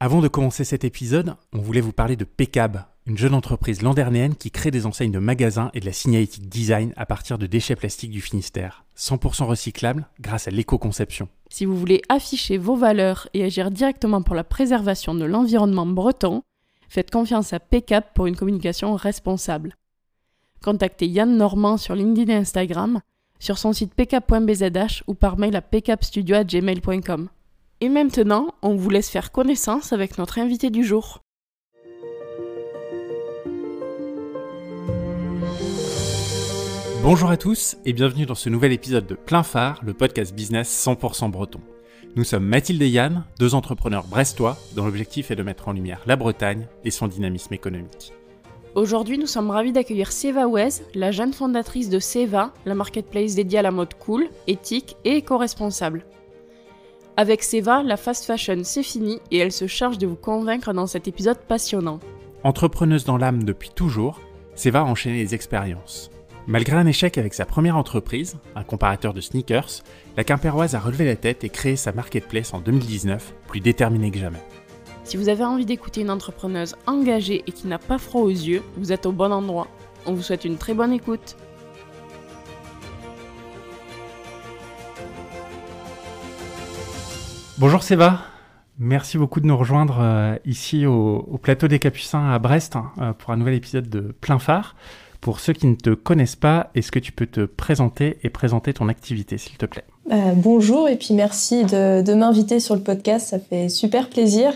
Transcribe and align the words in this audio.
Avant 0.00 0.20
de 0.20 0.28
commencer 0.28 0.62
cet 0.62 0.84
épisode, 0.84 1.34
on 1.52 1.58
voulait 1.58 1.80
vous 1.80 1.92
parler 1.92 2.14
de 2.14 2.22
Pecab, 2.22 2.84
une 3.04 3.18
jeune 3.18 3.34
entreprise 3.34 3.82
landernéenne 3.82 4.36
qui 4.36 4.52
crée 4.52 4.70
des 4.70 4.86
enseignes 4.86 5.10
de 5.10 5.18
magasins 5.18 5.72
et 5.74 5.80
de 5.80 5.86
la 5.86 5.92
signalétique 5.92 6.48
design 6.48 6.92
à 6.96 7.04
partir 7.04 7.36
de 7.36 7.48
déchets 7.48 7.74
plastiques 7.74 8.12
du 8.12 8.20
Finistère, 8.20 8.84
100% 8.96 9.46
recyclables 9.46 10.06
grâce 10.20 10.46
à 10.46 10.52
l'éco-conception. 10.52 11.28
Si 11.50 11.64
vous 11.64 11.76
voulez 11.76 12.00
afficher 12.08 12.58
vos 12.58 12.76
valeurs 12.76 13.28
et 13.34 13.42
agir 13.42 13.72
directement 13.72 14.22
pour 14.22 14.36
la 14.36 14.44
préservation 14.44 15.16
de 15.16 15.24
l'environnement 15.24 15.86
breton, 15.86 16.44
faites 16.88 17.10
confiance 17.10 17.52
à 17.52 17.58
Pecab 17.58 18.04
pour 18.14 18.28
une 18.28 18.36
communication 18.36 18.94
responsable. 18.94 19.74
Contactez 20.62 21.08
Yann 21.08 21.36
Normand 21.36 21.76
sur 21.76 21.96
LinkedIn 21.96 22.32
et 22.32 22.36
Instagram, 22.36 23.00
sur 23.40 23.58
son 23.58 23.72
site 23.72 23.94
pcap.bzh 23.94 25.02
ou 25.08 25.14
par 25.14 25.38
mail 25.38 25.56
à 25.56 25.60
pcapstudio.gmail.com. 25.60 27.30
Et 27.80 27.88
maintenant, 27.88 28.54
on 28.62 28.74
vous 28.74 28.90
laisse 28.90 29.08
faire 29.08 29.30
connaissance 29.30 29.92
avec 29.92 30.18
notre 30.18 30.40
invité 30.40 30.68
du 30.68 30.82
jour. 30.82 31.22
Bonjour 37.04 37.30
à 37.30 37.36
tous 37.36 37.76
et 37.84 37.92
bienvenue 37.92 38.26
dans 38.26 38.34
ce 38.34 38.48
nouvel 38.48 38.72
épisode 38.72 39.06
de 39.06 39.14
Plein 39.14 39.44
Phare, 39.44 39.80
le 39.84 39.94
podcast 39.94 40.34
business 40.34 40.68
100% 40.84 41.30
breton. 41.30 41.60
Nous 42.16 42.24
sommes 42.24 42.44
Mathilde 42.44 42.82
et 42.82 42.88
Yann, 42.88 43.24
deux 43.38 43.54
entrepreneurs 43.54 44.08
brestois 44.08 44.58
dont 44.74 44.84
l'objectif 44.84 45.30
est 45.30 45.36
de 45.36 45.44
mettre 45.44 45.68
en 45.68 45.72
lumière 45.72 46.02
la 46.06 46.16
Bretagne 46.16 46.66
et 46.84 46.90
son 46.90 47.06
dynamisme 47.06 47.54
économique. 47.54 48.12
Aujourd'hui, 48.74 49.18
nous 49.18 49.26
sommes 49.28 49.50
ravis 49.50 49.72
d'accueillir 49.72 50.10
Seva 50.10 50.48
Wez, 50.48 50.82
la 50.94 51.12
jeune 51.12 51.32
fondatrice 51.32 51.90
de 51.90 52.00
Seva, 52.00 52.52
la 52.66 52.74
marketplace 52.74 53.36
dédiée 53.36 53.60
à 53.60 53.62
la 53.62 53.70
mode 53.70 53.94
cool, 53.94 54.28
éthique 54.48 54.96
et 55.04 55.18
éco-responsable. 55.18 56.04
Avec 57.20 57.42
Seva, 57.42 57.82
la 57.82 57.96
fast 57.96 58.26
fashion 58.26 58.60
c'est 58.62 58.84
fini 58.84 59.18
et 59.32 59.38
elle 59.38 59.50
se 59.50 59.66
charge 59.66 59.98
de 59.98 60.06
vous 60.06 60.14
convaincre 60.14 60.72
dans 60.72 60.86
cet 60.86 61.08
épisode 61.08 61.40
passionnant. 61.48 61.98
Entrepreneuse 62.44 63.04
dans 63.04 63.16
l'âme 63.16 63.42
depuis 63.42 63.70
toujours, 63.70 64.20
Seva 64.54 64.82
a 64.82 64.84
enchaîné 64.84 65.18
les 65.24 65.34
expériences. 65.34 66.12
Malgré 66.46 66.76
un 66.76 66.86
échec 66.86 67.18
avec 67.18 67.34
sa 67.34 67.44
première 67.44 67.76
entreprise, 67.76 68.36
un 68.54 68.62
comparateur 68.62 69.14
de 69.14 69.20
sneakers, 69.20 69.82
la 70.16 70.22
Quimpéroise 70.22 70.76
a 70.76 70.78
relevé 70.78 71.06
la 71.06 71.16
tête 71.16 71.42
et 71.42 71.48
créé 71.48 71.74
sa 71.74 71.90
marketplace 71.90 72.54
en 72.54 72.60
2019, 72.60 73.34
plus 73.48 73.58
déterminée 73.58 74.12
que 74.12 74.20
jamais. 74.20 74.44
Si 75.02 75.16
vous 75.16 75.28
avez 75.28 75.42
envie 75.42 75.66
d'écouter 75.66 76.02
une 76.02 76.12
entrepreneuse 76.12 76.76
engagée 76.86 77.42
et 77.48 77.50
qui 77.50 77.66
n'a 77.66 77.80
pas 77.80 77.98
froid 77.98 78.22
aux 78.22 78.30
yeux, 78.30 78.62
vous 78.76 78.92
êtes 78.92 79.06
au 79.06 79.12
bon 79.12 79.32
endroit. 79.32 79.66
On 80.06 80.14
vous 80.14 80.22
souhaite 80.22 80.44
une 80.44 80.56
très 80.56 80.72
bonne 80.72 80.92
écoute. 80.92 81.34
Bonjour 87.60 87.82
Séva, 87.82 88.20
merci 88.78 89.18
beaucoup 89.18 89.40
de 89.40 89.46
nous 89.46 89.56
rejoindre 89.56 89.98
euh, 90.00 90.36
ici 90.46 90.86
au, 90.86 91.40
plateau 91.42 91.66
des 91.66 91.80
Capucins 91.80 92.30
à 92.30 92.38
Brest 92.38 92.76
hein, 92.76 92.92
euh, 93.00 93.12
pour 93.12 93.30
un 93.30 93.36
nouvel 93.36 93.54
épisode 93.54 93.90
de 93.90 94.14
Plein 94.20 94.38
Phare. 94.38 94.76
Pour 95.20 95.40
ceux 95.40 95.54
qui 95.54 95.66
ne 95.66 95.74
te 95.74 95.90
connaissent 95.90 96.36
pas, 96.36 96.70
est-ce 96.76 96.92
que 96.92 97.00
tu 97.00 97.10
peux 97.10 97.26
te 97.26 97.40
présenter 97.40 98.18
et 98.22 98.30
présenter 98.30 98.72
ton 98.74 98.88
activité 98.88 99.38
s'il 99.38 99.56
te 99.56 99.66
plaît? 99.66 99.82
Euh, 100.12 100.34
Bonjour 100.36 100.88
et 100.88 100.94
puis 100.94 101.14
merci 101.14 101.64
de, 101.64 102.14
m'inviter 102.14 102.60
sur 102.60 102.76
le 102.76 102.80
podcast, 102.80 103.26
ça 103.26 103.40
fait 103.40 103.68
super 103.68 104.08
plaisir. 104.08 104.52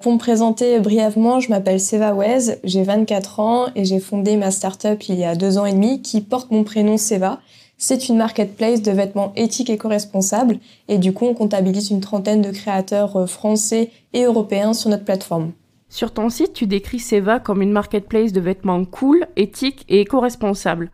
Pour 0.00 0.12
me 0.12 0.18
présenter 0.18 0.80
brièvement, 0.80 1.38
je 1.38 1.50
m'appelle 1.50 1.78
Seva 1.78 2.14
Wez, 2.14 2.58
j'ai 2.64 2.82
24 2.82 3.38
ans 3.38 3.66
et 3.76 3.84
j'ai 3.84 4.00
fondé 4.00 4.36
ma 4.36 4.50
startup 4.50 5.00
il 5.08 5.14
y 5.14 5.24
a 5.24 5.36
deux 5.36 5.56
ans 5.56 5.66
et 5.66 5.72
demi 5.72 6.02
qui 6.02 6.20
porte 6.20 6.50
mon 6.50 6.64
prénom 6.64 6.96
Seva 6.96 7.38
c'est 7.80 8.10
une 8.10 8.18
marketplace 8.18 8.82
de 8.82 8.92
vêtements 8.92 9.32
éthiques 9.36 9.70
et 9.70 9.78
co-responsables 9.78 10.58
et 10.86 10.98
du 10.98 11.12
coup 11.14 11.24
on 11.24 11.34
comptabilise 11.34 11.90
une 11.90 12.02
trentaine 12.02 12.42
de 12.42 12.50
créateurs 12.50 13.16
euh, 13.16 13.26
français 13.26 13.90
et 14.12 14.24
européens 14.24 14.74
sur 14.74 14.90
notre 14.90 15.04
plateforme. 15.04 15.52
Sur 15.88 16.12
ton 16.12 16.28
site, 16.28 16.52
tu 16.52 16.66
décris 16.66 17.00
Seva 17.00 17.40
comme 17.40 17.62
une 17.62 17.72
marketplace 17.72 18.32
de 18.32 18.40
vêtements 18.40 18.84
cool, 18.84 19.26
éthiques 19.36 19.84
et 19.88 20.02
éco-responsables. 20.02 20.90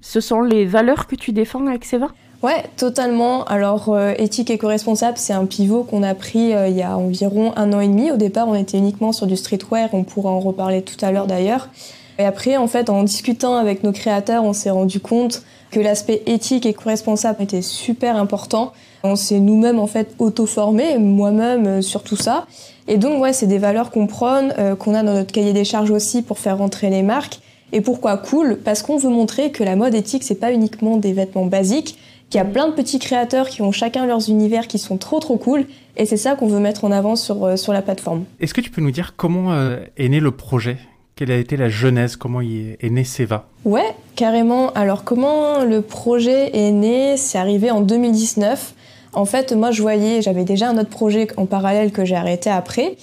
Ce 0.00 0.20
sont 0.20 0.42
les 0.42 0.66
valeurs 0.66 1.08
que 1.08 1.16
tu 1.16 1.32
défends 1.32 1.66
avec 1.66 1.84
Seva? 1.84 2.08
Ouais, 2.42 2.64
totalement. 2.76 3.44
Alors, 3.44 3.88
euh, 3.88 4.12
éthique 4.18 4.50
et 4.50 4.58
co-responsable, 4.58 5.16
c'est 5.16 5.32
un 5.32 5.46
pivot 5.46 5.84
qu'on 5.84 6.02
a 6.02 6.14
pris 6.14 6.52
euh, 6.52 6.68
il 6.68 6.76
y 6.76 6.82
a 6.82 6.98
environ 6.98 7.54
un 7.56 7.72
an 7.72 7.80
et 7.80 7.88
demi. 7.88 8.12
Au 8.12 8.16
départ, 8.16 8.46
on 8.46 8.54
était 8.54 8.76
uniquement 8.76 9.12
sur 9.12 9.26
du 9.26 9.36
streetwear, 9.36 9.88
on 9.94 10.04
pourra 10.04 10.30
en 10.30 10.40
reparler 10.40 10.82
tout 10.82 11.02
à 11.02 11.10
l'heure 11.10 11.26
d'ailleurs. 11.26 11.70
Et 12.18 12.24
après, 12.24 12.56
en 12.56 12.66
fait, 12.66 12.90
en 12.90 13.02
discutant 13.02 13.56
avec 13.56 13.82
nos 13.82 13.92
créateurs, 13.92 14.44
on 14.44 14.52
s'est 14.52 14.70
rendu 14.70 15.00
compte 15.00 15.42
que 15.70 15.80
l'aspect 15.80 16.22
éthique 16.26 16.66
et 16.66 16.74
co-responsable 16.74 17.42
était 17.42 17.62
super 17.62 18.16
important. 18.16 18.72
On 19.02 19.16
s'est 19.16 19.40
nous-mêmes 19.40 19.78
en 19.78 19.86
fait 19.86 20.14
auto-formés, 20.18 20.98
moi-même 20.98 21.66
euh, 21.66 21.82
sur 21.82 22.02
tout 22.02 22.16
ça. 22.16 22.46
Et 22.88 22.98
donc 22.98 23.20
ouais, 23.20 23.32
c'est 23.32 23.46
des 23.46 23.58
valeurs 23.58 23.90
qu'on 23.90 24.06
prône, 24.06 24.54
euh, 24.58 24.76
qu'on 24.76 24.94
a 24.94 25.02
dans 25.02 25.14
notre 25.14 25.32
cahier 25.32 25.52
des 25.52 25.64
charges 25.64 25.90
aussi 25.90 26.22
pour 26.22 26.38
faire 26.38 26.58
rentrer 26.58 26.90
les 26.90 27.02
marques. 27.02 27.40
Et 27.72 27.80
pourquoi 27.80 28.16
cool? 28.16 28.58
Parce 28.64 28.82
qu'on 28.82 28.96
veut 28.96 29.10
montrer 29.10 29.50
que 29.50 29.64
la 29.64 29.76
mode 29.76 29.94
éthique 29.94 30.22
c'est 30.22 30.36
pas 30.36 30.52
uniquement 30.52 30.96
des 30.96 31.12
vêtements 31.12 31.46
basiques, 31.46 31.98
qu'il 32.30 32.38
y 32.38 32.42
a 32.42 32.44
plein 32.44 32.68
de 32.68 32.72
petits 32.72 32.98
créateurs 32.98 33.48
qui 33.48 33.62
ont 33.62 33.72
chacun 33.72 34.06
leurs 34.06 34.28
univers 34.28 34.66
qui 34.66 34.78
sont 34.78 34.96
trop 34.96 35.20
trop 35.20 35.36
cool. 35.36 35.66
Et 35.96 36.06
c'est 36.06 36.16
ça 36.16 36.34
qu'on 36.34 36.48
veut 36.48 36.60
mettre 36.60 36.84
en 36.84 36.92
avant 36.92 37.16
sur, 37.16 37.44
euh, 37.44 37.56
sur 37.56 37.72
la 37.72 37.82
plateforme. 37.82 38.24
Est-ce 38.40 38.54
que 38.54 38.60
tu 38.60 38.70
peux 38.70 38.82
nous 38.82 38.90
dire 38.90 39.14
comment 39.16 39.54
est 39.96 40.08
né 40.08 40.20
le 40.20 40.30
projet? 40.30 40.78
Quelle 41.16 41.30
a 41.30 41.38
été 41.38 41.56
la 41.56 41.70
genèse 41.70 42.14
Comment 42.14 42.42
est 42.42 42.90
né 42.90 43.02
Seva 43.02 43.46
Ouais, 43.64 43.94
carrément. 44.16 44.70
Alors 44.74 45.02
comment 45.02 45.64
le 45.64 45.80
projet 45.80 46.54
est 46.54 46.70
né 46.70 47.16
C'est 47.16 47.38
arrivé 47.38 47.70
en 47.70 47.80
2019. 47.80 48.74
En 49.14 49.24
fait, 49.24 49.52
moi 49.52 49.70
je 49.70 49.80
voyais, 49.80 50.20
j'avais 50.20 50.44
déjà 50.44 50.68
un 50.68 50.76
autre 50.76 50.90
projet 50.90 51.26
en 51.38 51.46
parallèle 51.46 51.90
que 51.90 52.04
j'ai 52.04 52.16
arrêté 52.16 52.50
après. 52.50 52.96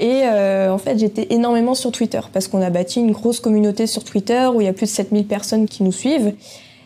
Et 0.00 0.22
euh, 0.24 0.72
en 0.72 0.78
fait, 0.78 0.98
j'étais 0.98 1.28
énormément 1.30 1.74
sur 1.74 1.92
Twitter 1.92 2.20
parce 2.32 2.48
qu'on 2.48 2.60
a 2.60 2.70
bâti 2.70 2.98
une 2.98 3.12
grosse 3.12 3.38
communauté 3.38 3.86
sur 3.86 4.02
Twitter 4.02 4.48
où 4.52 4.60
il 4.60 4.64
y 4.64 4.68
a 4.68 4.72
plus 4.72 4.86
de 4.86 4.90
7000 4.90 5.26
personnes 5.26 5.68
qui 5.68 5.84
nous 5.84 5.92
suivent. 5.92 6.34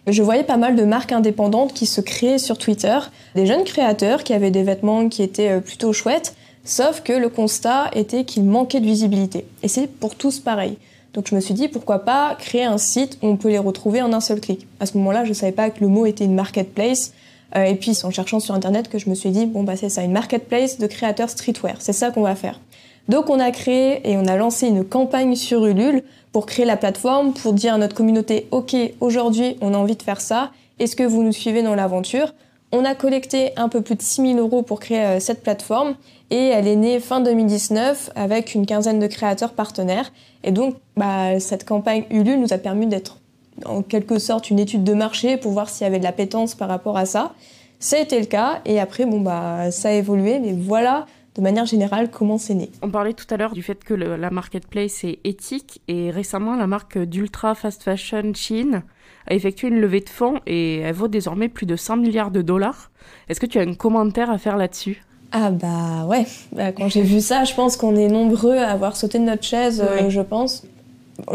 Je 0.06 0.23
voyais 0.23 0.44
pas 0.44 0.59
mal 0.59 0.77
de 0.77 0.84
marques 0.84 1.12
indépendantes 1.12 1.73
qui 1.73 1.87
se 1.87 2.03
créaient 2.03 2.37
sur 2.37 2.59
Twitter, 2.59 2.99
des 3.34 3.47
jeunes 3.47 3.65
créateurs 3.65 4.23
qui 4.23 4.34
avaient 4.34 4.50
des 4.50 4.65
vêtements 4.65 5.09
qui 5.09 5.23
étaient 5.23 5.49
euh, 5.49 5.61
plutôt 5.61 5.94
chouettes, 5.94 6.34
Sauf 6.64 7.02
que 7.02 7.12
le 7.12 7.28
constat 7.28 7.91
était 7.94 8.25
qu'il 8.25 8.44
manquait 8.44 8.80
de 8.80 8.86
visibilité. 8.86 9.47
Et 9.62 9.69
c'est 9.69 9.86
pour 9.86 10.14
tous 10.14 10.41
pareil. 10.41 10.78
Donc 11.12 11.28
je 11.28 11.34
me 11.34 11.41
suis 11.41 11.54
dit 11.54 11.69
pourquoi 11.69 12.00
pas 12.00 12.34
créer 12.38 12.64
un 12.64 12.78
site 12.78 13.19
où 13.22 13.28
on 13.28 13.36
peut 13.36 13.50
les 13.50 13.58
retrouver 13.58 14.00
en 14.00 14.12
un 14.12 14.20
seul 14.20 14.41
clic. 14.41 14.66
À 14.80 14.86
ce 14.86 14.97
moment-là, 14.98 15.25
je 15.25 15.28
ne 15.28 15.34
savais 15.34 15.52
pas 15.52 15.70
que 15.70 15.80
le 15.80 15.88
mot 15.88 16.06
était 16.06 16.25
une 16.25 16.34
marketplace. 16.34 17.12
Euh, 17.54 17.64
et 17.64 17.75
puis 17.75 17.94
c'est 17.94 18.06
en 18.06 18.10
cherchant 18.10 18.41
sur 18.41 18.54
internet 18.54 18.88
que 18.88 18.98
je 18.98 19.08
me 19.10 19.14
suis 19.14 19.30
dit 19.30 19.47
bon 19.47 19.62
bah 19.62 19.76
c'est 19.76 19.91
ça, 19.91 20.02
une 20.02 20.12
marketplace 20.12 20.78
de 20.78 20.86
créateurs 20.86 21.30
streetwear. 21.30 21.76
C'est 21.78 21.92
ça 21.92 22.10
qu'on 22.10 22.22
va 22.22 22.34
faire. 22.34 22.60
Donc 23.08 23.28
on 23.28 23.38
a 23.38 23.50
créé 23.50 24.10
et 24.10 24.16
on 24.16 24.26
a 24.26 24.36
lancé 24.36 24.66
une 24.66 24.84
campagne 24.84 25.36
sur 25.36 25.66
Ulule 25.66 26.02
pour 26.32 26.46
créer 26.46 26.64
la 26.64 26.78
plateforme, 26.78 27.34
pour 27.34 27.52
dire 27.52 27.75
à 27.75 27.78
notre 27.78 27.94
communauté 27.94 28.48
ok 28.50 28.75
aujourd'hui 29.00 29.56
on 29.60 29.75
a 29.75 29.76
envie 29.76 29.96
de 29.96 30.02
faire 30.02 30.22
ça. 30.22 30.50
Est-ce 30.78 30.96
que 30.96 31.04
vous 31.04 31.22
nous 31.22 31.32
suivez 31.32 31.62
dans 31.62 31.75
l'aventure? 31.75 32.32
On 32.75 32.85
a 32.85 32.97
collecté 32.97 33.53
un 33.57 33.69
peu 33.69 33.83
plus 33.83 33.95
de 33.95 34.03
6000 34.03 34.37
euros 34.39 34.62
pour 34.62 34.81
créer 34.81 35.05
euh, 35.05 35.21
cette 35.21 35.43
plateforme 35.43 35.95
et 36.31 36.49
elle 36.49 36.67
est 36.67 36.75
née 36.75 36.99
fin 36.99 37.21
2019 37.21 38.11
avec 38.17 38.55
une 38.55 38.67
quinzaine 38.67 38.99
de 38.99 39.07
créateurs 39.07 39.53
partenaires. 39.53 40.12
Et 40.43 40.51
donc, 40.51 40.75
bah, 40.97 41.39
cette 41.39 41.65
campagne 41.65 42.05
Ulule 42.11 42.41
nous 42.41 42.53
a 42.53 42.59
permis 42.59 42.89
d'être 42.89 43.19
en 43.65 43.83
quelque 43.83 44.19
sorte 44.19 44.51
une 44.51 44.59
étude 44.59 44.83
de 44.83 44.93
marché 44.93 45.37
pour 45.37 45.53
voir 45.53 45.69
s'il 45.69 45.85
y 45.85 45.87
avait 45.87 46.01
de 46.01 46.05
la 46.05 46.11
pétence 46.11 46.57
par 46.57 46.69
rapport 46.69 46.97
à 46.97 47.07
ça. 47.07 47.33
Ça 47.79 47.97
a 47.97 48.01
été 48.01 48.19
le 48.19 48.27
cas 48.27 48.61
et 48.65 48.81
après, 48.81 49.06
bah, 49.06 49.71
ça 49.71 49.91
a 49.91 49.93
évolué, 49.93 50.41
mais 50.41 50.53
voilà 50.53 51.06
de 51.37 51.43
manière 51.43 51.67
générale 51.67 52.11
comment 52.11 52.39
c'est 52.39 52.55
né. 52.55 52.71
On 52.83 52.91
parlait 52.91 53.12
tout 53.12 53.27
à 53.31 53.37
l'heure 53.37 53.53
du 53.53 53.62
fait 53.62 53.83
que 53.85 53.95
la 53.95 54.31
marketplace 54.31 55.05
est 55.05 55.19
éthique 55.25 55.81
et 55.89 56.11
récemment 56.11 56.56
la 56.56 56.67
marque 56.67 56.99
d'ultra 56.99 57.55
fast 57.55 57.83
fashion 57.83 58.33
Shein 58.35 58.83
a 59.27 59.35
effectué 59.35 59.69
une 59.69 59.81
levée 59.81 60.01
de 60.01 60.09
fonds 60.09 60.41
et 60.47 60.79
elle 60.79 60.95
vaut 60.95 61.09
désormais 61.09 61.49
plus 61.49 61.67
de 61.67 61.77
100 61.77 61.97
milliards 61.97 62.31
de 62.31 62.43
dollars. 62.43 62.91
Est-ce 63.29 63.41
que 63.41 63.47
tu 63.47 63.59
as 63.59 63.62
un 63.62 63.75
commentaire 63.75 64.31
à 64.31 64.39
faire 64.39 64.57
là-dessus? 64.57 65.03
Ah 65.33 65.51
bah 65.51 66.05
ouais, 66.07 66.27
bah, 66.53 66.71
quand 66.71 66.89
j'ai 66.89 67.03
vu 67.03 67.21
ça, 67.21 67.43
je 67.43 67.55
pense 67.55 67.77
qu'on 67.77 67.97
est 67.97 68.09
nombreux 68.09 68.57
à 68.57 68.71
avoir 68.71 68.94
sauté 68.97 69.19
de 69.19 69.25
notre 69.25 69.43
chaise, 69.43 69.85
euh, 69.85 70.09
je 70.09 70.21
pense. 70.21 70.62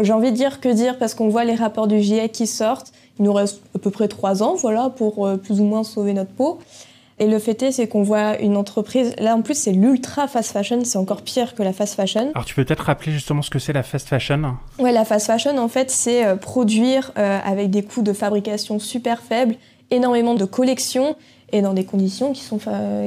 J'ai 0.00 0.12
envie 0.12 0.30
de 0.30 0.36
dire 0.36 0.60
que 0.60 0.68
dire 0.70 0.98
parce 0.98 1.14
qu'on 1.14 1.28
voit 1.28 1.44
les 1.44 1.54
rapports 1.54 1.86
du 1.86 2.00
GIEC 2.00 2.32
qui 2.32 2.46
sortent. 2.46 2.92
Il 3.18 3.24
nous 3.24 3.32
reste 3.34 3.60
à 3.76 3.78
peu 3.78 3.90
près 3.90 4.08
trois 4.08 4.42
ans, 4.42 4.54
voilà, 4.54 4.88
pour 4.88 5.26
euh, 5.26 5.36
plus 5.36 5.60
ou 5.60 5.64
moins 5.64 5.84
sauver 5.84 6.14
notre 6.14 6.30
peau. 6.30 6.58
Et 7.20 7.26
le 7.26 7.38
fait 7.38 7.62
est, 7.62 7.70
c'est 7.70 7.86
qu'on 7.86 8.02
voit 8.02 8.40
une 8.40 8.56
entreprise. 8.56 9.14
Là, 9.18 9.36
en 9.36 9.42
plus, 9.42 9.54
c'est 9.54 9.72
l'ultra 9.72 10.26
fast 10.26 10.52
fashion. 10.52 10.80
C'est 10.84 10.96
encore 10.96 11.20
pire 11.20 11.54
que 11.54 11.62
la 11.62 11.74
fast 11.74 11.94
fashion. 11.94 12.32
Alors, 12.34 12.46
tu 12.46 12.54
peux 12.54 12.64
peut-être 12.64 12.84
rappeler 12.84 13.12
justement 13.12 13.42
ce 13.42 13.50
que 13.50 13.58
c'est 13.58 13.74
la 13.74 13.82
fast 13.82 14.08
fashion 14.08 14.56
Ouais, 14.78 14.90
la 14.90 15.04
fast 15.04 15.26
fashion, 15.26 15.58
en 15.58 15.68
fait, 15.68 15.90
c'est 15.90 16.24
euh, 16.24 16.36
produire 16.36 17.12
euh, 17.18 17.38
avec 17.44 17.68
des 17.68 17.82
coûts 17.82 18.00
de 18.00 18.14
fabrication 18.14 18.78
super 18.78 19.20
faibles, 19.20 19.56
énormément 19.90 20.34
de 20.34 20.46
collections 20.46 21.14
et 21.52 21.60
dans 21.60 21.74
des 21.74 21.84
conditions 21.84 22.32
qui 22.32 22.40
sont, 22.42 22.58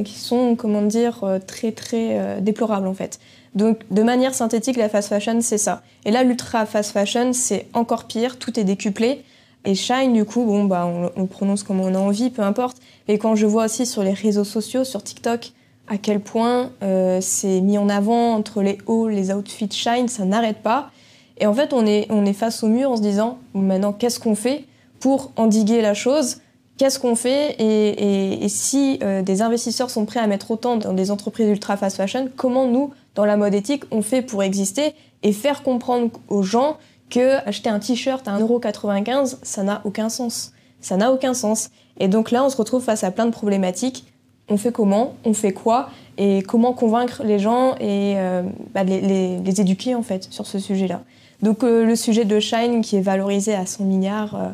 qui 0.05 0.19
sont 0.19 0.55
comment 0.55 0.83
dire, 0.83 1.23
euh, 1.23 1.39
très, 1.39 1.71
très 1.71 2.39
déplorables, 2.39 2.87
en 2.87 2.93
fait. 2.93 3.19
Donc, 3.55 3.79
de 3.89 4.03
manière 4.03 4.35
synthétique, 4.35 4.77
la 4.77 4.89
fast 4.89 5.09
fashion, 5.09 5.41
c'est 5.41 5.57
ça. 5.57 5.81
Et 6.05 6.11
là, 6.11 6.23
l'ultra 6.23 6.67
fast 6.67 6.91
fashion, 6.91 7.33
c'est 7.33 7.65
encore 7.73 8.03
pire. 8.03 8.37
Tout 8.37 8.59
est 8.59 8.63
décuplé. 8.63 9.23
Et 9.65 9.75
Shine, 9.75 10.13
du 10.13 10.25
coup, 10.25 10.43
bon, 10.43 10.65
bah, 10.65 10.89
on, 11.15 11.25
prononce 11.25 11.63
comme 11.63 11.79
on 11.79 11.95
a 11.95 11.97
envie, 11.97 12.29
peu 12.29 12.41
importe. 12.41 12.77
Et 13.07 13.17
quand 13.17 13.35
je 13.35 13.45
vois 13.45 13.65
aussi 13.65 13.85
sur 13.85 14.03
les 14.03 14.13
réseaux 14.13 14.43
sociaux, 14.43 14.83
sur 14.83 15.03
TikTok, 15.03 15.53
à 15.87 15.97
quel 15.97 16.19
point 16.19 16.71
euh, 16.81 17.19
c'est 17.21 17.61
mis 17.61 17.77
en 17.77 17.89
avant 17.89 18.33
entre 18.33 18.61
les 18.61 18.77
hauts, 18.87 19.07
les 19.07 19.33
outfits 19.33 19.69
shine, 19.71 20.07
ça 20.07 20.25
n'arrête 20.25 20.57
pas. 20.57 20.91
Et 21.37 21.47
en 21.47 21.53
fait, 21.53 21.73
on 21.73 21.85
est, 21.85 22.07
on 22.09 22.25
est 22.25 22.33
face 22.33 22.63
au 22.63 22.67
mur 22.67 22.91
en 22.91 22.97
se 22.97 23.01
disant, 23.01 23.37
maintenant, 23.53 23.93
qu'est-ce 23.93 24.19
qu'on 24.19 24.35
fait 24.35 24.65
pour 24.99 25.31
endiguer 25.35 25.81
la 25.81 25.93
chose? 25.93 26.37
Qu'est-ce 26.77 26.99
qu'on 26.99 27.15
fait? 27.15 27.55
Et, 27.59 28.47
si 28.49 28.99
euh, 29.03 29.21
des 29.21 29.41
investisseurs 29.41 29.89
sont 29.89 30.05
prêts 30.05 30.19
à 30.19 30.27
mettre 30.27 30.51
autant 30.51 30.75
dans 30.77 30.93
des 30.93 31.11
entreprises 31.11 31.47
ultra 31.47 31.77
fast 31.77 31.97
fashion, 31.97 32.29
comment 32.35 32.67
nous, 32.67 32.91
dans 33.15 33.25
la 33.25 33.37
mode 33.37 33.53
éthique, 33.53 33.83
on 33.91 34.01
fait 34.01 34.21
pour 34.21 34.43
exister 34.43 34.93
et 35.21 35.31
faire 35.31 35.63
comprendre 35.63 36.11
aux 36.27 36.43
gens 36.43 36.77
que 37.13 37.47
acheter 37.47 37.69
un 37.69 37.79
t-shirt 37.79 38.27
à 38.27 38.37
1,95€, 38.39 39.37
ça 39.43 39.63
n'a 39.63 39.81
aucun 39.85 40.09
sens. 40.09 40.51
Ça 40.81 40.97
n'a 40.97 41.11
aucun 41.11 41.33
sens. 41.33 41.69
Et 41.99 42.07
donc 42.07 42.31
là, 42.31 42.43
on 42.43 42.49
se 42.49 42.57
retrouve 42.57 42.83
face 42.83 43.03
à 43.03 43.11
plein 43.11 43.25
de 43.25 43.31
problématiques. 43.31 44.05
On 44.49 44.57
fait 44.57 44.71
comment? 44.71 45.13
On 45.23 45.33
fait 45.33 45.53
quoi? 45.53 45.89
Et 46.17 46.41
comment 46.41 46.73
convaincre 46.73 47.23
les 47.23 47.39
gens 47.39 47.75
et 47.75 48.15
euh, 48.17 48.41
bah, 48.73 48.83
les, 48.83 49.39
éduquer 49.61 49.95
en 49.95 50.03
fait 50.03 50.27
sur 50.31 50.47
ce 50.47 50.59
sujet-là. 50.59 51.01
Donc 51.41 51.63
euh, 51.63 51.85
le 51.85 51.95
sujet 51.95 52.25
de 52.25 52.39
Shine 52.39 52.81
qui 52.81 52.97
est 52.97 53.01
valorisé 53.01 53.53
à 53.53 53.65
100 53.65 53.85
milliards, 53.85 54.35
euh, 54.35 54.49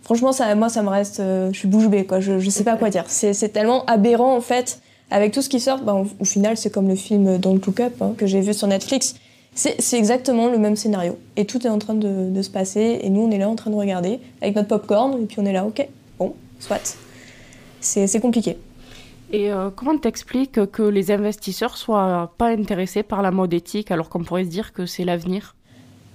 franchement, 0.00 0.32
ça, 0.32 0.54
moi, 0.54 0.68
ça 0.68 0.82
me 0.82 0.88
reste... 0.88 1.18
je 1.18 1.56
suis 1.56 1.68
bouche 1.68 1.88
bée. 1.88 2.06
Je, 2.20 2.32
ne 2.32 2.50
sais 2.50 2.64
pas 2.64 2.76
quoi 2.76 2.90
dire. 2.90 3.04
C'est 3.08 3.48
tellement 3.50 3.84
aberrant 3.84 4.34
en 4.34 4.40
fait. 4.40 4.80
Avec 5.08 5.32
tout 5.32 5.40
ce 5.40 5.48
qui 5.48 5.60
sort, 5.60 5.82
bah, 5.82 6.02
au, 6.18 6.24
final, 6.24 6.56
c'est 6.56 6.70
comme 6.70 6.88
le 6.88 6.96
film 6.96 7.38
Don't 7.38 7.60
Look 7.64 7.78
Up 7.78 7.94
hein, 8.02 8.14
que 8.16 8.26
j'ai 8.26 8.40
vu 8.40 8.52
sur 8.52 8.66
Netflix. 8.66 9.14
C'est 9.56 9.96
exactement 9.96 10.48
le 10.48 10.58
même 10.58 10.76
scénario. 10.76 11.18
Et 11.36 11.46
tout 11.46 11.66
est 11.66 11.70
en 11.70 11.78
train 11.78 11.94
de, 11.94 12.42
se 12.42 12.50
passer. 12.50 13.00
Et 13.02 13.08
nous, 13.08 13.22
on 13.22 13.30
est 13.30 13.38
là 13.38 13.48
en 13.48 13.56
train 13.56 13.70
de 13.70 13.76
regarder 13.76 14.20
avec 14.42 14.54
notre 14.54 14.68
popcorn. 14.68 15.20
Et 15.22 15.24
puis 15.24 15.38
on 15.40 15.46
est 15.46 15.52
là, 15.52 15.64
ok, 15.64 15.88
bon, 16.18 16.34
soit. 16.60 16.98
C'est 17.80 18.20
compliqué. 18.20 18.58
Et 19.32 19.50
euh, 19.50 19.70
comment 19.74 19.96
t'expliques 19.96 20.70
que 20.70 20.82
les 20.82 21.10
investisseurs 21.10 21.76
soient 21.76 22.32
pas 22.38 22.48
intéressés 22.48 23.02
par 23.02 23.22
la 23.22 23.30
mode 23.30 23.54
éthique 23.54 23.90
alors 23.90 24.08
qu'on 24.08 24.22
pourrait 24.22 24.44
se 24.44 24.50
dire 24.50 24.72
que 24.72 24.86
c'est 24.86 25.04
l'avenir? 25.04 25.56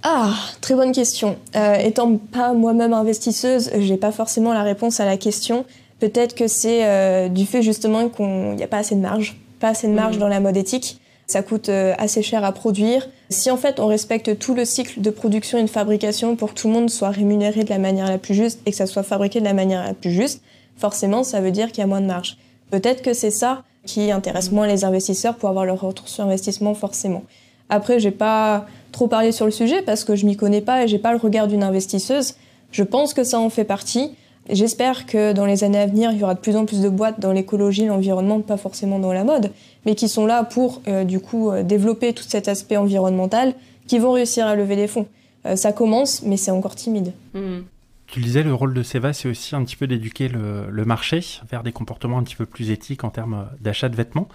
Ah, 0.03 0.33
très 0.61 0.75
bonne 0.75 0.91
question. 0.91 1.37
Euh, 1.55 1.75
étant 1.75 2.17
pas 2.17 2.53
moi-même 2.53 2.93
investisseuse, 2.93 3.71
j'ai 3.79 3.97
pas 3.97 4.11
forcément 4.11 4.53
la 4.53 4.63
réponse 4.63 4.99
à 4.99 5.05
la 5.05 5.17
question. 5.17 5.65
Peut-être 5.99 6.35
que 6.35 6.47
c'est 6.47 6.85
euh, 6.85 7.27
du 7.27 7.45
fait 7.45 7.61
justement 7.61 8.07
qu'il 8.09 8.55
n'y 8.55 8.63
a 8.63 8.67
pas 8.67 8.77
assez 8.77 8.95
de 8.95 9.01
marge, 9.01 9.37
pas 9.59 9.69
assez 9.69 9.87
de 9.87 9.93
marge 9.93 10.17
mmh. 10.17 10.19
dans 10.19 10.27
la 10.27 10.39
mode 10.39 10.57
éthique. 10.57 11.00
Ça 11.31 11.43
coûte 11.43 11.69
euh, 11.69 11.93
assez 11.97 12.21
cher 12.21 12.43
à 12.43 12.51
produire. 12.51 13.07
Si 13.29 13.49
en 13.49 13.55
fait 13.55 13.79
on 13.79 13.87
respecte 13.87 14.37
tout 14.37 14.53
le 14.53 14.65
cycle 14.65 14.99
de 14.99 15.09
production 15.09 15.57
et 15.57 15.63
de 15.63 15.69
fabrication 15.69 16.35
pour 16.35 16.53
que 16.53 16.59
tout 16.59 16.67
le 16.67 16.73
monde 16.73 16.89
soit 16.89 17.09
rémunéré 17.09 17.63
de 17.63 17.69
la 17.69 17.77
manière 17.77 18.09
la 18.09 18.17
plus 18.17 18.33
juste 18.33 18.59
et 18.65 18.71
que 18.71 18.75
ça 18.75 18.85
soit 18.85 19.01
fabriqué 19.01 19.39
de 19.39 19.45
la 19.45 19.53
manière 19.53 19.81
la 19.81 19.93
plus 19.93 20.11
juste, 20.11 20.41
forcément 20.75 21.23
ça 21.23 21.39
veut 21.39 21.51
dire 21.51 21.69
qu'il 21.69 21.77
y 21.77 21.83
a 21.83 21.87
moins 21.87 22.01
de 22.01 22.05
marge. 22.05 22.35
Peut-être 22.69 23.01
que 23.01 23.13
c'est 23.13 23.31
ça 23.31 23.63
qui 23.85 24.11
intéresse 24.11 24.51
moins 24.51 24.67
les 24.67 24.83
investisseurs 24.83 25.37
pour 25.37 25.47
avoir 25.47 25.63
leur 25.63 25.79
retour 25.79 26.09
sur 26.09 26.25
investissement 26.25 26.73
forcément. 26.73 27.23
Après, 27.69 28.01
j'ai 28.01 28.11
pas 28.11 28.65
trop 28.91 29.07
parlé 29.07 29.31
sur 29.31 29.45
le 29.45 29.51
sujet 29.51 29.81
parce 29.83 30.03
que 30.03 30.17
je 30.17 30.25
m'y 30.25 30.35
connais 30.35 30.59
pas 30.59 30.83
et 30.83 30.89
j'ai 30.89 30.99
pas 30.99 31.13
le 31.13 31.17
regard 31.17 31.47
d'une 31.47 31.63
investisseuse. 31.63 32.35
Je 32.73 32.83
pense 32.83 33.13
que 33.13 33.23
ça 33.23 33.39
en 33.39 33.49
fait 33.49 33.63
partie. 33.63 34.15
J'espère 34.49 35.05
que 35.05 35.33
dans 35.33 35.45
les 35.45 35.63
années 35.63 35.79
à 35.79 35.85
venir, 35.85 36.11
il 36.11 36.19
y 36.19 36.23
aura 36.23 36.33
de 36.33 36.39
plus 36.39 36.55
en 36.55 36.65
plus 36.65 36.81
de 36.81 36.89
boîtes 36.89 37.19
dans 37.19 37.31
l'écologie, 37.31 37.85
l'environnement, 37.85 38.41
pas 38.41 38.57
forcément 38.57 38.99
dans 38.99 39.13
la 39.13 39.23
mode, 39.23 39.51
mais 39.85 39.95
qui 39.95 40.09
sont 40.09 40.25
là 40.25 40.43
pour 40.43 40.81
euh, 40.87 41.03
du 41.03 41.19
coup 41.19 41.51
euh, 41.51 41.63
développer 41.63 42.13
tout 42.13 42.23
cet 42.27 42.47
aspect 42.47 42.77
environnemental, 42.77 43.53
qui 43.87 43.99
vont 43.99 44.11
réussir 44.11 44.47
à 44.47 44.55
lever 44.55 44.75
des 44.75 44.87
fonds. 44.87 45.07
Euh, 45.45 45.55
ça 45.55 45.71
commence, 45.71 46.23
mais 46.23 46.37
c'est 46.37 46.51
encore 46.51 46.75
timide. 46.75 47.13
Mmh. 47.33 47.59
Tu 48.07 48.19
le 48.19 48.25
disais, 48.25 48.43
le 48.43 48.53
rôle 48.53 48.73
de 48.73 48.83
Seva, 48.83 49.13
c'est 49.13 49.29
aussi 49.29 49.55
un 49.55 49.63
petit 49.63 49.77
peu 49.77 49.87
d'éduquer 49.87 50.27
le, 50.27 50.85
marché 50.85 51.21
vers 51.49 51.63
des 51.63 51.71
comportements 51.71 52.17
un 52.17 52.23
petit 52.23 52.35
peu 52.35 52.45
plus 52.45 52.69
éthiques 52.69 53.05
en 53.05 53.09
termes 53.09 53.47
d'achat 53.61 53.87
de 53.87 53.95
vêtements. 53.95 54.27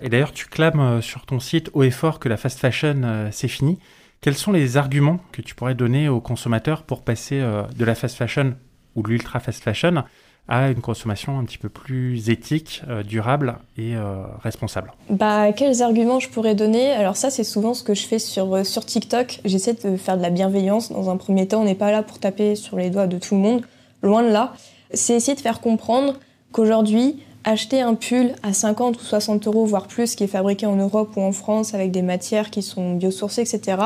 Et 0.00 0.08
d'ailleurs, 0.08 0.32
tu 0.32 0.46
clames 0.46 1.02
sur 1.02 1.26
ton 1.26 1.40
site 1.40 1.68
haut 1.72 1.82
et 1.82 1.90
fort 1.90 2.20
que 2.20 2.28
la 2.28 2.36
fast 2.36 2.60
fashion, 2.60 3.28
c'est 3.32 3.48
fini. 3.48 3.80
Quels 4.20 4.36
sont 4.36 4.52
les 4.52 4.76
arguments 4.76 5.18
que 5.32 5.42
tu 5.42 5.56
pourrais 5.56 5.74
donner 5.74 6.08
aux 6.08 6.20
consommateurs 6.20 6.84
pour 6.84 7.02
passer 7.02 7.40
de 7.40 7.84
la 7.84 7.96
fast 7.96 8.16
fashion 8.16 8.54
ou 8.96 9.02
l'ultra 9.02 9.40
fast 9.40 9.62
fashion 9.62 10.04
à 10.48 10.70
une 10.70 10.80
consommation 10.80 11.38
un 11.38 11.44
petit 11.44 11.58
peu 11.58 11.68
plus 11.68 12.28
éthique, 12.28 12.82
euh, 12.88 13.02
durable 13.02 13.56
et 13.78 13.96
euh, 13.96 14.24
responsable 14.42 14.92
bah, 15.08 15.52
Quels 15.52 15.82
arguments 15.82 16.20
je 16.20 16.28
pourrais 16.28 16.54
donner? 16.54 16.90
Alors 16.90 17.16
ça, 17.16 17.30
c'est 17.30 17.44
souvent 17.44 17.72
ce 17.72 17.82
que 17.82 17.94
je 17.94 18.06
fais 18.06 18.18
sur, 18.18 18.54
euh, 18.54 18.64
sur 18.64 18.84
TikTok. 18.84 19.40
J'essaie 19.44 19.72
de 19.72 19.96
faire 19.96 20.18
de 20.18 20.22
la 20.22 20.30
bienveillance. 20.30 20.92
Dans 20.92 21.08
un 21.08 21.16
premier 21.16 21.48
temps, 21.48 21.62
on 21.62 21.64
n'est 21.64 21.74
pas 21.74 21.90
là 21.90 22.02
pour 22.02 22.18
taper 22.18 22.56
sur 22.56 22.76
les 22.76 22.90
doigts 22.90 23.06
de 23.06 23.18
tout 23.18 23.34
le 23.34 23.40
monde, 23.40 23.62
loin 24.02 24.22
de 24.22 24.28
là. 24.28 24.52
C'est 24.92 25.14
essayer 25.14 25.34
de 25.34 25.40
faire 25.40 25.60
comprendre 25.60 26.14
qu'aujourd'hui, 26.52 27.22
acheter 27.44 27.80
un 27.80 27.94
pull 27.94 28.34
à 28.42 28.52
50 28.52 28.96
ou 28.96 29.00
60 29.04 29.46
euros, 29.46 29.64
voire 29.64 29.86
plus, 29.86 30.14
qui 30.14 30.24
est 30.24 30.28
fabriqué 30.28 30.66
en 30.66 30.76
Europe 30.76 31.16
ou 31.16 31.22
en 31.22 31.32
France 31.32 31.74
avec 31.74 31.90
des 31.90 32.02
matières 32.02 32.50
qui 32.50 32.62
sont 32.62 32.94
biosourcées, 32.94 33.42
etc., 33.42 33.78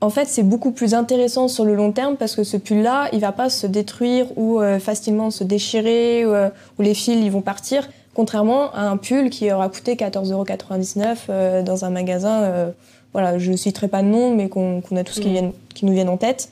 en 0.00 0.10
fait, 0.10 0.26
c'est 0.26 0.44
beaucoup 0.44 0.70
plus 0.70 0.94
intéressant 0.94 1.48
sur 1.48 1.64
le 1.64 1.74
long 1.74 1.90
terme 1.90 2.16
parce 2.16 2.36
que 2.36 2.44
ce 2.44 2.56
pull-là, 2.56 3.08
il 3.12 3.20
va 3.20 3.32
pas 3.32 3.50
se 3.50 3.66
détruire 3.66 4.26
ou 4.36 4.60
euh, 4.60 4.78
facilement 4.78 5.30
se 5.30 5.42
déchirer 5.42 6.22
euh, 6.22 6.48
ou, 6.78 6.82
les 6.82 6.94
fils 6.94 7.18
ils 7.20 7.32
vont 7.32 7.40
partir, 7.40 7.88
contrairement 8.14 8.72
à 8.72 8.82
un 8.82 8.96
pull 8.96 9.28
qui 9.28 9.50
aura 9.52 9.68
coûté 9.68 9.96
14,99€ 9.96 11.16
euh, 11.30 11.62
dans 11.62 11.84
un 11.84 11.90
magasin. 11.90 12.72
voilà, 13.12 13.38
je 13.38 13.50
ne 13.50 13.56
citerai 13.56 13.88
pas 13.88 14.02
de 14.02 14.08
nom, 14.08 14.34
mais 14.34 14.48
qu'on 14.48 14.82
a 14.94 15.02
tous 15.02 15.18
qui, 15.18 15.30
mm. 15.30 15.52
qui 15.74 15.84
nous 15.84 15.92
viennent 15.92 16.08
en 16.08 16.16
tête. 16.16 16.50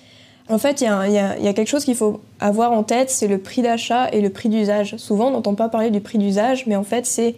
En 0.48 0.58
fait, 0.58 0.80
il 0.80 0.84
y, 0.84 1.12
y, 1.44 1.48
a 1.48 1.52
quelque 1.52 1.68
chose 1.68 1.84
qu'il 1.84 1.96
faut 1.96 2.20
avoir 2.38 2.70
en 2.70 2.84
tête, 2.84 3.10
c'est 3.10 3.26
le 3.26 3.38
prix 3.38 3.62
d'achat 3.62 4.08
et 4.12 4.20
le 4.20 4.30
prix 4.30 4.48
d'usage. 4.48 4.96
Souvent, 4.96 5.28
on 5.28 5.30
n'entend 5.32 5.54
pas 5.54 5.68
parler 5.68 5.90
du 5.90 6.00
prix 6.00 6.18
d'usage, 6.18 6.66
mais 6.66 6.76
en 6.76 6.84
fait, 6.84 7.04
c'est 7.04 7.34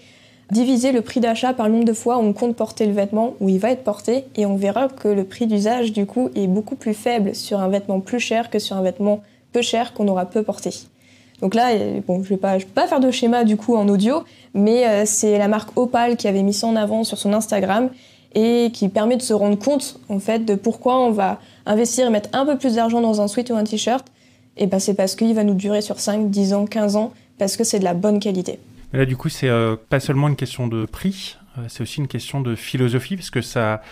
diviser 0.50 0.92
le 0.92 1.02
prix 1.02 1.20
d'achat 1.20 1.52
par 1.52 1.66
le 1.66 1.74
nombre 1.74 1.84
de 1.84 1.92
fois 1.92 2.18
où 2.18 2.22
on 2.22 2.32
compte 2.32 2.56
porter 2.56 2.86
le 2.86 2.92
vêtement, 2.92 3.34
où 3.40 3.48
il 3.48 3.58
va 3.58 3.70
être 3.70 3.84
porté, 3.84 4.24
et 4.36 4.46
on 4.46 4.56
verra 4.56 4.88
que 4.88 5.08
le 5.08 5.24
prix 5.24 5.46
d'usage, 5.46 5.92
du 5.92 6.06
coup, 6.06 6.30
est 6.34 6.46
beaucoup 6.46 6.76
plus 6.76 6.94
faible 6.94 7.34
sur 7.34 7.60
un 7.60 7.68
vêtement 7.68 8.00
plus 8.00 8.20
cher 8.20 8.50
que 8.50 8.58
sur 8.58 8.76
un 8.76 8.82
vêtement 8.82 9.20
peu 9.52 9.62
cher 9.62 9.92
qu'on 9.92 10.08
aura 10.08 10.26
peu 10.26 10.42
porté. 10.42 10.70
Donc 11.40 11.54
là, 11.54 11.70
bon, 12.06 12.22
je 12.22 12.30
vais 12.30 12.36
pas, 12.36 12.58
vais 12.58 12.64
pas 12.64 12.86
faire 12.86 13.00
de 13.00 13.10
schéma 13.10 13.44
du 13.44 13.56
coup 13.56 13.76
en 13.76 13.88
audio, 13.88 14.24
mais 14.54 14.86
euh, 14.86 15.02
c'est 15.06 15.38
la 15.38 15.48
marque 15.48 15.70
Opal 15.76 16.16
qui 16.16 16.26
avait 16.26 16.42
mis 16.42 16.52
ça 16.52 16.66
en 16.66 16.74
avant 16.74 17.04
sur 17.04 17.16
son 17.16 17.32
Instagram 17.32 17.90
et 18.34 18.70
qui 18.72 18.88
permet 18.88 19.16
de 19.16 19.22
se 19.22 19.32
rendre 19.32 19.58
compte 19.58 20.00
en 20.08 20.18
fait 20.18 20.44
de 20.44 20.54
pourquoi 20.54 20.98
on 20.98 21.10
va 21.10 21.38
investir 21.64 22.06
et 22.06 22.10
mettre 22.10 22.28
un 22.32 22.44
peu 22.44 22.58
plus 22.58 22.74
d'argent 22.74 23.00
dans 23.00 23.20
un 23.20 23.28
sweat 23.28 23.50
ou 23.50 23.54
un 23.54 23.64
t-shirt. 23.64 24.06
Et 24.56 24.66
ben 24.66 24.80
c'est 24.80 24.94
parce 24.94 25.14
qu'il 25.14 25.32
va 25.34 25.44
nous 25.44 25.54
durer 25.54 25.80
sur 25.80 26.00
5, 26.00 26.28
10 26.28 26.54
ans, 26.54 26.66
15 26.66 26.96
ans, 26.96 27.12
parce 27.38 27.56
que 27.56 27.62
c'est 27.62 27.78
de 27.78 27.84
la 27.84 27.94
bonne 27.94 28.18
qualité. 28.18 28.58
Mais 28.92 29.00
là, 29.00 29.06
du 29.06 29.16
coup, 29.16 29.28
c'est 29.28 29.48
euh, 29.48 29.76
pas 29.76 30.00
seulement 30.00 30.28
une 30.28 30.36
question 30.36 30.66
de 30.66 30.86
prix, 30.86 31.36
euh, 31.58 31.64
c'est 31.68 31.82
aussi 31.82 32.00
une 32.00 32.08
question 32.08 32.40
de 32.40 32.54
philosophie, 32.54 33.16
parce 33.16 33.30
que 33.30 33.40
ça 33.42 33.82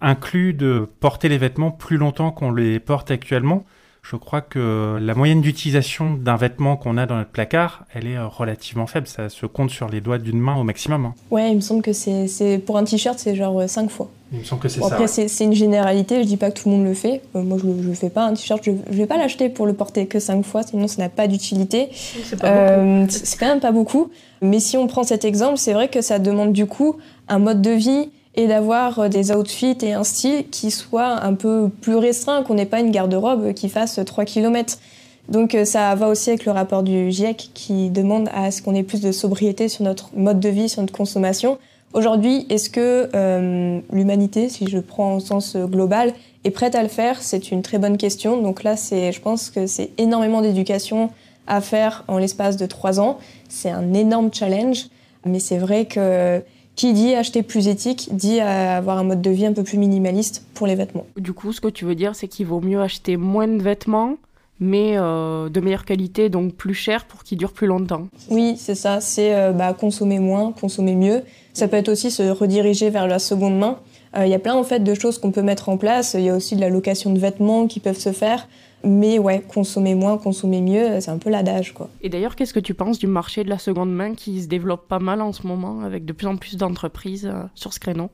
inclut 0.00 0.54
de 0.54 0.88
porter 1.00 1.28
les 1.28 1.38
vêtements 1.38 1.70
plus 1.70 1.96
longtemps 1.96 2.30
qu'on 2.30 2.52
les 2.52 2.80
porte 2.80 3.10
actuellement 3.10 3.64
je 4.08 4.16
crois 4.16 4.40
que 4.40 4.98
la 5.00 5.14
moyenne 5.14 5.40
d'utilisation 5.40 6.14
d'un 6.14 6.36
vêtement 6.36 6.76
qu'on 6.76 6.96
a 6.96 7.06
dans 7.06 7.16
notre 7.16 7.30
placard, 7.30 7.84
elle 7.92 8.06
est 8.06 8.16
euh, 8.16 8.28
relativement 8.28 8.86
faible. 8.86 9.08
Ça 9.08 9.28
se 9.28 9.46
compte 9.46 9.70
sur 9.70 9.88
les 9.88 10.00
doigts 10.00 10.18
d'une 10.18 10.38
main 10.38 10.56
au 10.56 10.62
maximum. 10.62 11.06
Hein. 11.06 11.14
Ouais, 11.30 11.50
il 11.50 11.56
me 11.56 11.60
semble 11.60 11.82
que 11.82 11.92
c'est 11.92 12.62
pour 12.64 12.78
un 12.78 12.84
t-shirt, 12.84 13.18
c'est 13.18 13.34
genre 13.34 13.68
5 13.68 13.84
euh, 13.84 13.88
fois. 13.88 14.08
Il 14.32 14.40
me 14.40 14.44
semble 14.44 14.60
que 14.60 14.68
c'est 14.68 14.80
ça. 14.80 14.86
Après, 14.86 15.06
c'est 15.06 15.44
une 15.44 15.54
généralité. 15.54 16.22
Je 16.22 16.26
dis 16.26 16.36
pas 16.36 16.50
que 16.50 16.60
tout 16.60 16.68
le 16.68 16.76
monde 16.76 16.84
le 16.84 16.94
fait. 16.94 17.22
Euh, 17.34 17.42
moi, 17.42 17.58
je, 17.60 17.66
le 17.66 17.94
fais 17.94 18.10
pas. 18.10 18.24
Un 18.24 18.34
t-shirt, 18.34 18.62
je, 18.64 18.72
je, 18.90 18.96
vais 18.96 19.06
pas 19.06 19.16
l'acheter 19.16 19.48
pour 19.48 19.66
le 19.66 19.72
porter 19.72 20.06
que 20.06 20.20
5 20.20 20.44
fois, 20.44 20.62
sinon 20.62 20.88
ça 20.88 21.02
n'a 21.02 21.08
pas 21.08 21.26
d'utilité. 21.26 21.88
C'est 21.92 22.42
euh, 22.44 23.06
quand 23.38 23.46
même 23.46 23.60
pas 23.60 23.72
beaucoup. 23.72 24.10
Mais 24.42 24.60
si 24.60 24.76
on 24.76 24.86
prend 24.86 25.02
cet 25.02 25.24
exemple, 25.24 25.58
c'est 25.58 25.72
vrai 25.72 25.88
que 25.88 26.00
ça 26.00 26.18
demande 26.18 26.52
du 26.52 26.66
coup 26.66 26.96
un 27.28 27.38
mode 27.38 27.62
de 27.62 27.70
vie 27.70 28.10
et 28.36 28.46
d'avoir 28.46 28.98
euh, 28.98 29.08
des 29.08 29.32
outfits 29.32 29.78
et 29.82 29.94
un 29.94 30.04
style 30.04 30.48
qui 30.50 30.70
soit 30.70 31.22
un 31.22 31.34
peu 31.34 31.68
plus 31.80 31.96
restreint, 31.96 32.42
qu'on 32.42 32.54
n'ait 32.54 32.66
pas 32.66 32.80
une 32.80 32.90
garde-robe 32.90 33.52
qui 33.54 33.68
fasse 33.68 33.98
3 34.04 34.24
km. 34.24 34.78
Donc 35.28 35.54
euh, 35.54 35.64
ça 35.64 35.94
va 35.94 36.08
aussi 36.08 36.30
avec 36.30 36.44
le 36.44 36.52
rapport 36.52 36.82
du 36.82 37.10
GIEC 37.10 37.50
qui 37.54 37.90
demande 37.90 38.28
à 38.32 38.50
ce 38.50 38.62
qu'on 38.62 38.74
ait 38.74 38.82
plus 38.82 39.00
de 39.00 39.10
sobriété 39.10 39.68
sur 39.68 39.84
notre 39.84 40.10
mode 40.14 40.38
de 40.38 40.48
vie, 40.48 40.68
sur 40.68 40.82
notre 40.82 40.94
consommation. 40.94 41.58
Aujourd'hui, 41.94 42.46
est-ce 42.50 42.68
que 42.68 43.08
euh, 43.14 43.80
l'humanité, 43.90 44.48
si 44.48 44.68
je 44.68 44.78
prends 44.78 45.16
au 45.16 45.20
sens 45.20 45.56
global, 45.56 46.12
est 46.44 46.50
prête 46.50 46.74
à 46.74 46.82
le 46.82 46.88
faire? 46.88 47.22
C'est 47.22 47.50
une 47.50 47.62
très 47.62 47.78
bonne 47.78 47.96
question. 47.96 48.40
Donc 48.40 48.62
là, 48.62 48.76
c'est, 48.76 49.12
je 49.12 49.20
pense 49.20 49.50
que 49.50 49.66
c'est 49.66 49.90
énormément 49.96 50.42
d'éducation 50.42 51.10
à 51.46 51.60
faire 51.60 52.04
en 52.08 52.18
l'espace 52.18 52.56
de 52.56 52.66
trois 52.66 53.00
ans. 53.00 53.18
C'est 53.48 53.70
un 53.70 53.94
énorme 53.94 54.30
challenge, 54.32 54.88
mais 55.24 55.38
c'est 55.38 55.58
vrai 55.58 55.86
que 55.86 56.42
qui 56.76 56.92
dit 56.92 57.14
acheter 57.14 57.42
plus 57.42 57.68
éthique 57.68 58.10
dit 58.12 58.38
avoir 58.40 58.98
un 58.98 59.04
mode 59.04 59.22
de 59.22 59.30
vie 59.30 59.46
un 59.46 59.52
peu 59.52 59.64
plus 59.64 59.78
minimaliste 59.78 60.46
pour 60.54 60.66
les 60.66 60.74
vêtements. 60.74 61.06
Du 61.16 61.32
coup, 61.32 61.52
ce 61.52 61.60
que 61.60 61.68
tu 61.68 61.84
veux 61.84 61.94
dire, 61.94 62.14
c'est 62.14 62.28
qu'il 62.28 62.46
vaut 62.46 62.60
mieux 62.60 62.80
acheter 62.80 63.16
moins 63.16 63.48
de 63.48 63.60
vêtements, 63.60 64.16
mais 64.60 64.96
euh, 64.96 65.48
de 65.48 65.60
meilleure 65.60 65.84
qualité, 65.84 66.28
donc 66.28 66.54
plus 66.54 66.74
cher 66.74 67.04
pour 67.04 67.24
qu'ils 67.24 67.38
durent 67.38 67.52
plus 67.52 67.66
longtemps. 67.66 68.08
Oui, 68.30 68.56
c'est 68.58 68.74
ça, 68.74 69.00
c'est 69.00 69.34
euh, 69.34 69.52
bah, 69.52 69.74
consommer 69.74 70.18
moins, 70.18 70.52
consommer 70.52 70.94
mieux. 70.94 71.22
Ça 71.52 71.68
peut 71.68 71.76
être 71.76 71.88
aussi 71.88 72.10
se 72.10 72.22
rediriger 72.22 72.90
vers 72.90 73.06
la 73.06 73.18
seconde 73.18 73.58
main. 73.58 73.78
Euh, 74.16 74.26
il 74.26 74.30
y 74.30 74.34
a 74.34 74.38
plein 74.38 74.54
en 74.54 74.64
fait 74.64 74.80
de 74.80 74.94
choses 74.94 75.18
qu'on 75.18 75.30
peut 75.30 75.42
mettre 75.42 75.68
en 75.68 75.76
place. 75.76 76.14
Il 76.14 76.24
y 76.24 76.30
a 76.30 76.34
aussi 76.34 76.56
de 76.56 76.60
la 76.60 76.68
location 76.68 77.12
de 77.12 77.18
vêtements 77.18 77.66
qui 77.66 77.80
peuvent 77.80 77.98
se 77.98 78.12
faire. 78.12 78.48
Mais 78.84 79.18
ouais, 79.18 79.40
consommer 79.40 79.94
moins, 79.94 80.18
consommer 80.18 80.60
mieux, 80.60 81.00
c'est 81.00 81.10
un 81.10 81.18
peu 81.18 81.30
l'adage 81.30 81.72
quoi. 81.74 81.88
Et 82.02 82.08
d'ailleurs, 82.08 82.36
qu'est-ce 82.36 82.54
que 82.54 82.60
tu 82.60 82.74
penses 82.74 82.98
du 82.98 83.06
marché 83.06 83.42
de 83.42 83.48
la 83.48 83.58
seconde 83.58 83.92
main 83.92 84.14
qui 84.14 84.42
se 84.42 84.48
développe 84.48 84.86
pas 84.86 84.98
mal 84.98 85.22
en 85.22 85.32
ce 85.32 85.46
moment 85.46 85.80
avec 85.82 86.04
de 86.04 86.12
plus 86.12 86.26
en 86.26 86.36
plus 86.36 86.56
d'entreprises 86.56 87.26
euh, 87.26 87.42
sur 87.54 87.72
ce 87.72 87.80
créneau? 87.80 88.10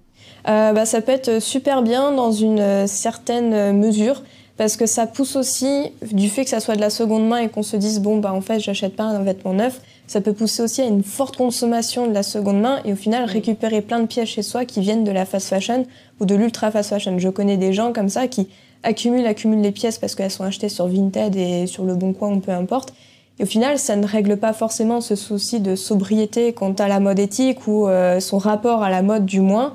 Euh, 0.49 0.73
bah, 0.73 0.87
Ça 0.87 1.01
peut 1.03 1.13
être 1.13 1.41
super 1.41 1.83
bien 1.83 2.13
dans 2.13 2.33
une 2.33 2.61
euh, 2.61 2.87
certaine 2.87 3.77
mesure 3.77 4.23
parce 4.57 4.77
que 4.77 4.87
ça 4.87 5.07
pousse 5.07 5.37
aussi 5.37 5.93
du 6.13 6.29
fait 6.29 6.45
que 6.45 6.51
ça 6.51 6.61
soit 6.61 6.77
de 6.77 6.81
la 6.81 6.91
seconde 6.91 7.27
main 7.27 7.39
et 7.39 7.49
qu'on 7.49 7.63
se 7.63 7.77
dise 7.77 8.01
bon 8.01 8.19
bah 8.19 8.33
en 8.33 8.41
fait 8.41 8.61
j'achète 8.61 8.95
pas 8.95 9.05
un 9.05 9.23
vêtement 9.23 9.55
neuf, 9.55 9.81
ça 10.07 10.21
peut 10.21 10.35
pousser 10.35 10.63
aussi 10.63 10.83
à 10.83 10.85
une 10.85 11.03
forte 11.03 11.37
consommation 11.37 12.07
de 12.07 12.13
la 12.13 12.23
seconde 12.23 12.61
main 12.61 12.81
et 12.85 12.93
au 12.93 12.97
final 12.97 13.25
récupérer 13.25 13.81
plein 13.81 14.01
de 14.01 14.07
pièces 14.07 14.29
chez 14.29 14.43
soi 14.43 14.65
qui 14.65 14.81
viennent 14.81 15.05
de 15.05 15.11
la 15.11 15.25
fast 15.25 15.49
fashion 15.49 15.87
ou 16.21 16.27
de 16.27 16.35
l'ultra 16.35 16.71
fast 16.71 16.91
fashion. 16.91 17.19
Je 17.19 17.29
connais 17.29 17.57
des 17.57 17.73
gens 17.73 17.93
comme 17.93 18.09
ça 18.09 18.29
qui 18.29 18.49
accumulent, 18.83 19.27
accumulent 19.27 19.63
les 19.63 19.73
pièces 19.73 19.99
parce 19.99 20.15
qu'elles 20.15 20.31
sont 20.31 20.45
achetées 20.45 20.69
sur 20.69 20.87
Vinted 20.87 21.37
et 21.37 21.67
sur 21.67 21.85
le 21.85 21.95
Bon 21.95 22.13
Coin 22.13 22.35
ou 22.35 22.41
peu 22.41 22.53
importe. 22.53 22.93
Et 23.39 23.45
au 23.45 23.47
final, 23.47 23.79
ça 23.79 23.97
ne 23.97 24.07
règle 24.07 24.37
pas 24.37 24.53
forcément 24.53 25.01
ce 25.01 25.17
souci 25.17 25.61
de 25.61 25.75
sobriété 25.75 26.53
quant 26.53 26.73
à 26.73 26.89
la 26.89 27.01
mode 27.01 27.19
éthique 27.19 27.67
ou 27.67 27.89
euh, 27.89 28.21
son 28.21 28.39
rapport 28.39 28.83
à 28.83 28.91
la 28.91 29.03
mode 29.03 29.25
du 29.25 29.41
moins. 29.41 29.75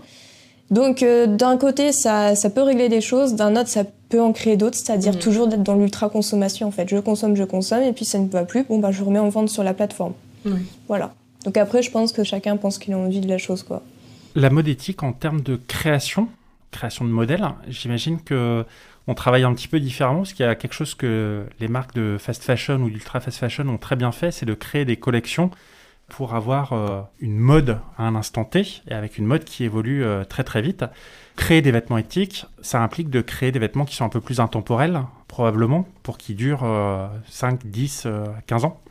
Donc 0.70 1.02
euh, 1.02 1.28
d'un 1.28 1.58
côté, 1.58 1.92
ça, 1.92 2.36
ça, 2.36 2.50
peut 2.50 2.62
régler 2.62 2.90
des 2.90 3.02
choses, 3.02 3.36
d'un 3.36 3.56
autre, 3.56 3.70
ça 3.70 3.84
peut 4.10 4.22
en 4.22 4.34
créer 4.34 4.58
d'autres, 4.58 4.78
c'est-à-dire 4.78 5.14
mmh. 5.14 5.20
toujours 5.20 5.48
d'être 5.48 5.64
dans 5.64 5.76
l'ultra-consommation 5.76 6.68
en 6.68 6.72
fait. 6.72 6.90
Je 6.90 6.98
consomme, 6.98 7.36
je 7.36 7.46
consomme, 7.46 7.84
et 7.84 7.94
puis 7.94 8.06
ça 8.06 8.20
ne 8.20 8.28
va 8.28 8.44
plus, 8.44 8.64
bon 8.64 8.80
bah 8.80 8.92
je 8.92 9.02
remets 9.04 9.20
en 9.20 9.30
vente 9.30 9.50
sur 9.50 9.64
la 9.64 9.74
plateforme. 9.74 10.14
Voilà. 10.88 11.14
Donc 11.44 11.58
après, 11.58 11.82
je 11.82 11.92
pense 11.92 12.14
que 12.14 12.24
chacun 12.24 12.56
pense 12.56 12.78
qu'il 12.78 12.94
a 12.94 12.98
envie 12.98 13.20
de 13.20 13.28
la 13.28 13.38
chose 13.38 13.64
quoi. 13.64 13.82
La 14.36 14.50
mode 14.50 14.68
éthique 14.68 15.04
en 15.04 15.14
termes 15.14 15.42
de 15.42 15.60
création, 15.68 16.28
création 16.72 17.06
de 17.06 17.10
modèles, 17.10 17.46
j'imagine 17.68 18.22
que 18.22 18.66
on 19.08 19.14
travaille 19.14 19.44
un 19.44 19.54
petit 19.54 19.68
peu 19.68 19.80
différemment 19.80 20.20
parce 20.20 20.34
qu'il 20.34 20.46
y 20.46 20.50
a 20.50 20.56
quelque 20.56 20.74
chose 20.74 20.94
que 20.94 21.46
les 21.60 21.68
marques 21.68 21.96
de 21.96 22.18
fast 22.20 22.44
fashion 22.44 22.82
ou 22.82 22.90
d'ultra 22.90 23.20
fast 23.20 23.38
fashion 23.38 23.68
ont 23.70 23.78
très 23.78 23.96
bien 23.96 24.12
fait, 24.12 24.32
c'est 24.32 24.46
de 24.46 24.54
créer 24.54 24.86
des 24.86 24.98
collections 24.98 25.50
pour 26.10 26.36
avoir 26.36 26.74
euh, 26.74 27.02
une 27.20 27.38
mode 27.38 27.80
à 27.98 28.04
un 28.04 28.16
instant 28.16 28.46
T 28.46 28.82
et 28.88 28.94
avec 28.94 29.18
une 29.18 29.26
mode 29.26 29.44
qui 29.44 29.64
évolue 29.64 30.04
euh, 30.04 30.24
très 30.24 30.44
très 30.44 30.62
vite. 30.62 30.86
Créer 31.36 31.62
des 31.62 31.72
vêtements 31.72 31.98
éthiques, 31.98 32.46
ça 32.62 32.82
implique 32.82 33.10
de 33.10 33.22
créer 33.22 33.52
des 33.52 33.60
vêtements 33.60 33.86
qui 33.86 33.96
sont 33.96 34.06
un 34.06 34.10
peu 34.10 34.22
plus 34.22 34.40
intemporels, 34.40 35.02
probablement, 35.28 35.88
pour 36.04 36.18
qu'ils 36.18 36.36
durent 36.36 36.66
5, 37.30 37.66
10, 37.66 38.08
15 38.48 38.66
ans. 38.66 38.82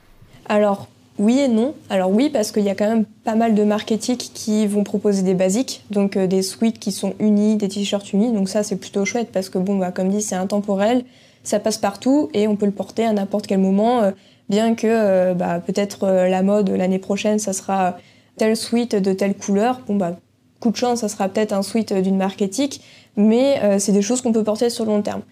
Alors, 0.48 0.88
oui 1.18 1.38
et 1.38 1.48
non. 1.48 1.74
Alors 1.88 2.10
oui, 2.10 2.28
parce 2.30 2.52
qu'il 2.52 2.64
y 2.64 2.68
a 2.68 2.74
quand 2.74 2.88
même 2.88 3.04
pas 3.24 3.34
mal 3.34 3.54
de 3.54 3.62
marques 3.64 3.92
éthiques 3.92 4.30
qui 4.34 4.66
vont 4.66 4.84
proposer 4.84 5.22
des 5.22 5.34
basiques, 5.34 5.82
donc 5.90 6.16
euh, 6.16 6.26
des 6.26 6.42
suites 6.42 6.78
qui 6.78 6.92
sont 6.92 7.14
unis, 7.18 7.56
des 7.56 7.68
t-shirts 7.68 8.12
unis. 8.12 8.32
Donc 8.32 8.48
ça, 8.48 8.62
c'est 8.62 8.76
plutôt 8.76 9.04
chouette 9.04 9.30
parce 9.32 9.48
que, 9.48 9.58
bon, 9.58 9.78
bah, 9.78 9.92
comme 9.92 10.08
dit, 10.10 10.22
c'est 10.22 10.34
intemporel, 10.34 11.04
ça 11.42 11.58
passe 11.58 11.78
partout 11.78 12.28
et 12.34 12.48
on 12.48 12.56
peut 12.56 12.66
le 12.66 12.72
porter 12.72 13.04
à 13.04 13.12
n'importe 13.12 13.46
quel 13.46 13.58
moment, 13.58 14.02
euh, 14.02 14.10
bien 14.48 14.74
que 14.74 14.86
euh, 14.86 15.34
bah, 15.34 15.60
peut-être 15.60 16.06
la 16.06 16.42
mode 16.42 16.70
l'année 16.70 16.98
prochaine, 16.98 17.38
ça 17.38 17.52
sera 17.52 17.96
telle 18.36 18.56
suite 18.56 18.94
de 18.94 19.12
telle 19.12 19.34
couleur. 19.34 19.80
Bon, 19.88 19.96
bah, 19.96 20.18
coup 20.60 20.70
de 20.70 20.76
chance, 20.76 21.00
ça 21.00 21.08
sera 21.08 21.28
peut-être 21.28 21.52
un 21.52 21.62
suite 21.62 21.92
d'une 21.92 22.16
marque 22.16 22.42
éthique, 22.42 22.82
mais 23.16 23.78
c'est 23.78 23.92
des 23.92 24.02
choses 24.02 24.20
qu'on 24.20 24.32
peut 24.32 24.44
porter 24.44 24.70
sur 24.70 24.84
le 24.84 24.90
long 24.90 25.02
terme. 25.02 25.22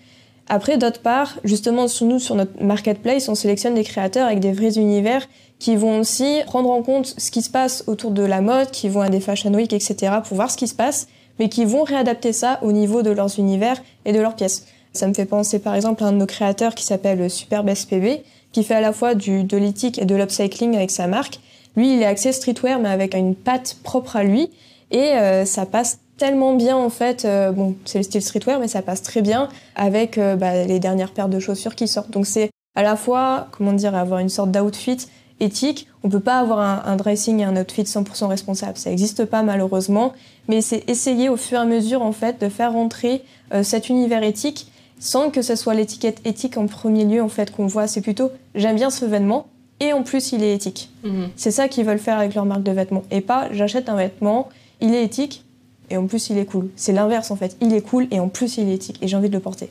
Après, 0.49 0.77
d'autre 0.77 1.01
part, 1.01 1.39
justement, 1.45 1.89
sur 1.89 2.07
nous, 2.07 2.19
sur 2.19 2.35
notre 2.35 2.63
marketplace, 2.63 3.29
on 3.29 3.35
sélectionne 3.35 3.75
des 3.75 3.85
créateurs 3.85 4.27
avec 4.27 4.41
des 4.41 4.53
vrais 4.53 4.77
univers 4.77 5.27
qui 5.59 5.77
vont 5.77 6.01
aussi 6.01 6.41
prendre 6.47 6.71
en 6.71 6.83
compte 6.83 7.15
ce 7.19 7.31
qui 7.31 7.43
se 7.43 7.51
passe 7.51 7.85
autour 7.87 8.11
de 8.11 8.23
la 8.23 8.41
mode, 8.41 8.71
qui 8.71 8.89
vont 8.89 9.01
à 9.01 9.09
des 9.09 9.21
fashion 9.21 9.53
week, 9.55 9.73
etc., 9.73 10.17
pour 10.27 10.37
voir 10.37 10.51
ce 10.51 10.57
qui 10.57 10.69
se 10.69 10.75
passe, 10.75 11.09
mais 11.39 11.49
qui 11.49 11.65
vont 11.65 11.85
réadapter 11.85 12.33
ça 12.33 12.59
au 12.63 12.73
niveau 12.73 13.03
de 13.03 13.11
leurs 13.11 13.39
univers 13.39 13.83
et 14.05 14.13
de 14.13 14.21
leurs 14.21 14.37
pièces. 14.37 14.67
Ça 14.93 15.09
me 15.09 15.15
fait 15.15 15.25
penser 15.25 15.59
par 15.59 15.75
exemple 15.75 16.05
à 16.05 16.07
un 16.07 16.13
de 16.13 16.19
nos 16.19 16.27
créateurs 16.27 16.75
qui 16.75 16.85
s'appelle 16.85 17.29
Superbe 17.29 17.73
SPB, 17.75 18.23
qui 18.53 18.63
fait 18.63 18.75
à 18.75 18.81
la 18.81 18.93
fois 18.93 19.15
du, 19.15 19.43
de 19.43 19.59
et 19.59 20.05
de 20.05 20.15
l'upcycling 20.15 20.77
avec 20.77 20.91
sa 20.91 21.07
marque. 21.07 21.41
Lui, 21.77 21.95
il 21.95 22.03
est 22.03 22.07
axé 22.07 22.33
streetwear, 22.33 22.79
mais 22.79 22.89
avec 22.89 23.15
une 23.15 23.35
patte 23.35 23.79
propre 23.83 24.17
à 24.17 24.23
lui, 24.23 24.51
et 24.93 25.13
euh, 25.13 25.45
ça 25.45 25.67
passe 25.67 25.99
tellement 26.17 26.55
bien 26.55 26.77
en 26.77 26.91
fait. 26.91 27.25
Euh, 27.25 27.51
bon, 27.51 27.75
c'est 27.85 27.99
le 27.99 28.05
style 28.05 28.23
streetwear, 28.23 28.61
mais 28.61 28.69
ça 28.69 28.83
passe 28.83 29.03
très 29.03 29.23
bien 29.23 29.49
avec 29.75 30.19
euh, 30.19 30.37
bah, 30.37 30.65
les 30.65 30.79
dernières 30.79 31.11
paires 31.13 31.29
de 31.29 31.41
chaussures 31.41 31.75
qui 31.75 31.89
sortent. 31.89 32.13
Donc 32.13 32.27
c'est 32.27 32.51
à 32.77 32.83
la 32.83 32.95
fois, 32.95 33.49
comment 33.51 33.73
dire, 33.73 33.95
avoir 33.97 34.21
une 34.21 34.29
sorte 34.29 34.53
d'outfit 34.53 34.99
éthique. 35.41 35.89
On 36.03 36.09
peut 36.09 36.21
pas 36.21 36.39
avoir 36.39 36.87
un, 36.87 36.97
dressing 36.97 37.41
et 37.41 37.45
un 37.45 37.57
outfit 37.57 37.83
100% 37.83 38.27
responsable. 38.27 38.79
Ça 38.79 38.91
n'existe 38.91 39.25
pas 39.25 39.43
malheureusement, 39.43 40.13
mais 40.49 40.61
c'est 40.61 40.89
essayer 40.89 41.29
au 41.29 41.37
fur 41.37 41.59
et 41.59 41.63
à 41.63 41.65
mesure 41.65 42.03
en 42.03 42.13
fait 42.13 42.41
de 42.41 42.49
faire 42.49 42.73
rentrer 42.73 43.23
euh, 43.53 43.63
cet 43.63 43.89
univers 43.89 44.23
éthique 44.23 44.71
sans 44.99 45.31
que 45.31 45.43
ce 45.43 45.57
soit 45.57 45.75
l'étiquette 45.75 46.21
éthique 46.25 46.57
en 46.57 46.67
premier 46.67 47.05
lieu 47.05 47.23
en 47.23 47.29
fait 47.29 47.51
qu'on 47.51 47.67
voit. 47.67 47.87
C'est 47.87 48.01
plutôt 48.01 48.31
j'aime 48.55 48.77
bien 48.77 48.91
ce 48.91 49.05
vêtement 49.05 49.47
et 49.81 49.93
en 49.93 50.03
plus 50.03 50.33
il 50.33 50.43
est 50.43 50.55
éthique. 50.55 50.91
Mhm. 51.03 51.31
C'est 51.37 51.51
ça 51.51 51.69
qu'ils 51.69 51.85
veulent 51.85 51.99
faire 51.99 52.19
avec 52.19 52.35
leur 52.35 52.45
marque 52.45 52.63
de 52.63 52.73
vêtements 52.73 53.05
et 53.11 53.21
pas 53.21 53.49
j'achète 53.53 53.89
un 53.89 53.97
vêtement, 53.97 54.49
il 54.81 54.95
est 54.95 55.05
éthique 55.05 55.45
et 55.91 55.97
en 55.97 56.07
plus 56.07 56.31
il 56.31 56.39
est 56.39 56.47
cool. 56.47 56.71
C'est 56.77 56.93
l'inverse 56.93 57.31
en 57.31 57.37
fait. 57.37 57.57
Il 57.61 57.75
est 57.75 57.83
cool 57.83 58.07
et 58.11 58.21
en 58.21 58.29
plus 58.29 58.57
il 58.57 58.69
est 58.69 58.75
éthique 58.75 58.99
et 59.03 59.09
j'ai 59.09 59.17
envie 59.17 59.29
de 59.29 59.35
le 59.35 59.41
porter. 59.41 59.69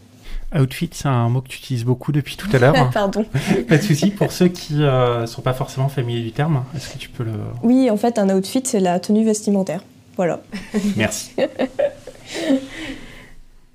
Outfit, 0.60 0.90
c'est 0.92 1.08
un 1.08 1.30
mot 1.30 1.42
que 1.42 1.48
tu 1.48 1.58
utilises 1.58 1.86
beaucoup 1.86 2.12
depuis 2.12 2.38
tout 2.38 2.48
à 2.54 2.60
l'heure. 2.60 2.90
Pardon. 2.94 3.26
pas 3.68 3.78
de 3.78 3.82
souci. 3.82 4.12
Pour 4.12 4.32
ceux 4.32 4.48
qui 4.48 4.76
ne 4.76 4.86
euh, 4.86 5.26
sont 5.26 5.42
pas 5.42 5.54
forcément 5.54 5.90
familiers 5.90 6.22
du 6.22 6.32
terme, 6.32 6.64
est-ce 6.76 6.94
que 6.94 6.98
tu 6.98 7.10
peux 7.10 7.24
le. 7.24 7.34
Oui, 7.64 7.90
en 7.90 7.98
fait, 7.98 8.20
un 8.20 8.30
outfit, 8.36 8.62
c'est 8.64 8.80
la 8.80 9.00
tenue 9.00 9.26
vestimentaire. 9.26 9.84
Voilà. 10.16 10.42
Merci. 10.96 11.32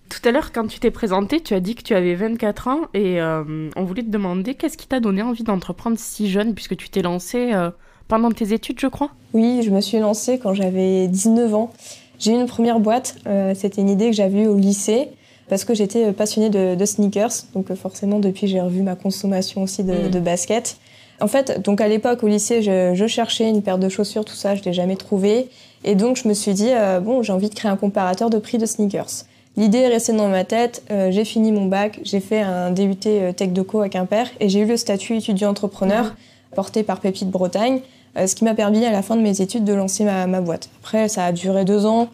Tout 0.08 0.28
à 0.28 0.32
l'heure, 0.32 0.52
quand 0.52 0.66
tu 0.66 0.78
t'es 0.80 0.90
présenté, 0.90 1.40
tu 1.40 1.54
as 1.54 1.60
dit 1.60 1.74
que 1.74 1.82
tu 1.82 1.94
avais 1.94 2.14
24 2.14 2.68
ans 2.68 2.80
et 2.94 3.20
euh, 3.20 3.68
on 3.76 3.84
voulait 3.84 4.02
te 4.02 4.10
demander 4.10 4.54
qu'est-ce 4.54 4.76
qui 4.76 4.86
t'a 4.86 5.00
donné 5.00 5.22
envie 5.22 5.42
d'entreprendre 5.42 5.98
si 5.98 6.30
jeune 6.30 6.54
puisque 6.54 6.76
tu 6.76 6.88
t'es 6.88 7.02
lancé 7.02 7.52
euh, 7.52 7.70
pendant 8.08 8.30
tes 8.30 8.52
études, 8.52 8.80
je 8.80 8.86
crois? 8.86 9.10
Oui, 9.32 9.62
je 9.62 9.70
me 9.70 9.80
suis 9.80 9.98
lancée 9.98 10.38
quand 10.38 10.54
j'avais 10.54 11.08
19 11.08 11.54
ans. 11.54 11.72
J'ai 12.18 12.32
eu 12.32 12.34
une 12.34 12.46
première 12.46 12.80
boîte, 12.80 13.16
c'était 13.54 13.80
une 13.80 13.88
idée 13.90 14.10
que 14.10 14.16
j'avais 14.16 14.42
eue 14.42 14.48
au 14.48 14.56
lycée 14.56 15.08
parce 15.48 15.64
que 15.64 15.74
j'étais 15.74 16.06
euh, 16.06 16.12
passionnée 16.12 16.50
de, 16.50 16.84
sneakers. 16.84 17.32
Donc 17.54 17.70
euh, 17.70 17.74
forcément, 17.74 18.18
depuis, 18.18 18.46
j'ai 18.46 18.60
revu 18.60 18.82
ma 18.82 18.94
consommation 18.94 19.62
aussi 19.62 19.82
de, 19.82 20.18
mm. 20.18 20.20
basket. 20.20 20.76
En 21.20 21.26
fait, 21.26 21.60
donc 21.62 21.80
à 21.80 21.88
l'époque 21.88 22.22
au 22.22 22.28
lycée, 22.28 22.62
je, 22.62 23.06
cherchais 23.06 23.48
une 23.48 23.62
paire 23.62 23.78
de 23.78 23.88
chaussures, 23.88 24.24
tout 24.24 24.34
ça, 24.34 24.54
je 24.54 24.62
l'ai 24.62 24.72
jamais 24.72 24.96
trouvé. 24.96 25.48
Et 25.84 25.94
donc 25.94 26.16
je 26.16 26.28
me 26.28 26.34
suis 26.34 26.54
dit, 26.54 26.70
euh, 26.70 27.00
bon, 27.00 27.22
j'ai 27.22 27.32
envie 27.32 27.48
de 27.48 27.54
créer 27.54 27.70
un 27.70 27.76
comparateur 27.76 28.30
de 28.30 28.38
prix 28.38 28.58
de 28.58 28.66
sneakers. 28.66 29.24
L'idée 29.56 29.78
est 29.78 29.88
restée 29.88 30.12
dans 30.12 30.28
ma 30.28 30.44
tête. 30.44 30.84
j'ai 30.88 31.24
fini 31.24 31.50
mon 31.50 31.66
bac, 31.66 31.98
j'ai 32.04 32.20
fait 32.20 32.40
un 32.40 32.70
DUT 32.70 32.94
Tech 32.94 33.48
Deco 33.48 33.80
à 33.80 33.88
Quimper 33.88 34.28
et 34.38 34.48
j'ai 34.48 34.60
eu 34.60 34.66
le 34.66 34.76
statut 34.76 35.16
étudiant-entrepreneur 35.16 36.04
mm. 36.04 36.54
porté 36.54 36.84
par 36.84 37.00
Pépite 37.00 37.28
Bretagne, 37.28 37.80
ce 38.14 38.36
qui 38.36 38.44
m'a 38.44 38.54
permis 38.54 38.84
à 38.84 38.92
la 38.92 39.02
fin 39.02 39.16
de 39.16 39.20
mes 39.20 39.40
études 39.40 39.64
de 39.64 39.72
lancer 39.72 40.04
ma, 40.04 40.28
ma 40.28 40.40
boîte. 40.40 40.68
Après, 40.80 41.08
ça 41.08 41.24
a 41.24 41.32
duré 41.32 41.64
deux 41.64 41.86
ans. 41.86 42.08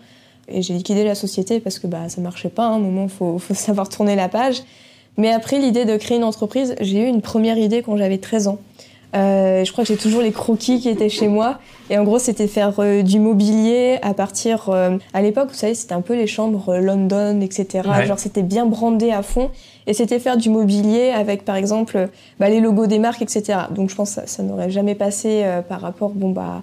Et 0.48 0.62
j'ai 0.62 0.74
liquidé 0.74 1.04
la 1.04 1.14
société 1.14 1.60
parce 1.60 1.78
que 1.78 1.86
bah, 1.86 2.08
ça 2.08 2.20
marchait 2.20 2.48
pas. 2.48 2.66
À 2.66 2.70
un 2.70 2.78
moment, 2.78 3.04
il 3.04 3.10
faut, 3.10 3.38
faut, 3.38 3.54
savoir 3.54 3.88
tourner 3.88 4.16
la 4.16 4.28
page. 4.28 4.62
Mais 5.16 5.32
après 5.32 5.58
l'idée 5.58 5.84
de 5.84 5.96
créer 5.96 6.16
une 6.16 6.24
entreprise, 6.24 6.74
j'ai 6.80 7.00
eu 7.00 7.06
une 7.06 7.22
première 7.22 7.56
idée 7.56 7.82
quand 7.82 7.96
j'avais 7.96 8.18
13 8.18 8.48
ans. 8.48 8.58
Euh, 9.14 9.64
je 9.64 9.70
crois 9.70 9.84
que 9.84 9.88
j'ai 9.88 9.96
toujours 9.96 10.22
les 10.22 10.32
croquis 10.32 10.80
qui 10.80 10.88
étaient 10.88 11.08
chez 11.08 11.28
moi. 11.28 11.58
Et 11.88 11.98
en 11.98 12.04
gros, 12.04 12.18
c'était 12.18 12.48
faire 12.48 12.74
euh, 12.80 13.02
du 13.02 13.20
mobilier 13.20 13.98
à 14.02 14.12
partir. 14.12 14.70
Euh, 14.70 14.98
à 15.12 15.22
l'époque, 15.22 15.50
vous 15.50 15.54
savez, 15.54 15.74
c'était 15.74 15.92
un 15.92 16.00
peu 16.00 16.16
les 16.16 16.26
chambres 16.26 16.76
London, 16.78 17.40
etc. 17.40 17.88
Genre, 18.06 18.18
c'était 18.18 18.42
bien 18.42 18.66
brandé 18.66 19.10
à 19.10 19.22
fond. 19.22 19.50
Et 19.86 19.92
c'était 19.92 20.18
faire 20.18 20.36
du 20.36 20.50
mobilier 20.50 21.10
avec, 21.10 21.44
par 21.44 21.56
exemple, 21.56 22.08
bah, 22.40 22.48
les 22.48 22.58
logos 22.58 22.86
des 22.86 22.98
marques, 22.98 23.22
etc. 23.22 23.58
Donc, 23.70 23.90
je 23.90 23.94
pense 23.94 24.14
que 24.14 24.22
ça, 24.22 24.26
ça 24.26 24.42
n'aurait 24.42 24.70
jamais 24.70 24.94
passé 24.94 25.44
par 25.68 25.80
rapport, 25.80 26.10
bon, 26.10 26.30
bah 26.30 26.62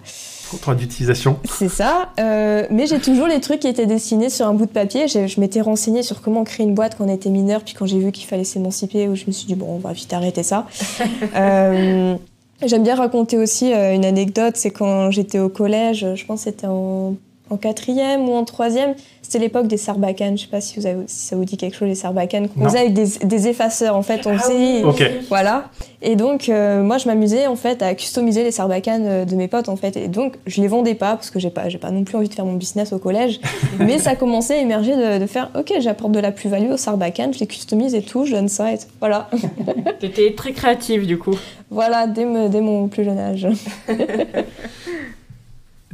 Contrat 0.51 0.75
d'utilisation. 0.75 1.39
C'est 1.49 1.69
ça. 1.69 2.09
Euh, 2.19 2.67
mais 2.69 2.85
j'ai 2.85 2.99
toujours 2.99 3.25
les 3.27 3.39
trucs 3.39 3.61
qui 3.61 3.67
étaient 3.69 3.85
dessinés 3.85 4.29
sur 4.29 4.45
un 4.47 4.53
bout 4.53 4.65
de 4.65 4.71
papier. 4.71 5.07
Je 5.07 5.39
m'étais 5.39 5.61
renseignée 5.61 6.03
sur 6.03 6.21
comment 6.21 6.43
créer 6.43 6.65
une 6.65 6.75
boîte 6.75 6.97
quand 6.97 7.05
on 7.05 7.13
était 7.13 7.29
mineur. 7.29 7.61
Puis 7.61 7.73
quand 7.73 7.85
j'ai 7.85 7.99
vu 7.99 8.11
qu'il 8.11 8.27
fallait 8.27 8.43
s'émanciper, 8.43 9.15
je 9.15 9.25
me 9.27 9.31
suis 9.31 9.47
dit, 9.47 9.55
bon, 9.55 9.67
on 9.69 9.77
va 9.77 9.93
vite 9.93 10.11
arrêter 10.11 10.43
ça. 10.43 10.67
euh, 11.35 12.15
J'aime 12.63 12.83
bien 12.83 12.95
raconter 12.95 13.37
aussi 13.37 13.73
euh, 13.73 13.95
une 13.95 14.05
anecdote. 14.05 14.57
C'est 14.57 14.71
quand 14.71 15.09
j'étais 15.09 15.39
au 15.39 15.49
collège, 15.49 16.05
je 16.15 16.25
pense 16.25 16.43
que 16.43 16.51
c'était 16.51 16.67
en, 16.67 17.15
en 17.51 17.57
quatrième 17.57 18.27
ou 18.27 18.33
en 18.33 18.45
troisième. 18.45 18.95
C'était 19.21 19.39
l'époque 19.39 19.67
des 19.67 19.77
sarbacanes. 19.77 20.37
Je 20.37 20.43
sais 20.43 20.49
pas 20.49 20.61
si, 20.61 20.79
vous 20.79 20.85
avez, 20.85 21.03
si 21.07 21.27
ça 21.27 21.35
vous 21.35 21.45
dit 21.45 21.55
quelque 21.55 21.75
chose, 21.75 21.87
les 21.87 21.95
sarbacanes. 21.95 22.49
On 22.57 22.65
faisait 22.65 22.79
avec 22.79 22.93
des, 22.93 23.47
effaceurs, 23.47 23.95
en 23.95 24.01
fait. 24.01 24.25
On 24.27 24.31
ah 24.31 24.39
faisait. 24.39 24.83
Voilà. 25.29 25.69
Et 26.01 26.15
donc, 26.15 26.49
euh, 26.49 26.81
moi, 26.83 26.97
je 26.97 27.07
m'amusais, 27.07 27.47
en 27.47 27.55
fait, 27.55 27.81
à 27.81 27.93
customiser 27.93 28.43
les 28.43 28.51
sarbacanes 28.51 29.05
euh, 29.05 29.25
de 29.25 29.35
mes 29.35 29.47
potes, 29.47 29.69
en 29.69 29.75
fait. 29.75 29.95
Et 29.95 30.07
donc, 30.07 30.35
je 30.47 30.61
les 30.61 30.67
vendais 30.67 30.95
pas, 30.95 31.15
parce 31.15 31.29
que 31.29 31.39
j'ai 31.39 31.49
pas, 31.49 31.69
j'ai 31.69 31.77
pas 31.77 31.91
non 31.91 32.03
plus 32.03 32.17
envie 32.17 32.27
de 32.27 32.33
faire 32.33 32.45
mon 32.45 32.55
business 32.55 32.91
au 32.91 32.99
collège. 32.99 33.39
mais 33.79 33.99
ça 33.99 34.15
commençait 34.15 34.55
à 34.55 34.61
émerger 34.61 35.19
de, 35.19 35.25
faire, 35.27 35.49
OK, 35.57 35.71
j'apporte 35.79 36.11
de 36.11 36.19
la 36.19 36.31
plus-value 36.31 36.71
aux 36.71 36.77
sarbacanes, 36.77 37.33
je 37.33 37.39
les 37.39 37.47
customise 37.47 37.95
et 37.95 38.01
tout, 38.01 38.25
je 38.25 38.33
donne 38.33 38.49
ça. 38.49 38.73
Et 38.73 38.79
voilà. 38.99 39.29
T'étais 39.99 40.33
très 40.33 40.51
créative, 40.51 41.05
du 41.05 41.17
coup. 41.17 41.37
Voilà, 41.69 42.07
dès, 42.07 42.25
dès 42.49 42.61
mon 42.61 42.87
plus 42.87 43.05
jeune 43.05 43.19
âge. 43.19 43.47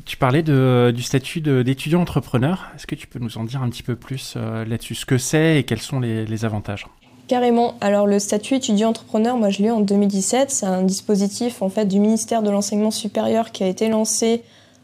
Tu 0.08 0.16
parlais 0.16 0.42
du 0.42 1.04
statut 1.04 1.42
d'étudiant 1.42 2.02
entrepreneur. 2.02 2.72
Est-ce 2.76 2.88
que 2.88 2.96
tu 2.96 3.08
peux 3.08 3.20
nous 3.20 3.38
en 3.38 3.44
dire 3.44 3.62
un 3.62 3.70
petit 3.70 3.84
peu 3.84 3.98
plus 3.98 4.36
euh, 4.38 4.64
là-dessus 4.64 4.96
Ce 4.96 5.06
que 5.06 5.18
c'est 5.18 5.60
et 5.60 5.64
quels 5.64 5.82
sont 5.82 6.00
les, 6.00 6.46
avantages? 6.46 6.88
Carrément. 7.28 7.76
Alors 7.82 8.08
le 8.08 8.18
statut 8.18 8.56
étudiant-entrepreneur, 8.56 9.36
moi 9.36 9.50
je 9.50 9.62
l'ai 9.62 9.68
eu 9.68 9.72
en 9.72 9.82
2017. 9.82 10.50
C'est 10.50 10.66
un 10.66 10.84
dispositif 10.84 11.62
en 11.62 11.68
fait 11.68 11.86
du 11.86 12.00
ministère 12.00 12.42
de 12.42 12.50
l'enseignement 12.50 12.90
supérieur 12.90 13.52
qui 13.52 13.66
a 13.66 13.68
été 13.68 13.90
lancé 13.90 14.44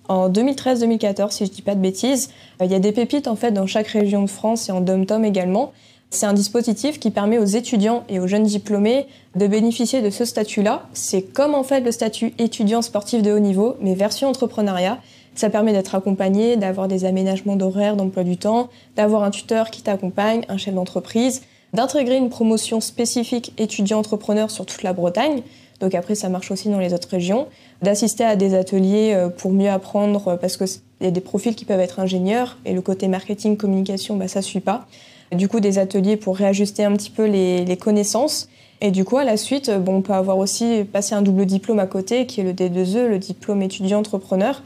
en 0.09 0.29
2013-2014, 0.29 1.31
si 1.31 1.45
je 1.45 1.51
dis 1.51 1.61
pas 1.61 1.75
de 1.75 1.79
bêtises. 1.79 2.29
Euh, 2.61 2.65
il 2.65 2.71
y 2.71 2.75
a 2.75 2.79
des 2.79 2.91
pépites 2.91 3.29
en 3.29 3.37
fait 3.37 3.51
dans 3.51 3.65
chaque 3.65 3.87
région 3.87 4.23
de 4.23 4.29
France 4.29 4.67
et 4.67 4.73
en 4.73 4.81
dom-tom 4.81 5.23
également. 5.23 5.71
C'est 6.13 6.27
un 6.27 6.33
dispositif 6.33 6.99
qui 6.99 7.09
permet 7.09 7.39
aux 7.39 7.45
étudiants 7.45 8.03
et 8.07 8.19
aux 8.19 8.27
jeunes 8.27 8.43
diplômés 8.43 9.07
de 9.35 9.47
bénéficier 9.47 10.01
de 10.03 10.11
ce 10.11 10.25
statut-là. 10.25 10.85
C'est 10.93 11.23
comme 11.23 11.55
en 11.55 11.63
fait 11.63 11.79
le 11.79 11.91
statut 11.91 12.33
étudiant 12.37 12.83
sportif 12.83 13.23
de 13.23 13.31
haut 13.31 13.39
niveau, 13.39 13.77
mais 13.81 13.95
version 13.95 14.27
entrepreneuriat. 14.27 14.99
Ça 15.35 15.49
permet 15.49 15.73
d'être 15.73 15.95
accompagné, 15.95 16.57
d'avoir 16.57 16.87
des 16.87 17.05
aménagements 17.05 17.55
d'horaire, 17.55 17.95
d'emploi 17.95 18.23
du 18.23 18.37
temps, 18.37 18.69
d'avoir 18.95 19.23
un 19.23 19.31
tuteur 19.31 19.71
qui 19.71 19.81
t'accompagne, 19.81 20.45
un 20.47 20.57
chef 20.57 20.75
d'entreprise, 20.75 21.41
d'intégrer 21.73 22.17
une 22.17 22.29
promotion 22.29 22.79
spécifique 22.79 23.53
étudiant-entrepreneur 23.57 24.51
sur 24.51 24.65
toute 24.65 24.83
la 24.83 24.93
Bretagne. 24.93 25.41
Donc 25.79 25.95
après, 25.95 26.15
ça 26.15 26.29
marche 26.29 26.51
aussi 26.51 26.69
dans 26.69 26.79
les 26.79 26.93
autres 26.93 27.09
régions. 27.09 27.47
D'assister 27.81 28.23
à 28.23 28.35
des 28.35 28.53
ateliers 28.53 29.13
euh, 29.13 29.29
pour 29.29 29.51
mieux 29.51 29.69
apprendre, 29.69 30.29
euh, 30.29 30.37
parce 30.37 30.55
qu'il 30.55 30.67
y 31.01 31.07
a 31.07 31.11
des 31.11 31.19
profils 31.19 31.55
qui 31.55 31.65
peuvent 31.65 31.79
être 31.79 31.99
ingénieurs, 31.99 32.57
et 32.63 32.73
le 32.73 32.81
côté 32.81 33.07
marketing, 33.07 33.57
communication, 33.57 34.15
bah, 34.15 34.27
ça 34.27 34.41
suit 34.41 34.59
pas. 34.59 34.85
Du 35.33 35.47
coup, 35.47 35.59
des 35.59 35.79
ateliers 35.79 36.15
pour 36.15 36.37
réajuster 36.37 36.83
un 36.83 36.93
petit 36.93 37.09
peu 37.09 37.25
les, 37.25 37.77
connaissances. 37.77 38.49
Et 38.81 38.91
du 38.91 39.03
coup, 39.03 39.17
à 39.17 39.23
la 39.23 39.35
suite, 39.35 39.71
bon, 39.71 39.97
on 39.97 40.01
peut 40.01 40.13
avoir 40.13 40.37
aussi 40.37 40.83
passé 40.83 41.15
un 41.15 41.21
double 41.23 41.45
diplôme 41.45 41.79
à 41.79 41.87
côté, 41.87 42.27
qui 42.27 42.41
est 42.41 42.43
le 42.43 42.53
D2E, 42.53 43.07
le 43.07 43.17
diplôme 43.17 43.63
étudiant-entrepreneur. 43.63 44.61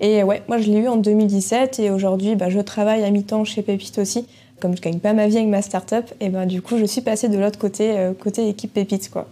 Et 0.00 0.22
ouais, 0.22 0.42
moi, 0.48 0.58
je 0.58 0.70
l'ai 0.70 0.78
eu 0.78 0.88
en 0.88 0.96
2017, 0.96 1.78
et 1.78 1.90
aujourd'hui, 1.90 2.34
bah, 2.34 2.48
je 2.48 2.60
travaille 2.60 3.04
à 3.04 3.10
mi-temps 3.10 3.44
chez 3.44 3.62
Pépite 3.62 3.98
aussi. 3.98 4.26
Comme 4.60 4.76
je 4.76 4.82
gagne 4.82 4.98
pas 4.98 5.12
ma 5.12 5.26
vie 5.26 5.36
avec 5.36 5.48
ma 5.48 5.62
start-up, 5.62 6.10
et 6.20 6.28
ben, 6.28 6.46
du 6.46 6.62
coup, 6.62 6.78
je 6.78 6.84
suis 6.84 7.00
passée 7.00 7.28
de 7.28 7.38
l'autre 7.38 7.58
côté, 7.58 8.10
côté 8.20 8.48
équipe 8.48 8.74
Pépite, 8.74 9.10
quoi. 9.10 9.26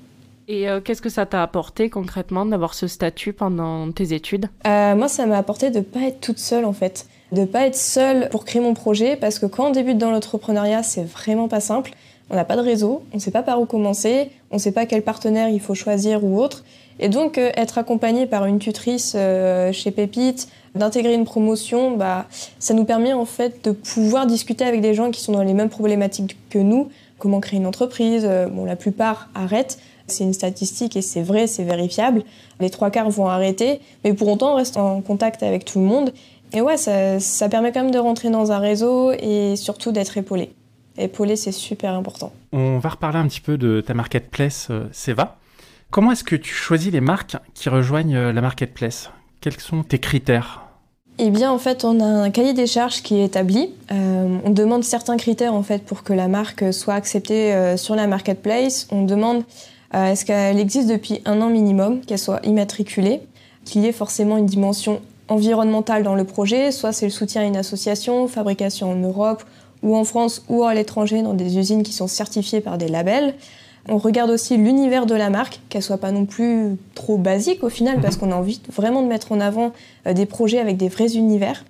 Et 0.49 0.67
euh, 0.67 0.81
qu'est-ce 0.81 1.03
que 1.03 1.11
ça 1.11 1.27
t'a 1.27 1.43
apporté 1.43 1.91
concrètement 1.91 2.47
d'avoir 2.47 2.73
ce 2.73 2.87
statut 2.87 3.35
pendant 3.35 3.93
tes 3.93 4.15
études? 4.15 4.49
Euh, 4.67 4.97
Moi, 4.97 5.07
ça 5.09 5.27
m'a 5.27 5.37
apporté 5.37 5.71
de 5.71 5.79
ne 5.79 5.85
pas 5.85 6.01
être 6.01 6.21
toute 6.21 6.39
seule 6.39 6.65
en 6.65 6.73
fait. 6.73 7.07
De 7.33 7.43
ne 7.43 7.47
pas 7.47 7.67
être 7.67 7.77
seule 7.77 8.31
pour 8.31 8.47
créer 8.47 8.63
mon 8.63 8.73
projet 8.73 9.17
parce 9.17 9.39
que 9.39 9.45
quand 9.45 9.69
on 9.69 9.71
débute 9.71 9.99
dans 9.99 10.11
l'entrepreneuriat, 10.11 10.83
c'est 10.83 11.05
vraiment 11.05 11.49
pas 11.49 11.61
simple. 11.61 11.93
On 12.31 12.35
n'a 12.35 12.47
pas 12.47 12.57
de 12.57 12.63
réseau, 12.63 13.03
on 13.13 13.17
ne 13.17 13.21
sait 13.21 13.31
pas 13.31 13.43
par 13.43 13.61
où 13.61 13.67
commencer, 13.67 14.31
on 14.51 14.57
ne 14.57 14.61
sait 14.61 14.73
pas 14.73 14.87
quel 14.87 15.03
partenaire 15.03 15.51
il 15.51 15.61
faut 15.61 15.75
choisir 15.75 16.25
ou 16.25 16.41
autre. 16.41 16.65
Et 16.99 17.11
donc, 17.11 17.37
euh, 17.37 17.51
être 17.55 17.77
accompagné 17.77 18.27
par 18.27 18.47
une 18.47 18.59
tutrice 18.59 19.15
chez 19.73 19.91
Pépite, 19.91 20.49
d'intégrer 20.75 21.15
une 21.15 21.25
promotion, 21.25 21.97
bah, 21.97 22.27
ça 22.59 22.75
nous 22.75 22.85
permet 22.85 23.13
en 23.13 23.25
fait 23.25 23.65
de 23.65 23.73
pouvoir 23.73 24.27
discuter 24.27 24.65
avec 24.65 24.81
des 24.81 24.95
gens 24.95 25.11
qui 25.11 25.21
sont 25.21 25.33
dans 25.33 25.43
les 25.43 25.55
mêmes 25.55 25.71
problématiques 25.71 26.37
que 26.51 26.59
nous. 26.59 26.89
Comment 27.19 27.41
créer 27.41 27.59
une 27.59 27.67
entreprise 27.67 28.29
Bon, 28.53 28.65
la 28.65 28.77
plupart 28.77 29.29
arrêtent. 29.35 29.79
C'est 30.09 30.25
une 30.25 30.33
statistique 30.33 30.97
et 30.97 31.03
c'est 31.03 31.23
vrai, 31.23 31.47
c'est 31.47 31.65
vérifiable. 31.65 32.25
Les 32.61 32.71
trois 32.71 32.91
quarts 32.91 33.11
vont 33.11 33.27
arrêter, 33.27 33.81
mais 34.05 34.15
pour 34.15 34.29
autant 34.29 34.53
on 34.53 34.57
reste 34.57 34.77
en 34.77 35.03
contact 35.03 35.43
avec 35.43 35.65
tout 35.65 35.79
le 35.79 35.85
monde. 35.85 36.13
Et 36.53 36.63
ouais, 36.63 36.77
ça, 36.79 37.49
permet 37.49 37.73
quand 37.73 37.83
même 37.83 37.91
de 37.91 37.99
rentrer 37.99 38.31
dans 38.31 38.53
un 38.53 38.59
réseau 38.59 39.13
et 39.13 39.55
surtout 39.57 39.93
d'être 39.93 40.17
épaulé. 40.17 40.51
Épaulé, 40.97 41.37
c'est 41.37 41.53
super 41.53 41.93
important. 41.93 42.33
On 42.53 42.79
va 42.79 42.89
reparler 42.89 43.19
un 43.19 43.29
petit 43.29 43.41
peu 43.41 43.59
de 43.59 43.81
ta 43.81 43.95
marketplace 43.95 44.69
euh, 44.71 44.87
Seva. 44.91 45.37
Comment 45.91 46.13
est-ce 46.13 46.25
que 46.25 46.37
tu 46.37 46.53
choisis 46.53 46.91
les 46.91 47.01
marques 47.01 47.37
qui 47.55 47.69
rejoignent 47.69 48.17
euh, 48.17 48.33
la 48.33 48.41
marketplace? 48.41 49.11
Quels 49.41 49.59
sont 49.61 49.83
tes 49.83 49.99
critères? 49.99 50.63
Eh 51.19 51.31
bien, 51.31 51.51
en 51.51 51.59
fait, 51.59 51.85
on 51.85 51.99
a 52.01 52.05
un 52.05 52.31
cahier 52.31 52.53
des 52.53 52.67
charges 52.67 53.03
qui 53.03 53.17
est 53.17 53.25
établi. 53.25 53.71
Euh, 53.91 54.39
on 54.45 54.51
demande 54.51 54.85
certains 54.85 55.17
critères 55.17 55.53
en 55.53 55.65
fait 55.65 55.85
pour 55.85 56.05
que 56.05 56.13
la 56.13 56.29
marque 56.29 56.73
soit 56.73 56.95
acceptée 56.95 57.77
sur 57.77 57.97
la 57.97 58.07
marketplace. 58.07 58.87
On 58.93 59.05
demande 59.05 59.43
euh, 59.95 60.13
est-ce 60.13 60.25
qu'elle 60.25 60.59
existe 60.59 60.89
depuis 60.89 61.21
un 61.25 61.41
an 61.41 61.49
minimum, 61.49 62.01
qu'elle 62.01 62.19
soit 62.19 62.45
immatriculée, 62.45 63.21
qu'il 63.65 63.83
y 63.83 63.87
ait 63.87 63.93
forcément 63.93 64.37
une 64.37 64.47
dimension 64.47 65.01
environnementale 65.29 66.03
dans 66.03 66.15
le 66.15 66.25
projet, 66.25 66.73
soit 66.73 66.93
c'est 66.93 67.07
le 67.07 67.13
soutien 67.13 67.43
à 67.43 67.45
une 67.45 67.57
association, 67.57 68.29
fabrication 68.29 68.93
en 68.93 68.97
Europe 68.97 69.43
ou 69.83 69.97
en 69.97 70.05
France 70.05 70.45
ou 70.49 70.65
à 70.65 70.75
l'étranger 70.75 71.23
dans 71.23 71.35
des 71.35 71.59
usines 71.59 71.83
qui 71.83 71.93
sont 71.93 72.09
certifiées 72.09 72.61
par 72.61 72.79
des 72.79 72.89
labels. 72.89 73.35
On 73.91 73.97
regarde 73.97 74.31
aussi 74.31 74.57
l'univers 74.57 75.07
de 75.07 75.15
la 75.15 75.31
marque, 75.31 75.61
qu'elle 75.71 75.83
soit 75.83 75.99
pas 75.99 76.13
non 76.13 76.27
plus 76.27 76.77
trop 76.95 77.17
basique 77.17 77.65
au 77.65 77.71
final, 77.71 78.01
parce 78.01 78.17
mhm. 78.17 78.21
qu'on 78.21 78.33
a 78.33 78.37
envie 78.37 78.61
vraiment 78.71 79.03
de 79.03 79.09
mettre 79.09 79.33
en 79.33 79.41
avant 79.41 79.73
euh, 80.07 80.13
des 80.13 80.27
projets 80.27 80.59
avec 80.59 80.77
des 80.77 80.89
vrais 80.89 81.17
univers. 81.17 81.65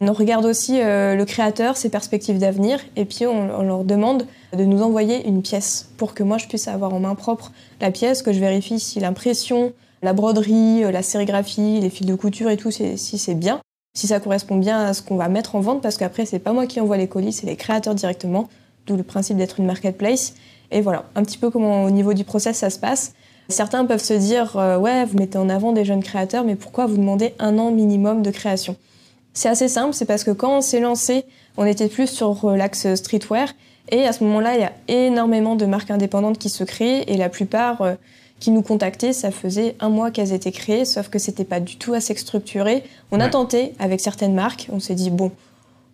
On 0.00 0.12
regarde 0.12 0.44
aussi 0.44 0.80
euh, 0.80 1.14
le 1.14 1.24
créateur, 1.24 1.76
ses 1.76 1.88
perspectives 1.88 2.38
d'avenir, 2.38 2.78
et 2.96 3.04
puis 3.04 3.26
on, 3.26 3.62
leur 3.62 3.84
demande 3.84 4.26
de 4.56 4.64
nous 4.64 4.82
envoyer 4.82 5.26
une 5.26 5.42
pièce 5.42 5.90
pour 5.96 6.14
que 6.14 6.22
moi 6.22 6.38
je 6.38 6.46
puisse 6.46 6.68
avoir 6.68 6.92
en 6.92 7.00
main 7.00 7.14
propre 7.14 7.52
la 7.80 7.90
pièce, 7.90 8.22
que 8.22 8.32
je 8.32 8.40
vérifie 8.40 8.78
si 8.78 9.00
l'impression, 9.00 9.72
la 10.02 10.12
broderie, 10.12 10.84
euh, 10.84 10.92
la 10.92 11.02
sérigraphie, 11.02 11.80
les 11.80 11.90
fils 11.90 12.06
de 12.06 12.14
couture 12.14 12.50
et 12.50 12.56
tout, 12.56 12.70
si 12.70 13.18
c'est 13.18 13.34
bien, 13.34 13.60
si 13.96 14.06
ça 14.06 14.20
correspond 14.20 14.56
bien 14.56 14.80
à 14.80 14.94
ce 14.94 15.02
qu'on 15.02 15.16
va 15.16 15.28
mettre 15.28 15.54
en 15.56 15.60
vente, 15.60 15.80
parce 15.80 15.96
qu'après 15.96 16.26
c'est 16.26 16.38
pas 16.38 16.52
moi 16.52 16.66
qui 16.66 16.80
envoie 16.80 16.96
les 16.96 17.08
colis, 17.08 17.32
c'est 17.32 17.46
les 17.46 17.56
créateurs 17.56 17.94
directement, 17.94 18.48
d'où 18.86 18.96
le 18.96 19.02
principe 19.02 19.36
d'être 19.36 19.58
une 19.58 19.66
marketplace. 19.66 20.34
Et 20.74 20.80
voilà, 20.80 21.04
un 21.14 21.22
petit 21.22 21.38
peu 21.38 21.50
comment 21.50 21.84
au 21.84 21.90
niveau 21.90 22.12
du 22.12 22.24
process 22.24 22.58
ça 22.58 22.68
se 22.68 22.78
passe. 22.78 23.14
Certains 23.48 23.84
peuvent 23.84 24.02
se 24.02 24.12
dire 24.12 24.56
euh, 24.56 24.76
ouais, 24.76 25.04
vous 25.04 25.16
mettez 25.16 25.38
en 25.38 25.48
avant 25.48 25.72
des 25.72 25.84
jeunes 25.84 26.02
créateurs, 26.02 26.44
mais 26.44 26.56
pourquoi 26.56 26.86
vous 26.86 26.96
demandez 26.96 27.32
un 27.38 27.58
an 27.58 27.70
minimum 27.70 28.22
de 28.22 28.30
création? 28.30 28.76
C'est 29.34 29.48
assez 29.48 29.68
simple, 29.68 29.94
c'est 29.94 30.04
parce 30.04 30.24
que 30.24 30.32
quand 30.32 30.58
on 30.58 30.60
s'est 30.60 30.80
lancé, 30.80 31.24
on 31.56 31.64
était 31.64 31.88
plus 31.88 32.08
sur 32.08 32.44
euh, 32.44 32.56
l'axe 32.56 32.92
streetwear. 32.94 33.48
Et 33.90 34.04
à 34.04 34.12
ce 34.12 34.24
moment-là, 34.24 34.54
il 34.54 34.60
y 34.62 34.64
a 34.64 34.72
énormément 34.88 35.54
de 35.54 35.64
marques 35.64 35.90
indépendantes 35.90 36.38
qui 36.38 36.48
se 36.48 36.64
créent 36.64 37.04
et 37.06 37.16
la 37.16 37.28
plupart 37.28 37.82
euh, 37.82 37.94
qui 38.40 38.50
nous 38.50 38.62
contactaient, 38.62 39.12
ça 39.12 39.30
faisait 39.30 39.76
un 39.78 39.90
mois 39.90 40.10
qu'elles 40.10 40.32
étaient 40.32 40.52
créées, 40.52 40.84
sauf 40.84 41.08
que 41.08 41.20
c'était 41.20 41.44
pas 41.44 41.60
du 41.60 41.76
tout 41.76 41.94
assez 41.94 42.16
structuré. 42.16 42.82
On 43.12 43.20
a 43.20 43.28
tenté 43.28 43.74
avec 43.78 44.00
certaines 44.00 44.34
marques, 44.34 44.68
on 44.72 44.80
s'est 44.80 44.96
dit 44.96 45.10
bon, 45.10 45.30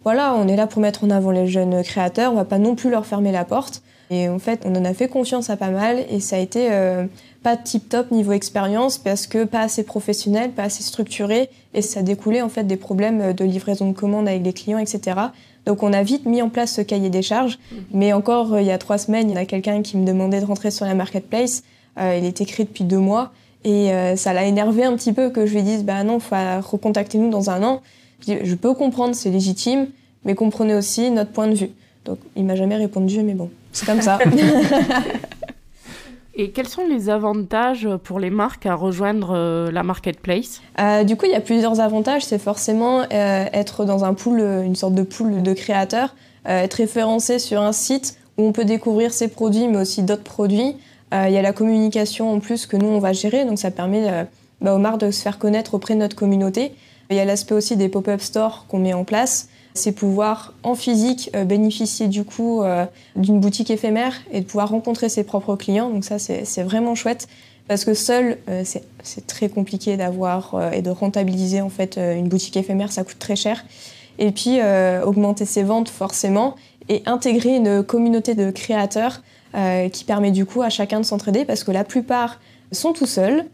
voilà, 0.04 0.34
on 0.34 0.48
est 0.48 0.56
là 0.56 0.66
pour 0.66 0.80
mettre 0.80 1.04
en 1.04 1.10
avant 1.10 1.32
les 1.32 1.46
jeunes 1.46 1.82
créateurs, 1.84 2.32
on 2.32 2.36
va 2.36 2.46
pas 2.46 2.58
non 2.58 2.74
plus 2.74 2.88
leur 2.88 3.04
fermer 3.04 3.30
la 3.30 3.44
porte. 3.44 3.82
Et 4.10 4.28
en 4.28 4.40
fait, 4.40 4.62
on 4.64 4.74
en 4.74 4.84
a 4.84 4.92
fait 4.92 5.06
confiance 5.06 5.50
à 5.50 5.56
pas 5.56 5.70
mal 5.70 6.04
et 6.10 6.18
ça 6.18 6.34
a 6.34 6.40
été 6.40 6.68
euh, 6.72 7.06
pas 7.44 7.56
tip 7.56 7.88
top 7.88 8.10
niveau 8.10 8.32
expérience 8.32 8.98
parce 8.98 9.28
que 9.28 9.44
pas 9.44 9.60
assez 9.60 9.84
professionnel, 9.84 10.50
pas 10.50 10.64
assez 10.64 10.82
structuré 10.82 11.48
et 11.74 11.80
ça 11.82 12.02
découlait 12.02 12.42
en 12.42 12.48
fait 12.48 12.64
des 12.64 12.76
problèmes 12.76 13.32
de 13.32 13.44
livraison 13.44 13.88
de 13.88 13.96
commandes 13.96 14.26
avec 14.26 14.44
les 14.44 14.52
clients, 14.52 14.78
etc. 14.78 15.16
Donc 15.64 15.84
on 15.84 15.92
a 15.92 16.02
vite 16.02 16.26
mis 16.26 16.42
en 16.42 16.48
place 16.48 16.74
ce 16.74 16.80
cahier 16.80 17.08
des 17.08 17.22
charges. 17.22 17.60
Mmh. 17.70 17.76
Mais 17.92 18.12
encore 18.12 18.54
euh, 18.54 18.60
il 18.60 18.66
y 18.66 18.72
a 18.72 18.78
trois 18.78 18.98
semaines, 18.98 19.30
il 19.30 19.36
y 19.36 19.38
a 19.38 19.46
quelqu'un 19.46 19.80
qui 19.82 19.96
me 19.96 20.04
demandait 20.04 20.40
de 20.40 20.46
rentrer 20.46 20.72
sur 20.72 20.86
la 20.86 20.94
marketplace. 20.94 21.62
Euh, 22.00 22.16
il 22.18 22.24
est 22.24 22.40
écrit 22.40 22.64
depuis 22.64 22.84
deux 22.84 22.98
mois 22.98 23.30
et 23.62 23.90
ça 24.16 24.32
l'a 24.32 24.46
énervé 24.46 24.84
un 24.84 24.96
petit 24.96 25.12
peu 25.12 25.28
que 25.28 25.44
je 25.44 25.54
lui 25.54 25.62
dise 25.62 25.84
bah 25.84 26.02
non, 26.02 26.18
faut 26.18 26.34
recontacter 26.34 27.18
nous 27.18 27.28
dans 27.28 27.50
un 27.50 27.62
an. 27.62 27.82
Je, 28.26 28.42
je 28.42 28.54
peux 28.54 28.72
comprendre, 28.72 29.14
c'est 29.14 29.28
légitime, 29.28 29.88
mais 30.24 30.34
comprenez 30.34 30.74
aussi 30.74 31.10
notre 31.10 31.30
point 31.30 31.46
de 31.46 31.54
vue. 31.54 31.70
Donc 32.06 32.16
il 32.36 32.46
m'a 32.46 32.56
jamais 32.56 32.76
répondu, 32.76 33.22
mais 33.22 33.34
bon. 33.34 33.50
C'est 33.72 33.86
comme 33.86 34.02
ça. 34.02 34.18
Et 36.34 36.52
quels 36.52 36.68
sont 36.68 36.86
les 36.86 37.10
avantages 37.10 37.88
pour 38.04 38.18
les 38.20 38.30
marques 38.30 38.64
à 38.64 38.74
rejoindre 38.74 39.32
euh, 39.34 39.70
la 39.70 39.82
marketplace? 39.82 40.62
Euh, 40.80 41.04
Du 41.04 41.16
coup, 41.16 41.26
il 41.26 41.32
y 41.32 41.36
a 41.36 41.40
plusieurs 41.40 41.80
avantages. 41.80 42.24
C'est 42.24 42.38
forcément 42.38 43.00
euh, 43.00 43.44
être 43.52 43.84
dans 43.84 44.04
un 44.04 44.14
pool, 44.14 44.40
une 44.40 44.76
sorte 44.76 44.94
de 44.94 45.02
pool 45.02 45.42
de 45.42 45.52
créateurs, 45.52 46.14
être 46.46 46.74
référencé 46.74 47.38
sur 47.38 47.60
un 47.60 47.72
site 47.72 48.16
où 48.38 48.44
on 48.44 48.52
peut 48.52 48.64
découvrir 48.64 49.12
ses 49.12 49.28
produits, 49.28 49.68
mais 49.68 49.78
aussi 49.78 50.02
d'autres 50.02 50.22
produits. 50.22 50.76
Il 51.12 51.32
y 51.32 51.36
a 51.36 51.42
la 51.42 51.52
communication 51.52 52.32
en 52.32 52.40
plus 52.40 52.64
que 52.66 52.76
nous, 52.78 52.86
on 52.86 53.00
va 53.00 53.12
gérer, 53.12 53.44
donc 53.44 53.58
ça 53.58 53.70
permet 53.70 54.26
bah, 54.62 54.74
aux 54.74 54.78
marques 54.78 55.00
de 55.00 55.10
se 55.10 55.20
faire 55.20 55.38
connaître 55.38 55.74
auprès 55.74 55.94
de 55.94 55.98
notre 55.98 56.16
communauté. 56.16 56.72
Il 57.10 57.16
y 57.16 57.20
a 57.20 57.26
l'aspect 57.26 57.54
aussi 57.54 57.76
des 57.76 57.90
pop-up 57.90 58.20
stores 58.22 58.64
qu'on 58.68 58.78
met 58.78 58.94
en 58.94 59.04
place 59.04 59.48
c'est 59.74 59.92
pouvoir 59.92 60.54
en 60.62 60.74
physique 60.74 61.30
euh, 61.34 61.44
bénéficier 61.44 62.08
du 62.08 62.24
coup 62.24 62.62
euh, 62.62 62.84
d'une 63.16 63.40
boutique 63.40 63.70
éphémère 63.70 64.14
et 64.32 64.40
de 64.40 64.46
pouvoir 64.46 64.70
rencontrer 64.70 65.08
ses 65.08 65.24
propres 65.24 65.56
clients. 65.56 65.90
Donc 65.90 66.04
ça, 66.04 66.18
c'est 66.18 66.62
vraiment 66.62 66.94
chouette 66.94 67.28
parce 67.68 67.84
que 67.84 67.94
seul, 67.94 68.38
euh, 68.48 68.64
c'est 68.64 69.26
très 69.26 69.48
compliqué 69.48 69.96
d'avoir 69.96 70.72
et 70.72 70.82
de 70.82 70.90
rentabiliser 70.90 71.60
en 71.60 71.68
fait 71.68 71.98
une 71.98 72.28
boutique 72.28 72.56
éphémère, 72.56 72.90
ça 72.90 73.04
coûte 73.04 73.18
très 73.18 73.36
cher. 73.36 73.64
Et 74.18 74.32
puis 74.32 74.58
augmenter 75.04 75.46
ses 75.46 75.62
ventes 75.62 75.88
forcément 75.88 76.56
et 76.88 77.02
intégrer 77.06 77.56
une 77.56 77.82
communauté 77.82 78.34
de 78.34 78.50
créateurs 78.50 79.22
qui 79.92 80.04
permet 80.04 80.30
du 80.30 80.44
coup 80.44 80.60
à 80.60 80.68
chacun 80.68 81.00
de 81.00 81.06
s'entraider 81.06 81.46
parce 81.46 81.64
que 81.64 81.70
la 81.70 81.84
plupart 81.84 82.38
sont 82.70 82.92
tout 82.92 83.06
seuls. 83.06 83.46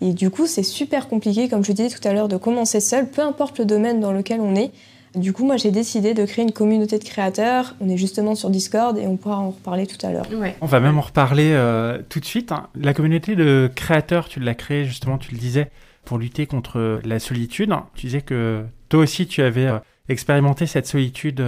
Et 0.00 0.12
du 0.12 0.30
coup, 0.30 0.46
c'est 0.46 0.62
super 0.62 1.08
compliqué, 1.08 1.48
comme 1.48 1.64
je 1.64 1.72
disais 1.72 1.88
tout 1.88 2.06
à 2.06 2.12
l'heure, 2.12 2.28
de 2.28 2.36
commencer 2.36 2.80
seul, 2.80 3.08
peu 3.08 3.22
importe 3.22 3.58
le 3.58 3.64
domaine 3.64 4.00
dans 4.00 4.12
lequel 4.12 4.40
on 4.40 4.54
est. 4.54 4.72
Du 5.18 5.32
coup, 5.32 5.44
moi, 5.44 5.56
j'ai 5.56 5.70
décidé 5.70 6.14
de 6.14 6.24
créer 6.24 6.44
une 6.44 6.52
communauté 6.52 6.98
de 6.98 7.04
créateurs. 7.04 7.74
On 7.80 7.88
est 7.88 7.96
justement 7.96 8.34
sur 8.34 8.50
Discord 8.50 8.96
et 8.96 9.06
on 9.06 9.16
pourra 9.16 9.38
en 9.38 9.50
reparler 9.50 9.86
tout 9.86 10.06
à 10.06 10.12
l'heure. 10.12 10.26
On 10.60 10.66
va 10.66 10.80
même 10.80 10.96
en 10.96 11.02
reparler 11.02 11.50
euh, 11.52 11.98
tout 12.08 12.20
de 12.20 12.24
suite. 12.24 12.52
Hein. 12.52 12.68
La 12.80 12.94
communauté 12.94 13.34
de 13.34 13.70
créateurs, 13.74 14.28
tu 14.28 14.38
l'as 14.38 14.54
créée 14.54 14.84
justement, 14.84 15.18
tu 15.18 15.32
le 15.32 15.38
disais, 15.38 15.70
pour 16.04 16.18
lutter 16.18 16.46
contre 16.46 17.00
la 17.04 17.18
solitude. 17.18 17.74
Tu 17.94 18.06
disais 18.06 18.20
que 18.20 18.64
toi 18.88 19.00
aussi, 19.00 19.26
tu 19.26 19.42
avais 19.42 19.66
euh, 19.66 19.78
expérimenter 20.08 20.66
cette 20.66 20.86
solitude 20.86 21.42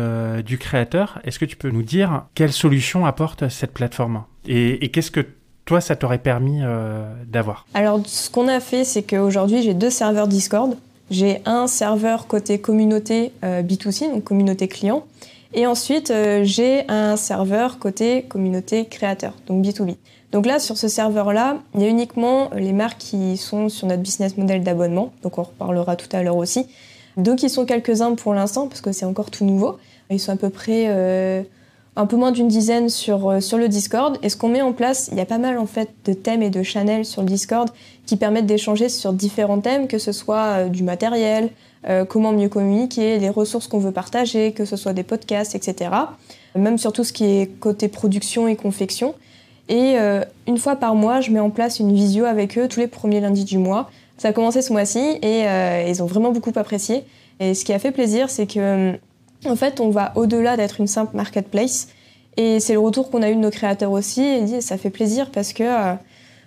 du 0.45 0.59
créateur, 0.59 1.21
est-ce 1.25 1.39
que 1.39 1.47
tu 1.47 1.57
peux 1.57 1.71
nous 1.71 1.83
dire 1.83 2.25
quelle 2.35 2.53
solution 2.53 3.07
apporte 3.07 3.49
cette 3.49 3.73
plateforme 3.73 4.25
et, 4.47 4.91
qu'est-ce 4.91 5.11
que 5.11 5.25
toi, 5.65 5.81
ça 5.81 5.97
t'aurait 5.97 6.19
permis 6.19 6.61
d'avoir? 7.27 7.67
Alors, 7.73 8.03
ce 8.05 8.29
qu'on 8.29 8.49
a 8.49 8.61
fait, 8.61 8.85
c'est 8.85 9.03
qu'aujourd'hui, 9.03 9.63
j'ai 9.63 9.73
deux 9.73 9.89
serveurs 9.89 10.29
Discord. 10.29 10.77
J'ai 11.11 11.43
un 11.45 11.67
serveur 11.67 12.27
côté 12.27 12.61
communauté 12.61 13.33
B2C, 13.43 14.11
donc 14.11 14.25
communauté 14.25 14.69
client, 14.69 15.05
et 15.53 15.67
ensuite, 15.67 16.11
euh, 16.13 16.43
j'ai 16.45 16.89
un 16.89 17.17
serveur 17.17 17.81
côté 17.81 18.23
communauté 18.23 18.87
créateur, 18.87 19.35
donc 19.49 19.65
B2B. 19.65 19.97
Donc 20.31 20.47
là, 20.47 20.61
sur 20.61 20.77
ce 20.77 20.87
serveur-là, 20.87 21.59
il 21.75 21.81
y 21.81 21.85
a 21.85 21.89
uniquement 21.89 22.51
les 22.55 22.73
marques 22.73 22.99
qui 22.99 23.37
sont 23.37 23.69
sur 23.69 23.89
notre 23.89 24.03
business 24.03 24.37
model 24.37 24.63
d'abonnement, 24.63 25.13
donc 25.25 25.39
on 25.39 25.43
reparlera 25.43 25.97
tout 25.97 26.09
à 26.13 26.23
l'heure 26.23 26.37
aussi. 26.37 26.69
Donc 27.17 27.43
ils 27.43 27.51
sont 27.51 27.67
quelques-uns 27.67 28.15
pour 28.15 28.33
l'instant, 28.33 28.69
parce 28.69 28.81
que 28.81 28.93
c'est 28.93 29.05
encore 29.05 29.33
tout 29.33 29.45
nouveau. 29.45 29.79
Ils 30.09 30.21
sont 30.21 30.31
à 30.31 30.37
peu 30.37 30.51
près 30.51 30.87
euh, 30.89 31.43
un 31.97 32.07
peu 32.07 32.17
moins 32.17 32.33
d'une 32.33 32.49
dizaine 32.49 32.89
sur, 32.89 33.29
euh, 33.29 33.41
sur 33.41 33.59
le 33.59 33.69
Discord. 33.69 34.19
Et 34.23 34.29
ce 34.29 34.37
qu'on 34.37 34.49
met 34.49 34.63
en 34.63 34.73
place, 34.73 35.09
il 35.13 35.19
y 35.19 35.21
a 35.21 35.27
pas 35.27 35.39
mal 35.39 35.59
en 35.59 35.67
fait 35.67 35.91
de 36.05 36.13
thèmes 36.13 36.43
et 36.43 36.51
de 36.51 36.63
channels 36.63 37.05
sur 37.05 37.23
le 37.23 37.29
Discord 37.29 37.69
qui 38.07 38.17
permettent 38.17 38.47
d'échanger 38.47 38.89
sur 38.89 39.13
différents 39.13 39.61
thèmes, 39.61 39.89
que 39.89 39.99
ce 39.99 40.13
soit 40.13 40.65
du 40.65 40.83
matériel, 40.83 41.51
euh, 41.89 42.05
comment 42.05 42.33
mieux 42.33 42.51
communiquer, 42.51 43.19
les 43.19 43.31
ressources 43.31 43.67
qu'on 43.67 43.79
veut 43.79 43.93
partager, 43.93 44.53
que 44.53 44.67
ce 44.67 44.77
soit 44.77 44.93
des 44.93 45.03
podcasts, 45.03 45.55
etc. 45.55 45.91
Même 46.55 46.77
sur 46.77 46.93
tout 46.93 47.05
ce 47.05 47.13
qui 47.13 47.25
est 47.25 47.47
côté 47.59 47.89
production 47.89 48.49
et 48.49 48.57
confection. 48.57 49.15
Et 49.69 49.99
euh, 49.99 50.23
une 50.47 50.59
fois 50.59 50.77
par 50.77 50.95
mois, 50.95 51.21
je 51.21 51.31
mets 51.31 51.41
en 51.41 51.49
place 51.49 51.79
une 51.79 51.95
visio 51.95 52.27
avec 52.27 52.59
eux 52.59 52.69
tous 52.69 52.81
les 52.81 52.87
premiers 52.87 53.21
lundis 53.21 53.45
du 53.45 53.57
mois. 53.57 53.91
Ça 54.19 54.29
a 54.29 54.33
commencé 54.33 54.61
ce 54.61 54.73
mois-ci 54.73 54.99
et 55.23 55.49
euh, 55.49 55.85
ils 55.89 56.03
ont 56.03 56.07
vraiment 56.07 56.33
beaucoup 56.33 56.53
apprécié. 56.57 57.05
Et 57.39 57.55
ce 57.55 57.65
qui 57.65 57.73
a 57.73 57.79
fait 57.79 57.93
plaisir, 57.93 58.29
c'est 58.29 58.47
que 58.47 58.99
en 59.47 59.57
fait, 59.57 59.81
on 59.81 59.91
va 59.91 60.13
au-delà 60.17 60.57
d'être 60.57 60.81
une 60.81 60.87
simple 60.87 61.17
marketplace. 61.17 61.89
Et 62.37 62.61
c'est 62.61 62.75
le 62.75 62.79
retour 62.79 63.11
qu'on 63.11 63.23
a 63.23 63.31
eu 63.31 63.35
de 63.35 63.41
nos 63.41 63.51
créateurs 63.51 63.93
aussi. 63.93 64.23
Et 64.23 64.43
dit, 64.43 64.63
ça 64.63 64.79
fait 64.79 64.91
plaisir 64.91 65.31
parce 65.31 65.53
que 65.53 65.65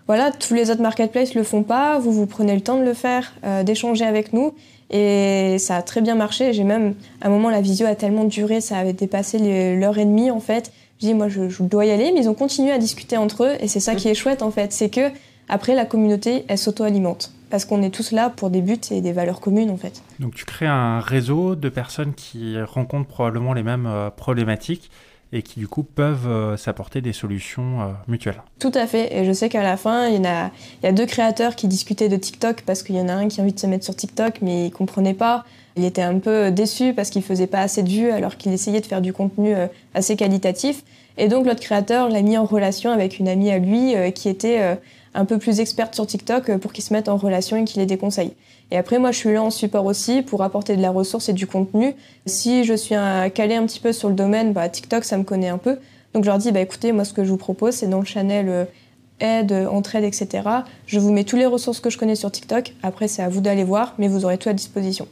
voilà, 0.07 0.31
tous 0.31 0.53
les 0.53 0.71
autres 0.71 0.81
marketplaces 0.81 1.33
le 1.33 1.43
font 1.43 1.63
pas. 1.63 1.99
Vous 1.99 2.11
vous 2.11 2.25
prenez 2.25 2.55
le 2.55 2.61
temps 2.61 2.77
de 2.77 2.83
le 2.83 2.93
faire, 2.93 3.33
d'échanger 3.65 4.05
avec 4.05 4.33
nous. 4.33 4.53
Et 4.93 5.57
ça 5.57 5.77
a 5.77 5.81
très 5.81 6.01
bien 6.01 6.15
marché. 6.15 6.53
J'ai 6.53 6.63
même, 6.63 6.93
à 7.21 7.27
un 7.27 7.29
moment, 7.29 7.49
la 7.49 7.61
visio 7.61 7.87
a 7.87 7.95
tellement 7.95 8.25
duré, 8.25 8.61
ça 8.61 8.77
avait 8.77 8.93
dépassé 8.93 9.39
l'heure 9.75 9.97
et 9.97 10.05
demie 10.05 10.31
en 10.31 10.39
fait. 10.39 10.71
Je 11.01 11.07
dis, 11.07 11.13
moi, 11.15 11.27
je, 11.27 11.41
dois 11.63 11.85
y 11.85 11.91
aller, 11.91 12.11
mais 12.13 12.21
ils 12.21 12.29
ont 12.29 12.35
continué 12.35 12.71
à 12.71 12.77
discuter 12.77 13.17
entre 13.17 13.43
eux. 13.43 13.55
Et 13.59 13.67
c'est 13.67 13.79
ça 13.79 13.95
qui 13.95 14.07
est 14.07 14.13
chouette 14.13 14.41
en 14.41 14.51
fait. 14.51 14.71
C'est 14.71 14.89
que, 14.89 15.09
après, 15.49 15.75
la 15.75 15.85
communauté, 15.85 16.45
elle 16.47 16.57
s'auto-alimente. 16.57 17.31
Parce 17.53 17.65
qu'on 17.65 17.83
est 17.83 17.91
tous 17.91 18.13
là 18.13 18.31
pour 18.31 18.49
des 18.49 18.63
buts 18.63 18.79
et 18.89 19.01
des 19.01 19.11
valeurs 19.11 19.39
communes 19.39 19.69
en 19.69 19.77
fait. 19.77 20.01
Donc 20.19 20.33
tu 20.33 20.43
crées 20.43 20.65
un 20.65 20.99
réseau 20.99 21.53
de 21.53 21.69
personnes 21.69 22.15
qui 22.15 22.59
rencontrent 22.59 23.07
probablement 23.07 23.53
les 23.53 23.61
mêmes 23.61 23.85
euh, 23.85 24.09
problématiques 24.09 24.89
et 25.33 25.43
qui 25.43 25.59
du 25.59 25.67
coup 25.67 25.83
peuvent 25.83 26.27
euh, 26.27 26.57
s'apporter 26.57 27.01
des 27.01 27.13
solutions 27.13 27.81
euh, 27.81 27.85
mutuelles. 28.07 28.41
Tout 28.57 28.71
à 28.73 28.87
fait, 28.87 29.15
et 29.15 29.23
je 29.23 29.31
sais 29.31 29.49
qu'à 29.49 29.61
la 29.61 29.77
fin, 29.77 30.07
il 30.07 30.23
y, 30.23 30.25
a, 30.25 30.49
il 30.81 30.85
y 30.87 30.89
a 30.89 30.91
deux 30.91 31.05
créateurs 31.05 31.55
qui 31.55 31.67
discutaient 31.67 32.09
de 32.09 32.17
TikTok 32.17 32.63
parce 32.65 32.81
qu'il 32.81 32.95
y 32.95 32.99
en 33.01 33.07
a 33.07 33.13
un 33.13 33.27
qui 33.27 33.39
a 33.39 33.43
envie 33.43 33.53
de 33.53 33.59
se 33.59 33.67
mettre 33.67 33.83
sur 33.83 33.95
TikTok 33.95 34.39
mais 34.41 34.65
il 34.65 34.71
comprenait 34.71 35.13
pas. 35.13 35.45
Il 35.75 35.85
était 35.85 36.01
un 36.01 36.17
peu 36.17 36.49
déçu 36.49 36.93
parce 36.93 37.11
qu'il 37.11 37.21
faisait 37.21 37.45
pas 37.45 37.59
assez 37.59 37.83
de 37.83 37.89
vues 37.89 38.09
alors 38.09 38.37
qu'il 38.37 38.51
essayait 38.51 38.81
de 38.81 38.85
faire 38.87 39.01
du 39.01 39.13
contenu 39.13 39.53
euh, 39.53 39.67
assez 39.93 40.15
qualitatif. 40.15 40.83
Et 41.19 41.27
donc 41.27 41.45
l'autre 41.45 41.61
créateur 41.61 42.09
l'a 42.09 42.23
mis 42.23 42.35
en 42.35 42.45
relation 42.45 42.91
avec 42.91 43.19
une 43.19 43.27
amie 43.27 43.51
à 43.51 43.59
lui 43.59 43.93
qui 44.15 44.29
était 44.29 44.79
un 45.13 45.25
peu 45.25 45.37
plus 45.37 45.59
experte 45.59 45.95
sur 45.95 46.07
TikTok 46.07 46.57
pour 46.57 46.73
qu'il 46.73 46.83
se 46.83 46.93
mette 46.93 47.09
en 47.09 47.17
relation 47.17 47.57
et 47.57 47.63
qu'il 47.63 47.81
ait 47.81 47.85
des 47.85 47.97
conseils. 47.97 48.33
Et 48.71 48.77
après, 48.77 48.97
moi, 48.97 49.11
je 49.11 49.17
suis 49.17 49.31
là 49.31 49.43
en 49.43 49.51
support 49.51 49.85
aussi 49.85 50.21
pour 50.23 50.41
apporter 50.41 50.75
de 50.75 50.81
la 50.81 50.89
ressource 50.89 51.29
et 51.29 51.33
du 51.33 51.45
contenu. 51.45 51.93
Si 52.25 52.63
je 52.63 52.73
suis 52.73 52.95
calé 53.33 53.55
un 53.55 53.65
petit 53.65 53.79
peu 53.79 53.93
sur 53.93 54.09
le 54.09 54.15
domaine, 54.15 54.53
bah, 54.53 54.67
TikTok, 54.67 55.03
ça 55.03 55.17
me 55.17 55.23
connaît 55.23 55.49
un 55.49 55.59
peu. 55.59 55.77
Donc, 56.13 56.23
je 56.23 56.29
leur 56.29 56.37
dis, 56.37 56.51
bah, 56.51 56.61
écoutez, 56.61 56.91
moi, 56.91 57.05
ce 57.05 57.13
que 57.13 57.23
je 57.23 57.29
vous 57.29 57.37
propose, 57.37 57.75
c'est 57.75 57.87
dans 57.87 57.99
le 57.99 58.05
channel 58.05 58.49
euh, 58.49 58.65
aide, 59.19 59.51
entraide, 59.69 60.03
etc. 60.03 60.47
Je 60.87 60.99
vous 60.99 61.11
mets 61.11 61.23
toutes 61.23 61.39
les 61.39 61.45
ressources 61.45 61.79
que 61.79 61.89
je 61.89 61.97
connais 61.97 62.15
sur 62.15 62.31
TikTok. 62.31 62.73
Après, 62.83 63.07
c'est 63.07 63.21
à 63.21 63.29
vous 63.29 63.41
d'aller 63.41 63.63
voir, 63.63 63.93
mais 63.97 64.07
vous 64.07 64.25
aurez 64.25 64.37
tout 64.37 64.49
à 64.49 64.53
disposition. 64.53 65.07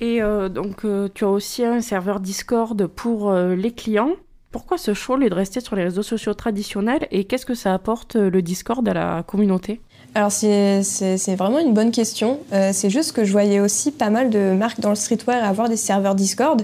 Et 0.00 0.20
euh, 0.20 0.48
donc, 0.48 0.84
euh, 0.84 1.08
tu 1.14 1.24
as 1.24 1.28
aussi 1.28 1.64
un 1.64 1.80
serveur 1.80 2.20
Discord 2.20 2.86
pour 2.86 3.32
les 3.32 3.72
clients. 3.72 4.10
Pourquoi 4.52 4.76
ce 4.76 4.92
choix 4.92 5.18
de 5.18 5.34
rester 5.34 5.60
sur 5.60 5.76
les 5.76 5.84
réseaux 5.84 6.02
sociaux 6.02 6.34
traditionnels 6.34 7.08
et 7.10 7.24
qu'est-ce 7.24 7.46
que 7.46 7.54
ça 7.54 7.72
apporte 7.72 8.16
le 8.16 8.42
Discord 8.42 8.86
à 8.86 8.92
la 8.92 9.24
communauté? 9.26 9.80
Alors 10.14 10.30
c'est 10.30 10.82
vraiment 11.36 11.58
une 11.58 11.72
bonne 11.72 11.90
question. 11.90 12.38
Euh, 12.52 12.70
c'est 12.72 12.90
juste 12.90 13.12
que 13.12 13.24
je 13.24 13.32
voyais 13.32 13.60
aussi 13.60 13.90
pas 13.90 14.10
mal 14.10 14.28
de 14.28 14.52
marques 14.52 14.80
dans 14.80 14.90
le 14.90 14.94
streetwear 14.94 15.42
avoir 15.42 15.70
des 15.70 15.78
serveurs 15.78 16.14
Discord. 16.14 16.62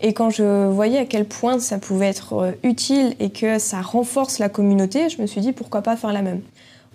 Et 0.00 0.12
quand 0.12 0.30
je 0.30 0.66
voyais 0.68 0.98
à 0.98 1.04
quel 1.04 1.26
point 1.26 1.58
ça 1.58 1.78
pouvait 1.78 2.06
être 2.06 2.32
euh, 2.34 2.52
utile 2.62 3.14
et 3.18 3.30
que 3.30 3.58
ça 3.58 3.80
renforce 3.82 4.38
la 4.38 4.48
communauté, 4.48 5.08
je 5.08 5.20
me 5.20 5.26
suis 5.26 5.40
dit 5.42 5.52
pourquoi 5.52 5.82
pas 5.82 5.96
faire 5.96 6.12
la 6.12 6.22
même. 6.22 6.40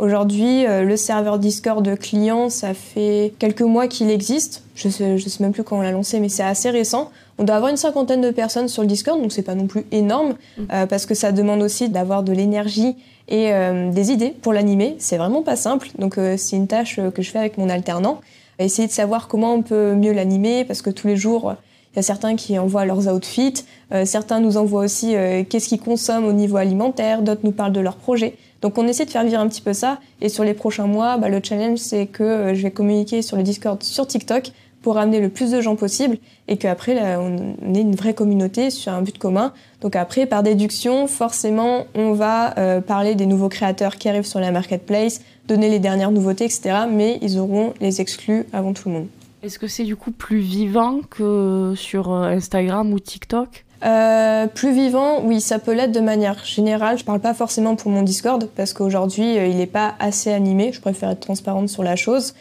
Aujourd'hui, 0.01 0.65
euh, 0.65 0.83
le 0.83 0.97
serveur 0.97 1.39
Discord 1.39 1.85
de 1.85 1.95
clients, 1.95 2.49
ça 2.49 2.73
fait 2.73 3.33
quelques 3.39 3.61
mois 3.61 3.87
qu'il 3.87 4.09
existe. 4.09 4.63
Je 4.75 4.89
sais, 4.89 5.17
je 5.17 5.29
sais 5.29 5.41
même 5.41 5.53
plus 5.53 5.63
quand 5.63 5.77
on 5.77 5.81
l'a 5.81 5.91
lancé, 5.91 6.19
mais 6.19 6.27
c'est 6.27 6.43
assez 6.43 6.69
récent. 6.69 7.11
On 7.37 7.43
doit 7.43 7.55
avoir 7.55 7.71
une 7.71 7.77
cinquantaine 7.77 8.19
de 8.19 8.31
personnes 8.31 8.67
sur 8.67 8.81
le 8.81 8.87
Discord, 8.89 9.21
donc 9.21 9.31
c'est 9.31 9.41
pas 9.43 9.55
non 9.55 9.67
plus 9.67 9.85
énorme, 9.91 10.33
mmh. 10.57 10.63
parce 10.89 11.05
que 11.05 11.13
ça 11.13 11.31
demande 11.31 11.61
aussi 11.61 11.89
d'avoir 11.89 12.23
de 12.23 12.33
l'énergie 12.33 12.95
et 13.31 13.53
euh, 13.53 13.91
des 13.91 14.11
idées 14.11 14.35
pour 14.41 14.53
l'animer. 14.53 14.95
C'est 14.99 15.17
vraiment 15.17 15.41
pas 15.41 15.55
simple, 15.55 15.89
donc 15.97 16.17
euh, 16.17 16.35
c'est 16.37 16.57
une 16.57 16.67
tâche 16.67 16.99
euh, 16.99 17.09
que 17.09 17.21
je 17.21 17.31
fais 17.31 17.39
avec 17.39 17.57
mon 17.57 17.69
alternant. 17.69 18.19
Essayer 18.59 18.87
de 18.87 18.93
savoir 18.93 19.27
comment 19.27 19.53
on 19.53 19.63
peut 19.63 19.95
mieux 19.95 20.11
l'animer, 20.11 20.65
parce 20.65 20.81
que 20.83 20.91
tous 20.91 21.07
les 21.07 21.15
jours, 21.15 21.55
il 21.93 21.95
y 21.95 21.99
a 21.99 22.03
certains 22.03 22.35
qui 22.35 22.59
envoient 22.59 22.85
leurs 22.85 23.11
outfits, 23.11 23.65
certains 24.05 24.39
nous 24.39 24.55
envoient 24.55 24.83
aussi 24.83 25.15
qu'est-ce 25.49 25.67
qu'ils 25.67 25.79
consomment 25.79 26.25
au 26.25 26.31
niveau 26.31 26.57
alimentaire, 26.57 27.23
d'autres 27.23 27.41
nous 27.43 27.53
parlent 27.53 27.73
de 27.73 27.79
leurs 27.79 27.95
projets. 27.95 28.35
Donc 28.61 28.77
on 28.77 28.87
essaie 28.87 29.05
de 29.05 29.09
faire 29.09 29.23
vivre 29.23 29.39
un 29.39 29.47
petit 29.47 29.61
peu 29.61 29.73
ça. 29.73 29.99
Et 30.21 30.29
sur 30.29 30.43
les 30.43 30.53
prochains 30.53 30.87
mois, 30.87 31.17
bah, 31.17 31.29
le 31.29 31.39
challenge, 31.43 31.79
c'est 31.79 32.05
que 32.05 32.53
je 32.53 32.61
vais 32.61 32.71
communiquer 32.71 33.21
sur 33.21 33.37
le 33.37 33.43
Discord, 33.43 33.81
sur 33.83 34.07
TikTok, 34.07 34.51
pour 34.81 34.97
amener 34.97 35.19
le 35.19 35.29
plus 35.29 35.51
de 35.51 35.61
gens 35.61 35.75
possible 35.75 36.17
et 36.47 36.57
qu'après, 36.57 37.15
on 37.15 37.75
ait 37.75 37.81
une 37.81 37.95
vraie 37.95 38.13
communauté 38.13 38.69
sur 38.69 38.91
un 38.91 39.01
but 39.01 39.17
commun. 39.17 39.53
Donc 39.81 39.95
après, 39.95 40.25
par 40.25 40.43
déduction, 40.43 41.07
forcément, 41.07 41.85
on 41.95 42.13
va 42.13 42.57
euh, 42.57 42.81
parler 42.81 43.15
des 43.15 43.25
nouveaux 43.25 43.49
créateurs 43.49 43.95
qui 43.95 44.09
arrivent 44.09 44.25
sur 44.25 44.39
la 44.39 44.51
marketplace, 44.51 45.21
donner 45.47 45.69
les 45.69 45.79
dernières 45.79 46.11
nouveautés, 46.11 46.45
etc. 46.45 46.85
Mais 46.91 47.19
ils 47.21 47.37
auront 47.37 47.73
les 47.79 48.01
exclus 48.01 48.45
avant 48.53 48.73
tout 48.73 48.89
le 48.89 48.95
monde. 48.95 49.07
Est-ce 49.43 49.57
que 49.57 49.67
c'est 49.67 49.83
du 49.83 49.95
coup 49.95 50.11
plus 50.11 50.39
vivant 50.39 51.01
que 51.09 51.73
sur 51.75 52.11
euh, 52.11 52.29
Instagram 52.29 52.91
ou 52.93 52.99
TikTok? 52.99 53.65
Euh, 53.83 54.47
plus 54.47 54.73
vivant, 54.73 55.21
oui, 55.23 55.41
ça 55.41 55.57
peut 55.59 55.73
l'être 55.73 55.91
de 55.91 55.99
manière 55.99 56.43
générale. 56.45 56.97
Je 56.97 57.03
parle 57.03 57.19
pas 57.19 57.33
forcément 57.33 57.75
pour 57.75 57.91
mon 57.91 58.03
Discord 58.03 58.47
parce 58.55 58.73
qu'aujourd'hui, 58.73 59.35
il 59.35 59.57
n'est 59.57 59.65
pas 59.65 59.95
assez 59.99 60.31
animé. 60.31 60.71
Je 60.71 60.81
préfère 60.81 61.09
être 61.09 61.19
transparente 61.19 61.69
sur 61.69 61.83
la 61.83 61.95
chose. 61.95 62.33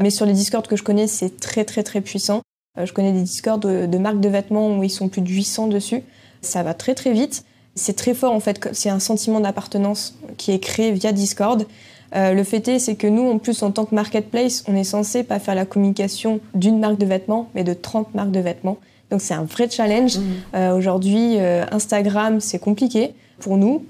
Mais 0.00 0.10
sur 0.10 0.26
les 0.26 0.32
Discords 0.32 0.62
que 0.62 0.76
je 0.76 0.82
connais, 0.82 1.06
c'est 1.06 1.40
très 1.40 1.64
très 1.64 1.82
très 1.82 2.00
puissant. 2.00 2.42
Euh, 2.78 2.86
je 2.86 2.92
connais 2.92 3.12
des 3.12 3.22
Discords 3.22 3.58
de, 3.58 3.98
marques 3.98 4.20
de 4.20 4.28
vêtements 4.28 4.76
où 4.76 4.82
ils 4.82 4.90
sont 4.90 5.08
plus 5.08 5.22
de 5.22 5.28
800 5.28 5.68
dessus. 5.68 6.02
Ça 6.40 6.62
va 6.62 6.74
très 6.74 6.94
très 6.94 7.12
vite. 7.12 7.44
C'est 7.74 7.96
très 7.96 8.14
fort 8.14 8.32
en 8.32 8.40
fait. 8.40 8.68
C'est 8.72 8.90
un 8.90 9.00
sentiment 9.00 9.40
d'appartenance 9.40 10.16
qui 10.36 10.52
est 10.52 10.58
créé 10.58 10.92
via 10.92 11.12
Discord. 11.12 11.66
Euh, 12.14 12.32
le 12.32 12.42
fait 12.42 12.66
est, 12.68 12.78
c'est 12.78 12.94
que 12.94 13.06
nous, 13.06 13.28
en 13.28 13.38
plus, 13.38 13.62
en 13.62 13.70
tant 13.70 13.84
que 13.84 13.94
marketplace, 13.94 14.64
on 14.66 14.74
est 14.74 14.84
censé 14.84 15.24
pas 15.24 15.38
faire 15.38 15.54
la 15.54 15.66
communication 15.66 16.40
d'une 16.54 16.78
marque 16.78 16.98
de 16.98 17.04
vêtements, 17.04 17.50
mais 17.54 17.64
de 17.64 17.74
30 17.74 18.14
marques 18.14 18.30
de 18.30 18.40
vêtements. 18.40 18.78
Donc 19.10 19.20
c'est 19.20 19.34
un 19.34 19.44
vrai 19.44 19.68
challenge. 19.70 20.18
Mmh. 20.18 20.22
Euh, 20.54 20.76
aujourd'hui, 20.76 21.38
Instagram, 21.38 22.40
c'est 22.40 22.58
compliqué 22.58 23.14
pour 23.38 23.56
nous. 23.56 23.84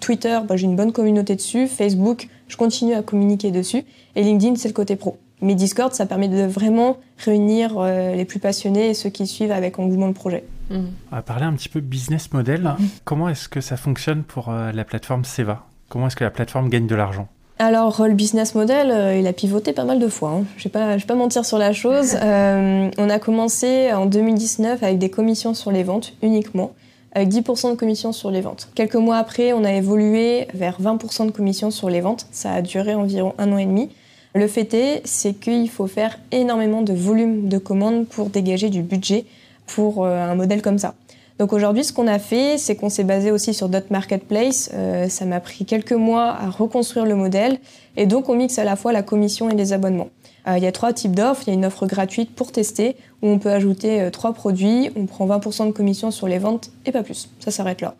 Twitter, 0.00 0.38
bah, 0.46 0.56
j'ai 0.56 0.66
une 0.66 0.76
bonne 0.76 0.92
communauté 0.92 1.34
dessus. 1.34 1.66
Facebook, 1.66 2.28
je 2.48 2.56
continue 2.56 2.94
à 2.94 3.02
communiquer 3.02 3.50
dessus. 3.50 3.84
Et 4.16 4.22
LinkedIn, 4.22 4.56
c'est 4.56 4.68
le 4.68 4.74
côté 4.74 4.96
pro. 4.96 5.16
Mais 5.42 5.54
Discord, 5.54 5.92
ça 5.94 6.06
permet 6.06 6.28
de 6.28 6.42
vraiment 6.42 6.98
réunir 7.18 7.78
euh, 7.78 8.14
les 8.14 8.24
plus 8.24 8.40
passionnés 8.40 8.90
et 8.90 8.94
ceux 8.94 9.08
qui 9.08 9.26
suivent 9.26 9.52
avec 9.52 9.78
engouement 9.78 10.06
le 10.06 10.12
projet. 10.12 10.44
Mmh. 10.70 10.76
On 11.12 11.16
va 11.16 11.22
parler 11.22 11.44
un 11.44 11.54
petit 11.54 11.68
peu 11.68 11.80
business 11.80 12.32
model. 12.32 12.62
Mmh. 12.62 12.84
Comment 13.04 13.28
est-ce 13.28 13.48
que 13.48 13.60
ça 13.60 13.76
fonctionne 13.76 14.22
pour 14.22 14.50
euh, 14.50 14.72
la 14.72 14.84
plateforme 14.84 15.24
Seva? 15.24 15.66
Comment 15.88 16.08
est-ce 16.08 16.16
que 16.16 16.24
la 16.24 16.30
plateforme 16.30 16.68
gagne 16.68 16.86
de 16.86 16.94
l'argent? 16.94 17.28
Alors, 17.60 18.06
le 18.06 18.14
business 18.14 18.54
model, 18.54 19.18
il 19.18 19.26
a 19.26 19.32
pivoté 19.32 19.72
pas 19.72 19.84
mal 19.84 19.98
de 19.98 20.08
fois. 20.08 20.30
Hein. 20.30 20.44
Je 20.56 20.68
ne 20.68 20.96
vais, 20.96 21.04
pas 21.06 21.14
mentir 21.14 21.44
sur 21.44 21.58
la 21.58 21.72
chose. 21.72 22.16
on 22.22 23.10
a 23.10 23.18
commencé 23.18 23.92
en 23.92 24.06
2019 24.06 24.82
avec 24.82 24.98
des 24.98 25.10
commissions 25.10 25.54
sur 25.54 25.70
les 25.70 25.82
ventes 25.82 26.14
uniquement 26.22 26.72
avec 27.12 27.28
10% 27.28 27.70
de 27.70 27.76
commission 27.76 28.12
sur 28.12 28.30
les 28.30 28.40
ventes. 28.40 28.68
Quelques 28.74 28.96
mois 28.96 29.16
après, 29.16 29.52
on 29.52 29.64
a 29.64 29.72
évolué 29.72 30.46
vers 30.54 30.80
20% 30.80 31.26
de 31.26 31.30
commission 31.30 31.70
sur 31.70 31.90
les 31.90 32.00
ventes. 32.00 32.26
Ça 32.30 32.52
a 32.52 32.62
duré 32.62 32.94
environ 32.94 33.34
un 33.38 33.52
an 33.52 33.58
et 33.58 33.66
demi. 33.66 33.90
Le 34.34 34.46
fait 34.46 34.72
est, 34.74 35.02
c'est 35.04 35.34
qu'il 35.34 35.68
faut 35.68 35.88
faire 35.88 36.18
énormément 36.30 36.82
de 36.82 36.92
volume 36.92 37.48
de 37.48 37.58
commandes 37.58 38.06
pour 38.06 38.30
dégager 38.30 38.70
du 38.70 38.82
budget 38.82 39.24
pour 39.66 40.04
euh, 40.04 40.16
un 40.16 40.36
modèle 40.36 40.62
comme 40.62 40.78
ça. 40.78 40.94
Donc 41.40 41.54
aujourd'hui, 41.54 41.84
ce 41.84 41.94
qu'on 41.94 42.06
a 42.06 42.18
fait, 42.18 42.58
c'est 42.58 42.76
qu'on 42.76 42.90
s'est 42.90 43.02
basé 43.02 43.30
aussi 43.30 43.54
sur 43.54 43.70
d'autres 43.70 43.90
marketplaces. 43.90 44.70
Euh, 44.74 45.08
ça 45.08 45.24
m'a 45.24 45.40
pris 45.40 45.64
quelques 45.64 45.94
mois 45.94 46.36
à 46.38 46.50
reconstruire 46.50 47.06
le 47.06 47.14
modèle. 47.14 47.60
Et 47.96 48.04
donc, 48.04 48.28
on 48.28 48.34
mixe 48.34 48.58
à 48.58 48.64
la 48.64 48.76
fois 48.76 48.92
la 48.92 49.02
commission 49.02 49.48
et 49.48 49.54
les 49.54 49.72
abonnements. 49.72 50.10
Euh, 50.46 50.58
il 50.58 50.62
y 50.62 50.66
a 50.66 50.72
trois 50.72 50.92
types 50.92 51.16
d'offres. 51.16 51.44
Il 51.46 51.48
y 51.48 51.50
a 51.52 51.54
une 51.54 51.64
offre 51.64 51.86
gratuite 51.86 52.34
pour 52.34 52.52
tester, 52.52 52.94
où 53.22 53.28
on 53.28 53.38
peut 53.38 53.50
ajouter 53.50 54.02
euh, 54.02 54.10
trois 54.10 54.34
produits. 54.34 54.90
On 54.96 55.06
prend 55.06 55.26
20% 55.26 55.68
de 55.68 55.72
commission 55.72 56.10
sur 56.10 56.28
les 56.28 56.36
ventes 56.36 56.72
et 56.84 56.92
pas 56.92 57.02
plus. 57.02 57.30
Ça 57.38 57.50
s'arrête 57.50 57.80
là. 57.80 57.94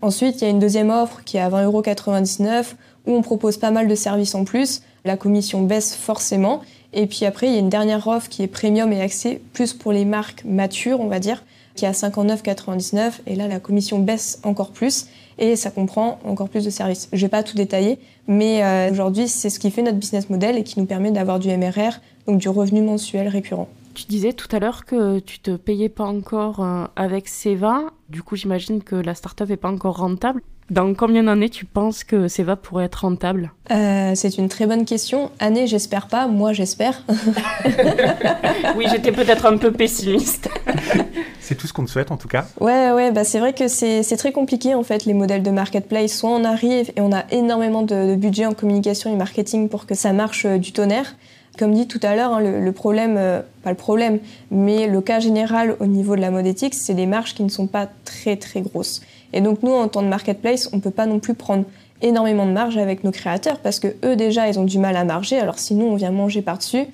Ensuite, 0.00 0.40
il 0.40 0.44
y 0.44 0.46
a 0.48 0.50
une 0.50 0.58
deuxième 0.58 0.90
offre 0.90 1.22
qui 1.22 1.36
est 1.36 1.40
à 1.40 1.50
20,99€ 1.50 2.64
où 3.06 3.12
on 3.14 3.22
propose 3.22 3.58
pas 3.58 3.70
mal 3.70 3.86
de 3.86 3.94
services 3.94 4.34
en 4.34 4.42
plus. 4.42 4.82
La 5.04 5.16
commission 5.16 5.62
baisse 5.62 5.94
forcément. 5.94 6.62
Et 6.92 7.06
puis 7.06 7.26
après, 7.26 7.46
il 7.46 7.52
y 7.52 7.56
a 7.56 7.60
une 7.60 7.68
dernière 7.68 8.08
offre 8.08 8.28
qui 8.28 8.42
est 8.42 8.48
premium 8.48 8.92
et 8.92 9.00
axée 9.00 9.40
plus 9.52 9.72
pour 9.72 9.92
les 9.92 10.04
marques 10.04 10.42
matures, 10.44 11.00
on 11.00 11.06
va 11.06 11.20
dire, 11.20 11.44
qui 11.74 11.84
est 11.84 11.88
à 11.88 11.92
59,99. 11.92 13.20
Et 13.26 13.34
là, 13.34 13.48
la 13.48 13.60
commission 13.60 13.98
baisse 13.98 14.40
encore 14.44 14.72
plus 14.72 15.06
et 15.38 15.56
ça 15.56 15.70
comprend 15.70 16.18
encore 16.24 16.48
plus 16.48 16.64
de 16.64 16.70
services. 16.70 17.08
Je 17.12 17.20
vais 17.20 17.28
pas 17.28 17.42
tout 17.42 17.56
détailler, 17.56 17.98
mais 18.26 18.62
euh, 18.62 18.90
aujourd'hui, 18.90 19.28
c'est 19.28 19.50
ce 19.50 19.58
qui 19.58 19.70
fait 19.70 19.82
notre 19.82 19.98
business 19.98 20.30
model 20.30 20.56
et 20.56 20.62
qui 20.62 20.78
nous 20.78 20.86
permet 20.86 21.10
d'avoir 21.10 21.38
du 21.38 21.48
MRR, 21.48 22.00
donc 22.26 22.38
du 22.38 22.48
revenu 22.48 22.82
mensuel 22.82 23.28
récurrent. 23.28 23.68
Tu 23.94 24.04
disais 24.06 24.32
tout 24.32 24.48
à 24.54 24.58
l'heure 24.58 24.84
que 24.86 25.18
tu 25.18 25.38
te 25.38 25.56
payais 25.56 25.90
pas 25.90 26.04
encore 26.04 26.60
euh, 26.60 26.86
avec 26.96 27.28
Seva. 27.28 27.82
Du 28.08 28.22
coup, 28.22 28.36
j'imagine 28.36 28.82
que 28.82 28.96
la 28.96 29.14
startup 29.14 29.50
est 29.50 29.56
pas 29.56 29.70
encore 29.70 29.98
rentable. 29.98 30.42
Dans 30.72 30.94
combien 30.94 31.24
d'années 31.24 31.50
tu 31.50 31.66
penses 31.66 32.02
que 32.02 32.28
Seva 32.28 32.56
pourrait 32.56 32.86
être 32.86 33.02
rentable? 33.02 33.52
Euh, 33.70 34.12
C'est 34.14 34.38
une 34.38 34.48
très 34.48 34.66
bonne 34.66 34.86
question. 34.86 35.30
Année, 35.38 35.66
j'espère 35.66 36.06
pas. 36.06 36.28
Moi, 36.28 36.54
j'espère. 36.54 37.04
oui, 38.76 38.86
j'étais 38.90 39.12
peut-être 39.12 39.44
un 39.44 39.58
peu 39.58 39.70
pessimiste. 39.70 40.48
c'est 41.40 41.56
tout 41.56 41.66
ce 41.66 41.74
qu'on 41.74 41.84
te 41.84 41.90
souhaite 41.90 42.10
en 42.10 42.16
tout 42.16 42.26
cas. 42.26 42.46
Ouais, 42.58 42.90
ouais, 42.90 43.12
bah 43.12 43.22
c'est 43.22 43.38
vrai 43.38 43.52
que 43.52 43.68
c'est 43.68 44.16
très 44.16 44.32
compliqué 44.32 44.74
en 44.74 44.82
fait 44.82 45.04
les 45.04 45.12
modèles 45.12 45.42
de 45.42 45.50
marketplace. 45.50 46.12
Soit 46.16 46.30
on 46.30 46.42
arrive 46.42 46.90
et 46.96 47.02
on 47.02 47.12
a 47.12 47.24
énormément 47.30 47.82
de, 47.82 48.14
budget 48.14 48.46
en 48.46 48.54
communication 48.54 49.12
et 49.12 49.16
marketing 49.16 49.68
pour 49.68 49.84
que 49.84 49.94
ça 49.94 50.14
marche 50.14 50.46
euh, 50.46 50.56
du 50.56 50.72
tonnerre. 50.72 51.16
Comme 51.58 51.74
dit 51.74 51.86
tout 51.86 52.00
à 52.02 52.16
l'heure, 52.16 52.32
hein, 52.32 52.40
le, 52.40 52.72
problème, 52.72 53.16
euh, 53.18 53.42
pas 53.62 53.68
le 53.68 53.76
problème, 53.76 54.20
mais 54.50 54.86
le 54.86 55.02
cas 55.02 55.20
général 55.20 55.76
au 55.80 55.86
niveau 55.86 56.16
de 56.16 56.22
la 56.22 56.30
mode 56.30 56.46
éthique, 56.46 56.72
c'est 56.72 56.94
des 56.94 57.04
marges 57.04 57.34
qui 57.34 57.42
ne 57.42 57.50
sont 57.50 57.66
pas 57.66 57.90
très 58.06 58.36
très 58.36 58.62
grosses. 58.62 59.02
Et 59.32 59.40
donc 59.40 59.62
nous, 59.62 59.72
en 59.72 59.88
tant 59.88 60.00
que 60.00 60.08
marketplace, 60.08 60.68
on 60.72 60.76
ne 60.76 60.80
peut 60.80 60.90
pas 60.90 61.06
non 61.06 61.18
plus 61.18 61.34
prendre 61.34 61.64
énormément 62.02 62.46
de 62.46 62.52
marge 62.52 62.76
avec 62.76 63.04
nos 63.04 63.12
créateurs 63.12 63.58
parce 63.58 63.78
que 63.78 63.88
eux 64.04 64.16
déjà, 64.16 64.48
ils 64.48 64.58
ont 64.58 64.64
du 64.64 64.78
mal 64.78 64.96
à 64.96 65.04
marger. 65.04 65.38
Alors 65.38 65.58
si 65.58 65.74
nous, 65.74 65.86
on 65.86 65.94
vient 65.94 66.10
manger 66.10 66.42
par-dessus, 66.42 66.86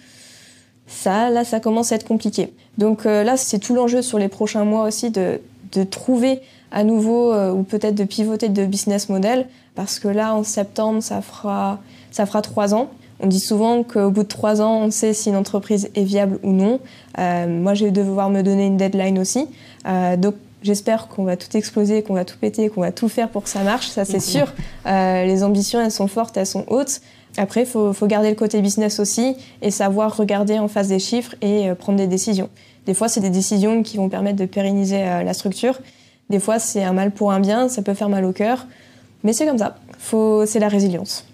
ça, 0.87 1.31
là, 1.31 1.45
ça 1.45 1.61
commence 1.61 1.93
à 1.93 1.97
être 1.97 2.07
compliqué. 2.07 2.53
Donc 2.79 3.07
euh, 3.07 3.25
là, 3.25 3.37
c'est 3.37 3.59
tout 3.59 3.75
l'enjeu 3.75 4.03
sur 4.03 4.19
les 4.19 4.29
prochains 4.29 4.65
mois 4.65 4.87
aussi 4.87 5.11
de, 5.11 5.41
de 5.73 5.83
trouver 5.85 6.41
à 6.71 6.85
nouveau 6.85 7.33
euh, 7.33 7.53
ou 7.53 7.63
peut-être 7.63 7.95
de 7.95 8.05
pivoter 8.05 8.49
de 8.49 8.65
business 8.65 9.09
model 9.09 9.47
parce 9.75 9.99
que 9.99 10.09
là, 10.09 10.35
en 10.35 10.43
septembre, 10.43 11.03
ça 11.03 11.23
fera, 11.23 11.79
ça 12.11 12.27
fera 12.27 12.43
trois 12.43 12.75
ans. 12.75 12.89
On 13.21 13.27
dit 13.27 13.41
souvent 13.41 13.83
qu'au 13.83 14.11
bout 14.11 14.23
de 14.23 14.29
trois 14.29 14.63
ans, 14.63 14.83
on 14.83 14.91
sait 14.91 15.13
si 15.13 15.29
une 15.29 15.37
entreprise 15.37 15.91
est 15.95 16.05
viable 16.05 16.39
ou 16.43 16.53
non. 16.53 16.79
Euh, 17.19 17.47
moi, 17.49 17.75
je 17.75 17.85
vais 17.85 17.91
devoir 17.91 18.31
me 18.31 18.43
donner 18.43 18.67
une 18.67 18.77
deadline 18.77 19.19
aussi. 19.19 19.49
donc, 20.19 20.35
J'espère 20.63 21.07
qu'on 21.07 21.25
va 21.25 21.37
tout 21.37 21.57
exploser, 21.57 22.03
qu'on 22.03 22.15
va 22.15 22.25
tout 22.25 22.37
péter, 22.37 22.69
qu'on 22.69 22.81
va 22.81 22.91
tout 22.91 23.09
faire 23.09 23.29
pour 23.29 23.45
que 23.45 23.49
ça 23.49 23.63
marche, 23.63 23.89
ça 23.89 24.05
c'est 24.05 24.15
mhm. 24.15 24.21
sûr. 24.21 24.55
Euh, 24.87 25.25
les 25.25 25.45
ambitions, 25.45 25.81
elles 25.81 25.93
sont 25.93 26.09
fortes, 26.09 26.37
elles 26.37 26.47
sont 26.47 26.65
hautes. 26.69 27.01
Après, 27.37 27.61
il 27.61 27.67
faut, 27.67 27.95
garder 28.07 28.31
le 28.31 28.35
côté 28.35 28.61
business 28.61 28.99
aussi 28.99 29.37
et 29.63 29.71
savoir 29.71 30.17
regarder 30.17 30.59
en 30.59 30.67
face 30.67 30.89
des 30.89 30.99
chiffres 30.99 31.37
et 31.43 31.69
euh, 31.69 31.75
prendre 31.77 31.99
des 31.99 32.09
décisions. 32.09 32.49
Des 32.87 32.95
fois, 32.95 33.09
c'est 33.09 33.21
des 33.21 33.31
décisions 33.31 33.83
qui 33.85 33.99
vont 33.99 34.09
permettre 34.09 34.37
de 34.37 34.47
pérenniser 34.47 35.05
euh, 35.05 35.23
la 35.23 35.33
structure. 35.33 35.79
Des 36.31 36.41
fois, 36.41 36.59
c'est 36.59 36.83
un 36.83 36.93
mal 36.93 37.13
pour 37.13 37.31
un 37.31 37.39
bien, 37.39 37.69
ça 37.69 37.83
peut 37.83 37.95
faire 37.95 38.09
mal 38.09 38.25
au 38.25 38.33
cœur. 38.33 38.67
Mais 39.23 39.33
c'est 39.33 39.47
comme 39.47 39.59
ça, 39.59 39.79
c'est 40.47 40.59
la 40.59 40.69
résilience. 40.69 41.25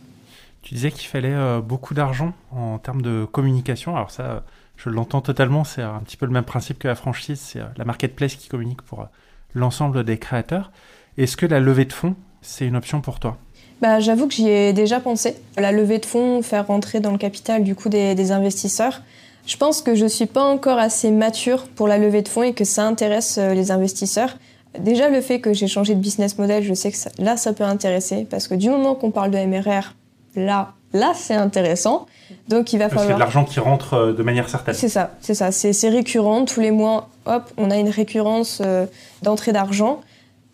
Tu 0.63 0.75
disais 0.75 0.91
qu'il 0.91 1.09
fallait 1.09 1.61
beaucoup 1.61 1.93
d'argent 1.93 2.33
en 2.51 2.79
termes 2.79 3.03
de 3.03 3.27
communication. 3.31 3.95
Alors 3.95 4.11
ça, 4.11 4.45
je 4.77 4.91
l'entends 4.91 5.21
totalement, 5.21 5.65
c'est 5.65 5.83
un 5.83 6.01
petit 6.01 6.17
peu 6.17 6.27
le 6.27 6.33
même 6.33 6.45
principe 6.45 6.79
que 6.79 6.89
la 6.89 6.95
franchise, 6.95 7.41
c'est 7.41 7.61
euh, 7.61 7.67
la 7.77 7.85
marketplace 7.85 8.37
qui 8.37 8.49
communique 8.49 8.83
pour 8.83 9.01
euh, 9.01 9.07
l'ensemble 9.55 10.05
des 10.05 10.19
créateurs. 10.19 10.73
Est-ce 11.17 11.37
que 11.37 11.47
la 11.47 11.61
levée 11.61 11.85
de 11.85 11.93
fonds, 11.93 12.17
c'est 12.43 12.67
une 12.67 12.77
option 12.77 13.01
pour 13.01 13.21
toi? 13.21 13.39
Bah, 13.81 14.01
J'avoue 14.01 14.27
que 14.27 14.35
j'y 14.35 14.49
ai 14.49 14.73
déjà 14.73 15.01
pensé. 15.01 15.37
La 15.57 15.73
levée 15.73 15.99
de 15.99 16.07
fonds, 16.07 16.43
faire 16.43 16.67
rentrer 16.67 17.01
dans 17.01 17.13
le 17.13 17.19
capital 17.19 17.63
du 17.63 17.75
coup 17.75 17.89
des, 17.89 18.33
investisseurs. 18.33 19.03
Je 19.47 19.57
pense 19.57 19.83
que 19.83 19.95
je 19.95 20.05
ne 20.05 20.09
suis 20.09 20.27
pas 20.27 20.45
encore 20.45 20.79
assez 20.79 21.11
mature 21.11 21.67
pour 21.69 21.87
la 21.87 21.99
levée 21.99 22.23
de 22.23 22.29
fonds 22.29 22.43
et 22.43 22.55
que 22.55 22.65
ça 22.65 22.87
intéresse 22.87 23.39
euh, 23.39 23.55
les 23.55 23.71
investisseurs. 23.71 24.37
Déjà, 24.79 25.09
le 25.09 25.21
fait 25.21 25.41
que 25.41 25.53
j'ai 25.53 25.69
changé 25.69 25.95
de 25.95 26.01
business 26.01 26.37
model, 26.37 26.65
je 26.65 26.75
sais 26.75 26.91
que 26.91 26.97
là, 27.23 27.37
ça 27.37 27.53
peut 27.53 27.63
intéresser 27.63 28.27
parce 28.29 28.49
que 28.49 28.55
du 28.55 28.69
moment 28.71 28.97
qu'on 28.97 29.13
parle 29.13 29.31
de 29.31 29.39
MRR, 29.39 29.95
là, 30.35 30.75
là, 30.95 31.13
c'est 31.15 31.35
intéressant. 31.35 32.07
Donc 32.49 32.73
il 32.73 32.79
va 32.79 32.89
falloir. 32.89 33.09
C'est 33.09 33.15
de 33.15 33.19
l'argent 33.19 33.45
qui 33.45 33.61
rentre 33.61 33.95
euh, 33.95 34.13
de 34.13 34.23
manière 34.23 34.49
certaine. 34.49 34.75
C'est 34.75 34.89
ça, 34.89 35.11
c'est 35.21 35.35
ça. 35.35 35.53
C'est 35.53 35.89
récurrent. 35.89 36.47
Tous 36.47 36.61
les 36.61 36.71
mois, 36.71 37.11
hop, 37.27 37.43
on 37.59 37.71
a 37.71 37.77
une 37.77 37.91
récurrence 37.91 38.63
euh, 38.65 38.87
d'entrée 39.23 39.53
d'argent. 39.53 40.01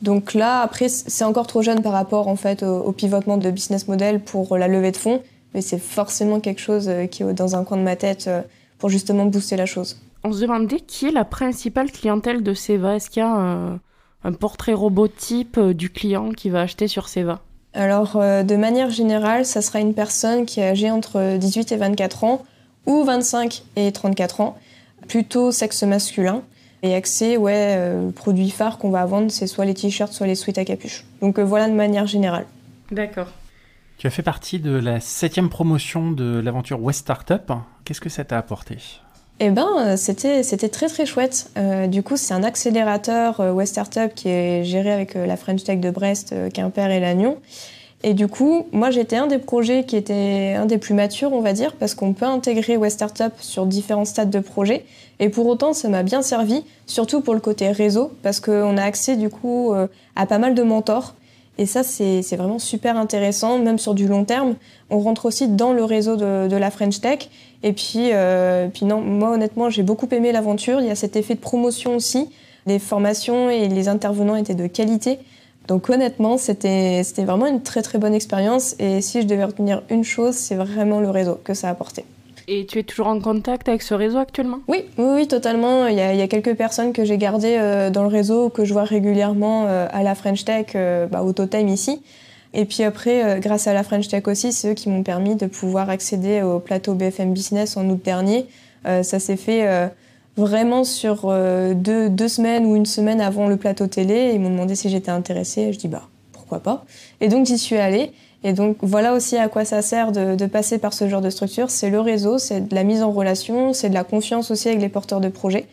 Donc 0.03 0.35
là, 0.35 0.63
après, 0.63 0.89
c'est 0.89 1.25
encore 1.25 1.47
trop 1.47 1.63
jeune 1.63 1.83
par 1.83 1.93
rapport 1.93 2.27
en 2.27 2.37
fait 2.37 2.63
au, 2.63 2.91
pivotement 2.93 3.37
de 3.37 3.51
business 3.51 3.87
model 3.87 4.21
pour 4.21 4.57
la 4.57 4.67
levée 4.67 4.93
de 4.93 4.97
fonds, 4.97 5.23
mais 5.53 5.61
c'est 5.61 5.79
forcément 5.79 6.41
quelque 6.41 6.61
chose 6.61 6.89
euh, 6.89 7.07
qui 7.07 7.23
est 7.23 7.35
dans 7.35 7.55
un 7.55 7.65
coin 7.65 7.77
de 7.77 7.83
ma 7.83 7.97
tête 7.97 8.31
pour 8.79 8.89
justement 8.89 9.27
booster 9.27 9.57
la 9.57 9.67
chose. 9.67 10.01
On 10.25 10.33
se 10.33 10.41
demandait 10.41 10.81
qui 10.81 11.07
est 11.07 11.13
la 11.13 11.27
principale 11.27 11.93
clientèle 11.93 12.43
de 12.43 12.55
Seva. 12.55 12.97
Est-ce 12.97 13.11
qu'il 13.11 13.21
y 13.21 13.27
a 13.27 13.31
un, 13.31 13.79
un 14.25 14.33
portrait 14.33 14.73
robot 14.73 15.09
type 15.09 15.61
du 15.61 15.91
client 15.91 16.31
qui 16.31 16.49
va 16.49 16.63
acheter 16.63 16.89
sur 16.89 17.09
Seva? 17.09 17.41
Alors, 17.73 18.17
euh, 18.17 18.43
de 18.43 18.57
manière 18.57 18.91
générale, 18.91 19.45
ça 19.45 19.63
sera 19.63 19.81
une 19.81 19.95
personne 19.95 20.45
qui 20.45 20.61
est 20.61 20.69
âgée 20.69 20.91
entre 20.91 21.37
18 21.37 21.73
et 21.73 21.77
24 21.77 22.25
ans 22.25 22.45
ou 22.87 23.05
25 23.05 23.63
et 23.77 23.93
34 23.93 24.41
ans, 24.41 24.59
plutôt 25.07 25.53
sexe 25.53 25.83
masculin. 25.85 26.43
Et 26.83 26.95
accès, 26.95 27.37
ouais, 27.37 27.77
euh, 27.77 28.07
le 28.07 28.13
produit 28.13 28.51
phare 28.51 28.79
qu'on 28.79 28.91
va 28.91 29.05
vendre, 29.05 29.31
c'est 29.31 29.47
soit 29.47 29.67
les 29.67 29.75
t-shirts, 29.75 30.13
soit 30.13 30.27
les 30.27 30.35
sweats 30.35 30.59
à 30.59 30.65
capuche. 30.65 31.05
Donc 31.21 31.39
euh, 31.39 31.45
voilà 31.45 31.69
de 31.69 31.75
manière 31.75 32.07
générale. 32.07 32.47
D'accord. 32.91 33.29
Tu 33.99 34.07
as 34.07 34.11
fait 34.11 34.23
partie 34.23 34.59
de 34.59 34.73
la 34.73 34.99
septième 34.99 35.51
promotion 35.51 36.11
de 36.11 36.41
l'aventure 36.41 36.83
West 36.83 37.01
Startup. 37.01 37.53
Qu'est-ce 37.85 38.01
que 38.01 38.09
ça 38.09 38.25
t'a 38.25 38.39
apporté? 38.39 38.79
Eh 39.43 39.49
ben, 39.49 39.69
euh, 39.79 39.97
c'était, 39.97 40.43
c'était 40.43 40.69
très 40.69 40.89
très 40.89 41.07
chouette. 41.07 41.51
Euh, 41.57 41.87
du 41.87 42.03
coup, 42.03 42.19
c'est 42.19 42.35
un 42.35 42.43
accélérateur 42.43 43.41
euh, 43.41 43.53
West 43.53 43.73
Startup 43.73 44.15
qui 44.15 44.29
est 44.29 44.65
géré 44.65 44.93
avec 44.93 45.15
la 45.15 45.35
French 45.39 45.65
Tech 45.65 45.81
de 45.81 45.91
Brest, 45.91 46.35
Quimper 46.53 46.91
et 46.91 47.01
Lannion. 47.01 47.39
Et 48.03 48.13
du 48.13 48.29
coup, 48.29 48.67
moi, 48.73 48.91
j'étais 48.91 49.17
un 49.17 49.27
des 49.27 49.39
projets 49.39 49.85
qui 49.85 49.97
était 49.97 50.55
un 50.59 50.67
des 50.67 50.77
plus 50.77 50.93
matures, 50.93 51.33
on 51.33 51.41
va 51.41 51.55
dire, 51.55 51.75
parce 51.75 51.95
qu'on 51.95 52.13
peut 52.13 52.27
intégrer 52.27 52.77
West 52.77 52.97
Startup 52.97 53.33
sur 53.41 53.65
différents 53.65 54.05
stades 54.05 54.31
de 54.31 54.41
projet. 54.41 54.85
Et 55.21 55.31
pour 55.31 55.47
autant, 55.47 55.73
ça 55.73 55.89
m'a 55.89 56.03
bien 56.03 56.21
servi, 56.21 56.63
surtout 56.87 57.23
pour 57.23 57.33
le 57.33 57.41
côté 57.41 57.71
réseau, 57.71 58.13
parce 58.23 58.41
qu'on 58.41 58.77
a 58.77 58.83
accès 58.83 59.17
du 59.17 59.29
coup 59.29 59.75
à 60.17 60.27
pas 60.27 60.39
mal 60.39 60.55
de 60.55 60.63
mentors. 60.63 61.15
Et 61.61 61.67
ça, 61.67 61.83
c'est 61.83 62.37
vraiment 62.37 62.59
super 62.59 62.97
intéressant, 62.97 63.59
même 63.59 63.79
sur 63.79 63.93
du 63.93 64.09
long 64.09 64.25
terme. 64.25 64.55
On 64.89 64.99
rentre 64.99 65.27
aussi 65.27 65.47
dans 65.47 65.75
le 65.75 65.85
réseau 65.85 66.17
de, 66.17 66.57
la 66.57 66.71
French 66.71 67.03
Tech. 67.03 67.29
Et 67.63 67.75
puis, 67.75 68.15
euh, 68.15 68.69
puis 68.69 68.87
non, 68.87 69.03
moi 69.03 69.33
honnêtement, 69.33 69.69
j'ai 69.69 69.83
beaucoup 69.83 70.09
aimé 70.11 70.33
l'aventure. 70.33 70.81
Il 70.81 70.87
y 70.87 70.91
a 70.91 70.95
cet 70.95 71.17
effet 71.17 71.35
de 71.35 71.41
promotion 71.41 71.97
aussi. 71.97 72.31
Les 72.65 72.79
formations 72.79 73.51
et 73.51 73.69
les 73.69 73.89
intervenants 73.89 74.37
étaient 74.37 74.55
de 74.55 74.67
qualité. 74.69 75.19
Donc 75.69 75.91
honnêtement, 75.91 76.39
c'était 76.39 77.03
vraiment 77.19 77.45
une 77.45 77.61
très 77.61 77.83
très 77.83 77.99
bonne 77.99 78.15
expérience. 78.15 78.75
Et 78.79 79.03
si 79.03 79.21
je 79.21 79.27
devais 79.27 79.45
retenir 79.45 79.83
une 79.91 80.03
chose, 80.03 80.37
c'est 80.37 80.57
vraiment 80.57 81.01
le 81.01 81.11
réseau 81.11 81.39
que 81.45 81.53
ça 81.53 81.69
a 81.69 81.73
apporté. 81.73 82.07
Et 82.53 82.67
tu 82.67 82.81
es 82.81 82.83
toujours 82.83 83.07
en 83.07 83.21
contact 83.21 83.69
avec 83.69 83.81
ce 83.81 83.95
réseau 83.95 84.19
actuellement? 84.19 84.59
Oui, 84.67 84.85
oui, 84.99 85.29
totalement. 85.29 85.87
Il 85.87 85.95
y, 85.95 86.01
a, 86.01 86.13
il 86.13 86.19
y 86.19 86.23
a 86.23 86.27
quelques 86.27 86.57
personnes 86.57 86.93
que 86.93 87.05
j'ai 87.05 87.17
gardées 87.17 87.57
euh, 87.57 87.91
dans 87.91 88.03
le 88.03 88.09
réseau, 88.09 88.49
que 88.49 88.65
je 88.65 88.73
vois 88.73 88.83
régulièrement 88.83 89.67
euh, 89.69 89.87
à 89.93 90.03
la 90.03 90.17
French 90.17 90.45
Tech, 90.45 90.67
euh, 90.75 91.07
bah, 91.07 91.23
au 91.23 91.33
Totem 91.33 91.69
ici. 91.69 92.03
Et 92.53 92.65
puis 92.65 92.83
après, 92.83 93.39
grâce 93.39 93.69
à 93.69 93.73
la 93.73 93.85
French 93.85 94.09
Tech 94.09 94.27
aussi, 94.27 94.53
c'est 94.53 94.73
eux 94.73 94.75
qui 94.75 94.89
m'ont 94.89 95.05
permis 95.05 95.37
de 95.37 95.47
pouvoir 95.47 95.89
accéder 95.89 96.43
au 96.43 96.59
plateau 96.59 96.95
BFM 96.95 97.33
Business 97.33 97.77
en 97.77 97.89
août 97.89 98.01
dernier. 98.05 98.47
ça 98.85 99.21
s'est 99.21 99.37
fait 99.37 99.89
vraiment 100.37 100.83
sur 100.83 101.29
deux, 101.29 102.11
deux, 102.11 102.27
semaines 102.27 102.67
ou 102.67 102.75
une 102.75 102.87
semaine 102.87 103.21
avant 103.21 103.47
le 103.47 103.57
plateau 103.57 103.87
télé. 103.87 104.33
Ils 104.35 104.41
m'ont 104.41 104.51
demandé 104.51 104.75
si 104.75 104.91
j'étais 104.91 105.13
intéressée. 105.13 105.73
Je 105.73 105.79
dis 105.79 105.87
bah 105.87 106.09
pourquoi 106.33 106.59
pas. 106.59 106.85
Et 107.21 107.29
donc 107.29 107.47
j'y 107.47 107.57
suis 107.57 107.77
allée. 107.77 108.11
Et 108.43 108.53
donc 108.53 108.79
voilà 108.81 109.15
aussi 109.15 109.37
à 109.37 109.49
quoi 109.49 109.65
ça 109.65 109.83
sert 109.83 110.13
de, 110.13 110.47
passer 110.47 110.79
par 110.79 110.93
ce 110.93 111.09
genre 111.09 111.21
de 111.21 111.31
structure. 111.31 111.71
C'est 111.71 111.91
le 111.91 112.01
réseau, 112.01 112.39
c'est 112.39 112.67
de 112.69 112.75
la 112.75 112.85
mise 112.85 113.03
en 113.03 113.13
relation, 113.13 113.73
c'est 113.73 113.91
de 113.91 113.95
la 113.95 114.05
confiance 114.05 114.51
aussi 114.51 114.69
avec 114.69 114.81
les 114.81 114.89
porteurs 114.89 115.21
de 115.21 115.29
projets. 115.29 115.67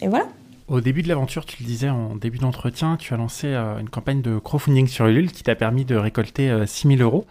Et 0.00 0.08
voilà. 0.08 0.26
Au 0.68 0.80
début 0.80 1.02
de 1.02 1.08
l'aventure, 1.08 1.44
tu 1.44 1.62
le 1.62 1.66
disais 1.66 1.90
en 1.90 2.16
début 2.16 2.38
d'entretien, 2.38 2.96
tu 2.96 3.12
as 3.12 3.18
lancé 3.18 3.48
euh, 3.48 3.78
une 3.78 3.90
campagne 3.90 4.22
de 4.22 4.38
crowdfunding 4.38 4.86
sur 4.86 5.06
Ulule 5.06 5.30
qui 5.30 5.42
t'a 5.42 5.54
permis 5.54 5.84
de 5.84 5.96
récolter 5.96 6.50
6000 6.66 7.02
euh, 7.02 7.04
euros. 7.04 7.26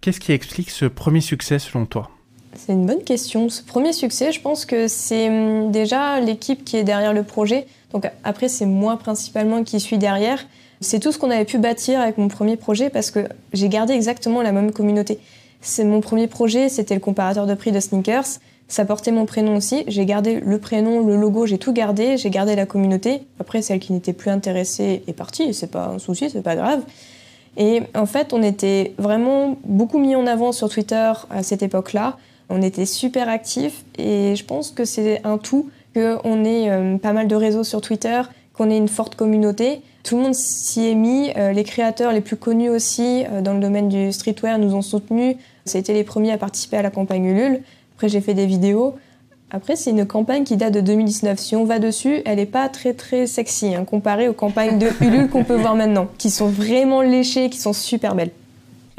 Qu'est-ce 0.00 0.20
qui 0.20 0.30
explique 0.30 0.70
ce 0.70 0.86
premier 0.86 1.20
succès 1.20 1.58
selon 1.58 1.84
toi? 1.84 2.10
C'est 2.54 2.72
une 2.72 2.86
bonne 2.86 3.02
question. 3.02 3.48
Ce 3.48 3.62
premier 3.62 3.92
succès, 3.92 4.32
je 4.32 4.40
pense 4.40 4.64
que 4.64 4.88
c'est 4.88 5.28
hum, 5.28 5.72
déjà 5.72 6.20
l'équipe 6.20 6.64
qui 6.64 6.76
est 6.76 6.84
derrière 6.84 7.12
le 7.12 7.24
projet. 7.24 7.66
Donc 7.92 8.08
après, 8.24 8.48
c'est 8.48 8.66
moi 8.66 8.96
principalement 8.96 9.64
qui 9.64 9.80
suis 9.80 9.98
derrière. 9.98 10.44
C'est 10.80 10.98
tout 10.98 11.12
ce 11.12 11.18
qu'on 11.18 11.30
avait 11.30 11.44
pu 11.44 11.58
bâtir 11.58 12.00
avec 12.00 12.16
mon 12.16 12.28
premier 12.28 12.56
projet 12.56 12.88
parce 12.88 13.10
que 13.10 13.20
j'ai 13.52 13.68
gardé 13.68 13.92
exactement 13.92 14.42
la 14.42 14.52
même 14.52 14.72
communauté. 14.72 15.18
C'est 15.60 15.84
mon 15.84 16.00
premier 16.00 16.26
projet, 16.26 16.68
c'était 16.68 16.94
le 16.94 17.00
comparateur 17.00 17.46
de 17.46 17.54
prix 17.54 17.70
de 17.70 17.80
sneakers. 17.80 18.38
Ça 18.66 18.84
portait 18.84 19.10
mon 19.10 19.26
prénom 19.26 19.56
aussi. 19.56 19.84
J'ai 19.88 20.06
gardé 20.06 20.40
le 20.40 20.58
prénom, 20.58 21.04
le 21.04 21.16
logo, 21.16 21.44
j'ai 21.44 21.58
tout 21.58 21.72
gardé. 21.72 22.16
J'ai 22.16 22.30
gardé 22.30 22.54
la 22.54 22.66
communauté. 22.66 23.22
Après, 23.40 23.62
celle 23.62 23.80
qui 23.80 23.92
n'était 23.92 24.12
plus 24.12 24.30
intéressée 24.30 25.02
est 25.06 25.12
partie. 25.12 25.52
C'est 25.52 25.70
pas 25.70 25.86
un 25.88 25.98
souci, 25.98 26.30
c'est 26.30 26.42
pas 26.42 26.56
grave. 26.56 26.82
Et 27.56 27.82
en 27.94 28.06
fait, 28.06 28.32
on 28.32 28.42
était 28.42 28.94
vraiment 28.96 29.58
beaucoup 29.64 29.98
mis 29.98 30.14
en 30.14 30.26
avant 30.26 30.52
sur 30.52 30.68
Twitter 30.68 31.12
à 31.30 31.42
cette 31.42 31.62
époque-là. 31.62 32.16
On 32.48 32.62
était 32.62 32.86
super 32.86 33.28
actifs 33.28 33.84
et 33.98 34.34
je 34.36 34.44
pense 34.44 34.70
que 34.70 34.84
c'est 34.84 35.20
un 35.24 35.36
tout 35.36 35.68
qu'on 35.94 36.44
ait 36.44 36.70
euh, 36.70 36.96
pas 36.98 37.12
mal 37.12 37.26
de 37.28 37.34
réseaux 37.34 37.64
sur 37.64 37.80
Twitter, 37.80 38.22
qu'on 38.60 38.68
ait 38.68 38.76
une 38.76 38.88
forte 38.88 39.14
communauté. 39.14 39.80
Tout 40.02 40.18
le 40.18 40.22
monde 40.22 40.34
s'y 40.34 40.86
est 40.86 40.94
mis. 40.94 41.30
Euh, 41.38 41.52
les 41.52 41.64
créateurs 41.64 42.12
les 42.12 42.20
plus 42.20 42.36
connus 42.36 42.68
aussi 42.68 43.24
euh, 43.32 43.40
dans 43.40 43.54
le 43.54 43.60
domaine 43.60 43.88
du 43.88 44.12
streetwear 44.12 44.58
nous 44.58 44.74
ont 44.74 44.82
soutenus. 44.82 45.36
C'était 45.64 45.94
les 45.94 46.04
premiers 46.04 46.32
à 46.32 46.36
participer 46.36 46.76
à 46.76 46.82
la 46.82 46.90
campagne 46.90 47.24
Ulule. 47.24 47.62
Après, 47.96 48.10
j'ai 48.10 48.20
fait 48.20 48.34
des 48.34 48.44
vidéos. 48.44 48.96
Après, 49.50 49.76
c'est 49.76 49.92
une 49.92 50.04
campagne 50.04 50.44
qui 50.44 50.58
date 50.58 50.74
de 50.74 50.82
2019. 50.82 51.38
Si 51.38 51.56
on 51.56 51.64
va 51.64 51.78
dessus, 51.78 52.20
elle 52.26 52.36
n'est 52.36 52.44
pas 52.44 52.68
très 52.68 52.92
très 52.92 53.26
sexy, 53.26 53.74
hein, 53.74 53.86
comparée 53.86 54.28
aux 54.28 54.34
campagnes 54.34 54.78
de 54.78 54.88
Ulule 55.00 55.30
qu'on 55.30 55.42
peut 55.42 55.56
voir 55.56 55.74
maintenant, 55.74 56.08
qui 56.18 56.28
sont 56.28 56.48
vraiment 56.48 57.00
léchées, 57.00 57.48
qui 57.48 57.58
sont 57.58 57.72
super 57.72 58.14
belles. 58.14 58.30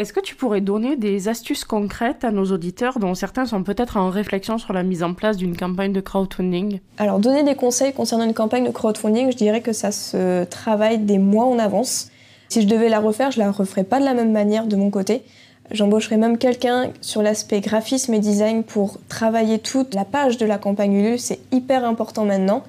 Est-ce 0.01 0.13
que 0.13 0.19
tu 0.19 0.33
pourrais 0.33 0.61
donner 0.61 0.95
des 0.95 1.27
astuces 1.27 1.63
concrètes 1.63 2.23
à 2.23 2.31
nos 2.31 2.45
auditeurs 2.45 2.97
dont 2.97 3.13
certains 3.13 3.45
sont 3.45 3.61
peut-être 3.61 3.97
en 3.97 4.09
réflexion 4.09 4.57
sur 4.57 4.73
la 4.73 4.81
mise 4.81 5.03
en 5.03 5.13
place 5.13 5.37
d'une 5.37 5.55
campagne 5.55 5.93
de 5.93 6.01
crowdfunding? 6.01 6.79
Alors, 6.97 7.19
donner 7.19 7.43
des 7.43 7.53
conseils 7.53 7.93
concernant 7.93 8.23
une 8.23 8.33
campagne 8.33 8.65
de 8.65 8.71
crowdfunding, 8.71 9.31
je 9.31 9.37
dirais 9.37 9.61
que 9.61 9.73
ça 9.73 9.91
se 9.91 10.43
travaille 10.45 10.97
des 10.97 11.19
mois 11.19 11.45
en 11.45 11.59
avance. 11.59 12.09
Si 12.49 12.63
je 12.63 12.67
devais 12.67 12.89
la 12.89 12.99
refaire, 12.99 13.29
je 13.29 13.37
la 13.37 13.51
referais 13.51 13.83
pas 13.83 13.99
de 13.99 14.05
la 14.05 14.15
même 14.15 14.31
manière 14.31 14.65
de 14.65 14.75
mon 14.75 14.89
côté. 14.89 15.21
J'embaucherai 15.69 16.17
même 16.17 16.39
quelqu'un 16.39 16.89
sur 17.01 17.21
l'aspect 17.21 17.61
graphisme 17.61 18.15
et 18.15 18.19
design 18.19 18.63
pour 18.63 18.97
travailler 19.07 19.59
toute 19.59 19.93
la 19.93 20.03
page 20.03 20.39
de 20.39 20.47
la 20.47 20.57
campagne 20.57 20.93
Ulule. 20.93 21.19
C'est 21.19 21.41
hyper 21.51 21.85
important 21.85 22.25
maintenant 22.25 22.63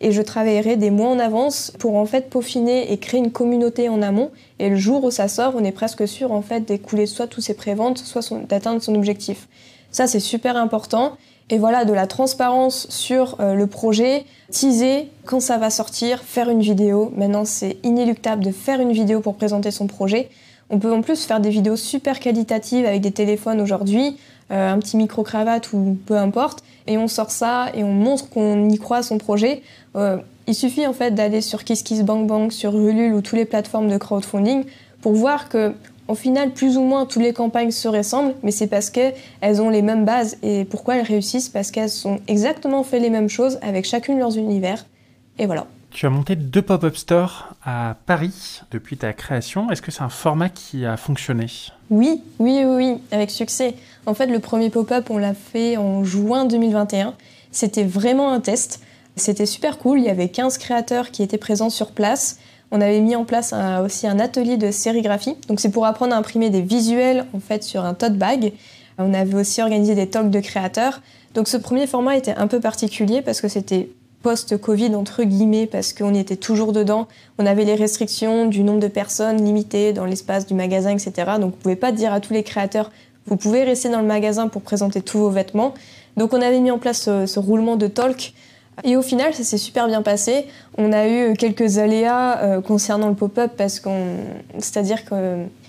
et 0.00 0.12
je 0.12 0.22
travaillerai 0.22 0.76
des 0.76 0.90
mois 0.90 1.08
en 1.08 1.18
avance 1.18 1.72
pour 1.78 1.96
en 1.96 2.06
fait 2.06 2.30
peaufiner 2.30 2.92
et 2.92 2.98
créer 2.98 3.20
une 3.20 3.32
communauté 3.32 3.88
en 3.88 4.02
amont. 4.02 4.30
Et 4.58 4.68
le 4.68 4.76
jour 4.76 5.04
où 5.04 5.10
ça 5.10 5.28
sort, 5.28 5.54
on 5.56 5.64
est 5.64 5.72
presque 5.72 6.06
sûr 6.06 6.32
en 6.32 6.42
fait 6.42 6.60
d'écouler 6.60 7.06
soit 7.06 7.26
tous 7.26 7.40
ses 7.40 7.54
préventes, 7.54 7.98
soit 7.98 8.32
d'atteindre 8.48 8.82
son 8.82 8.94
objectif. 8.94 9.48
Ça 9.90 10.06
c'est 10.06 10.20
super 10.20 10.56
important. 10.56 11.12
Et 11.50 11.58
voilà, 11.58 11.84
de 11.84 11.92
la 11.92 12.06
transparence 12.06 12.86
sur 12.88 13.36
euh, 13.40 13.54
le 13.54 13.66
projet, 13.66 14.24
teaser 14.50 15.10
quand 15.26 15.40
ça 15.40 15.58
va 15.58 15.68
sortir, 15.68 16.22
faire 16.22 16.48
une 16.48 16.62
vidéo. 16.62 17.12
Maintenant, 17.16 17.44
c'est 17.44 17.76
inéluctable 17.82 18.42
de 18.42 18.50
faire 18.50 18.80
une 18.80 18.92
vidéo 18.92 19.20
pour 19.20 19.34
présenter 19.34 19.70
son 19.70 19.86
projet. 19.86 20.30
On 20.70 20.78
peut 20.78 20.92
en 20.92 21.02
plus 21.02 21.24
faire 21.24 21.40
des 21.40 21.50
vidéos 21.50 21.76
super 21.76 22.18
qualitatives 22.18 22.86
avec 22.86 23.02
des 23.02 23.12
téléphones 23.12 23.60
aujourd'hui, 23.60 24.16
euh, 24.50 24.72
un 24.72 24.78
petit 24.78 24.96
micro-cravate 24.96 25.72
ou 25.74 25.98
peu 26.06 26.16
importe, 26.16 26.64
et 26.86 26.98
on 26.98 27.08
sort 27.08 27.30
ça 27.30 27.70
et 27.74 27.82
on 27.84 27.92
montre 27.92 28.28
qu'on 28.28 28.68
y 28.68 28.78
croit 28.78 28.98
à 28.98 29.02
son 29.02 29.18
projet. 29.18 29.62
Euh, 29.96 30.18
il 30.46 30.54
suffit 30.54 30.86
en 30.86 30.92
fait 30.92 31.12
d'aller 31.12 31.40
sur 31.40 31.64
KissKissBankBank, 31.64 32.52
sur 32.52 32.76
Ulule 32.76 33.14
ou 33.14 33.22
toutes 33.22 33.38
les 33.38 33.44
plateformes 33.44 33.88
de 33.88 33.96
crowdfunding 33.96 34.64
pour 35.00 35.12
voir 35.12 35.48
que 35.48 35.72
au 36.06 36.14
final, 36.14 36.50
plus 36.50 36.76
ou 36.76 36.82
moins, 36.82 37.06
toutes 37.06 37.22
les 37.22 37.32
campagnes 37.32 37.70
se 37.70 37.88
ressemblent, 37.88 38.34
mais 38.42 38.50
c'est 38.50 38.66
parce 38.66 38.90
qu'elles 38.90 39.62
ont 39.62 39.70
les 39.70 39.80
mêmes 39.80 40.04
bases. 40.04 40.36
Et 40.42 40.66
pourquoi 40.66 40.96
elles 40.96 41.06
réussissent? 41.06 41.48
Parce 41.48 41.70
qu'elles 41.70 42.06
ont 42.06 42.20
exactement 42.28 42.82
fait 42.82 43.00
les 43.00 43.08
mêmes 43.08 43.30
choses 43.30 43.58
avec 43.62 43.86
chacune 43.86 44.18
leurs 44.18 44.36
univers. 44.36 44.84
Et 45.38 45.46
voilà. 45.46 45.66
Tu 45.94 46.06
as 46.06 46.10
monté 46.10 46.34
deux 46.34 46.60
pop-up 46.60 46.96
stores 46.96 47.54
à 47.64 47.94
Paris 48.04 48.62
depuis 48.72 48.96
ta 48.96 49.12
création. 49.12 49.70
Est-ce 49.70 49.80
que 49.80 49.92
c'est 49.92 50.02
un 50.02 50.08
format 50.08 50.48
qui 50.48 50.84
a 50.84 50.96
fonctionné? 50.96 51.46
Oui, 51.88 52.20
oui, 52.40 52.64
oui, 52.64 52.74
oui, 52.74 52.98
avec 53.12 53.30
succès. 53.30 53.76
En 54.04 54.12
fait, 54.12 54.26
le 54.26 54.40
premier 54.40 54.70
pop-up, 54.70 55.08
on 55.10 55.18
l'a 55.18 55.34
fait 55.34 55.76
en 55.76 56.02
juin 56.02 56.46
2021. 56.46 57.14
C'était 57.52 57.84
vraiment 57.84 58.32
un 58.32 58.40
test. 58.40 58.80
C'était 59.14 59.46
super 59.46 59.78
cool. 59.78 60.00
Il 60.00 60.04
y 60.04 60.10
avait 60.10 60.28
15 60.28 60.58
créateurs 60.58 61.12
qui 61.12 61.22
étaient 61.22 61.38
présents 61.38 61.70
sur 61.70 61.92
place. 61.92 62.40
On 62.72 62.80
avait 62.80 63.00
mis 63.00 63.14
en 63.14 63.24
place 63.24 63.54
aussi 63.84 64.08
un 64.08 64.18
atelier 64.18 64.56
de 64.56 64.72
sérigraphie. 64.72 65.36
Donc 65.46 65.60
c'est 65.60 65.70
pour 65.70 65.86
apprendre 65.86 66.12
à 66.12 66.18
imprimer 66.18 66.50
des 66.50 66.62
visuels 66.62 67.24
en 67.34 67.38
fait 67.38 67.62
sur 67.62 67.84
un 67.84 67.94
tote 67.94 68.18
bag. 68.18 68.52
On 68.98 69.14
avait 69.14 69.36
aussi 69.36 69.62
organisé 69.62 69.94
des 69.94 70.10
talks 70.10 70.30
de 70.30 70.40
créateurs. 70.40 71.02
Donc 71.34 71.46
ce 71.46 71.56
premier 71.56 71.86
format 71.86 72.16
était 72.16 72.34
un 72.34 72.48
peu 72.48 72.58
particulier 72.58 73.22
parce 73.22 73.40
que 73.40 73.46
c'était 73.46 73.90
post-Covid, 74.24 74.94
entre 74.96 75.22
guillemets, 75.22 75.66
parce 75.66 75.92
qu'on 75.92 76.14
était 76.14 76.36
toujours 76.36 76.72
dedans. 76.72 77.06
On 77.38 77.44
avait 77.44 77.64
les 77.64 77.74
restrictions 77.74 78.46
du 78.46 78.64
nombre 78.64 78.80
de 78.80 78.88
personnes 78.88 79.44
limitées 79.44 79.92
dans 79.92 80.06
l'espace 80.06 80.46
du 80.46 80.54
magasin, 80.54 80.90
etc. 80.90 81.12
Donc, 81.38 81.50
vous 81.50 81.56
ne 81.58 81.62
pouvez 81.62 81.76
pas 81.76 81.92
dire 81.92 82.12
à 82.12 82.20
tous 82.20 82.32
les 82.32 82.42
créateurs, 82.42 82.90
vous 83.26 83.36
pouvez 83.36 83.64
rester 83.64 83.90
dans 83.90 84.00
le 84.00 84.06
magasin 84.06 84.48
pour 84.48 84.62
présenter 84.62 85.02
tous 85.02 85.18
vos 85.18 85.30
vêtements. 85.30 85.74
Donc, 86.16 86.32
on 86.32 86.40
avait 86.40 86.60
mis 86.60 86.70
en 86.70 86.78
place 86.78 87.02
ce, 87.02 87.38
roulement 87.38 87.76
de 87.76 87.86
talk. 87.86 88.32
Et 88.82 88.96
au 88.96 89.02
final, 89.02 89.34
ça 89.34 89.44
s'est 89.44 89.58
super 89.58 89.86
bien 89.86 90.00
passé. 90.00 90.46
On 90.78 90.92
a 90.92 91.06
eu 91.06 91.34
quelques 91.34 91.76
aléas 91.76 92.38
euh, 92.38 92.60
concernant 92.62 93.08
le 93.08 93.14
pop-up 93.14 93.52
parce 93.56 93.78
qu'on, 93.78 94.16
c'est-à-dire 94.58 95.04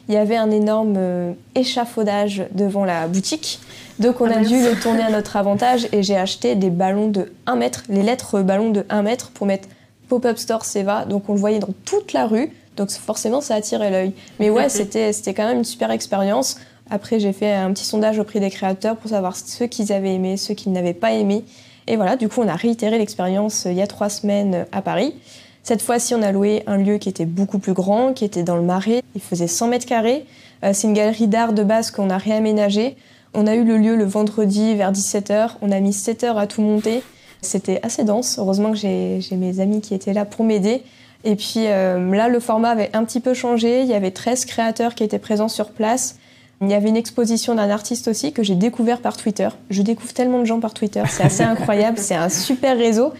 qu'il 0.05 0.15
y 0.15 0.17
avait 0.17 0.37
un 0.37 0.51
énorme 0.51 0.95
euh, 0.97 1.33
échafaudage 1.55 2.45
devant 2.51 2.85
la 2.85 3.07
boutique. 3.07 3.59
Donc 3.99 4.21
on 4.21 4.29
a 4.29 4.39
ah, 4.39 4.43
dû 4.43 4.61
le 4.61 4.79
tourner 4.79 5.03
à 5.03 5.09
notre 5.09 5.37
avantage 5.37 5.87
et 5.91 6.03
j'ai 6.03 6.17
acheté 6.17 6.55
des 6.55 6.69
ballons 6.69 7.07
de 7.07 7.31
1 7.45 7.55
mètre, 7.55 7.83
les 7.89 8.03
lettres 8.03 8.41
ballons 8.41 8.71
de 8.71 8.85
1 8.89 9.01
mètre 9.03 9.31
pour 9.31 9.47
mettre 9.47 9.69
Pop-up 10.09 10.37
Store 10.37 10.65
Seva. 10.65 11.05
Donc 11.05 11.29
on 11.29 11.33
le 11.33 11.39
voyait 11.39 11.59
dans 11.59 11.73
toute 11.85 12.13
la 12.13 12.27
rue. 12.27 12.51
Donc 12.75 12.91
forcément 12.91 13.41
ça 13.41 13.55
attirait 13.55 13.89
l'œil. 13.89 14.13
Mais 14.39 14.49
ouais, 14.49 14.69
c'était 14.69 15.33
quand 15.33 15.47
même 15.47 15.59
une 15.59 15.63
super 15.63 15.91
expérience. 15.91 16.57
Après 16.89 17.19
j'ai 17.19 17.33
fait 17.33 17.53
un 17.53 17.71
petit 17.71 17.85
sondage 17.85 18.19
auprès 18.19 18.39
des 18.39 18.49
créateurs 18.49 18.97
pour 18.97 19.09
savoir 19.09 19.35
ceux 19.35 19.67
qu'ils 19.67 19.93
avaient 19.93 20.13
aimé, 20.13 20.37
ceux 20.37 20.53
qui 20.53 20.69
n'avaient 20.69 20.93
pas 20.93 21.13
aimé. 21.13 21.45
Et 21.87 21.95
voilà, 21.95 22.15
du 22.15 22.27
coup 22.27 22.41
on 22.41 22.47
a 22.47 22.55
réitéré 22.55 22.97
l'expérience 22.97 23.65
euh, 23.65 23.71
il 23.71 23.77
y 23.77 23.81
a 23.81 23.87
trois 23.87 24.09
semaines 24.09 24.55
euh, 24.55 24.63
à 24.71 24.81
Paris. 24.81 25.15
Cette 25.65 25.81
fois-ci, 25.81 26.13
on 26.13 26.21
a 26.21 26.31
loué 26.31 26.61
un 26.67 26.77
lieu 26.77 26.99
qui 26.99 27.09
était 27.09 27.25
beaucoup 27.25 27.57
plus 27.57 27.73
grand, 27.73 28.13
qui 28.13 28.23
était 28.23 28.43
dans 28.43 28.55
le 28.55 28.61
Marais. 28.61 29.01
Il 29.15 29.21
faisait 29.21 29.47
100 29.47 29.69
mètres 29.69 29.87
carrés. 29.87 30.27
Euh, 30.63 30.73
c'est 30.73 30.85
une 30.85 30.93
galerie 30.93 31.27
d'art 31.27 31.53
de 31.53 31.63
base 31.63 31.89
qu'on 31.89 32.11
a 32.11 32.19
réaménagée. 32.19 32.95
On 33.33 33.47
a 33.47 33.55
eu 33.55 33.63
le 33.63 33.79
lieu 33.79 33.95
le 33.95 34.03
vendredi 34.03 34.75
vers 34.75 34.91
17h. 34.91 35.53
On 35.63 35.71
a 35.71 35.79
mis 35.79 35.91
7 35.91 36.23
heures 36.23 36.37
à 36.37 36.45
tout 36.45 36.61
monter. 36.61 37.01
C'était 37.41 37.79
assez 37.81 38.03
dense. 38.03 38.37
Heureusement 38.37 38.73
que 38.73 38.77
j'ai 38.77 39.19
mes 39.31 39.59
amis 39.59 39.81
qui 39.81 39.95
étaient 39.95 40.13
là 40.13 40.23
pour 40.23 40.45
m'aider. 40.45 40.83
Et 41.23 41.35
puis 41.35 41.65
euh, 41.65 42.13
là, 42.13 42.27
le 42.27 42.39
format 42.39 42.69
avait 42.69 42.91
un 42.93 43.03
petit 43.03 43.19
peu 43.19 43.33
changé. 43.33 43.81
Il 43.81 43.87
y 43.87 43.95
avait 43.95 44.11
13 44.11 44.45
créateurs 44.45 44.93
qui 44.93 45.03
étaient 45.03 45.17
présents 45.17 45.47
sur 45.47 45.71
place. 45.71 46.17
Il 46.61 46.69
y 46.69 46.75
avait 46.75 46.89
une 46.89 46.95
exposition 46.95 47.55
d'un 47.55 47.71
artiste 47.71 48.07
aussi 48.07 48.33
que 48.33 48.43
j'ai 48.43 48.55
découvert 48.55 49.01
par 49.01 49.17
Twitter. 49.17 49.49
Je 49.71 49.81
découvre 49.81 50.13
tellement 50.13 50.37
de 50.37 50.45
gens 50.45 50.59
par 50.59 50.75
Twitter, 50.75 51.03
c'est 51.09 51.23
assez 51.23 51.43
incroyable, 51.43 51.97
c'est 51.97 52.15
un 52.15 52.29
super 52.29 52.77
réseau. 52.77 53.11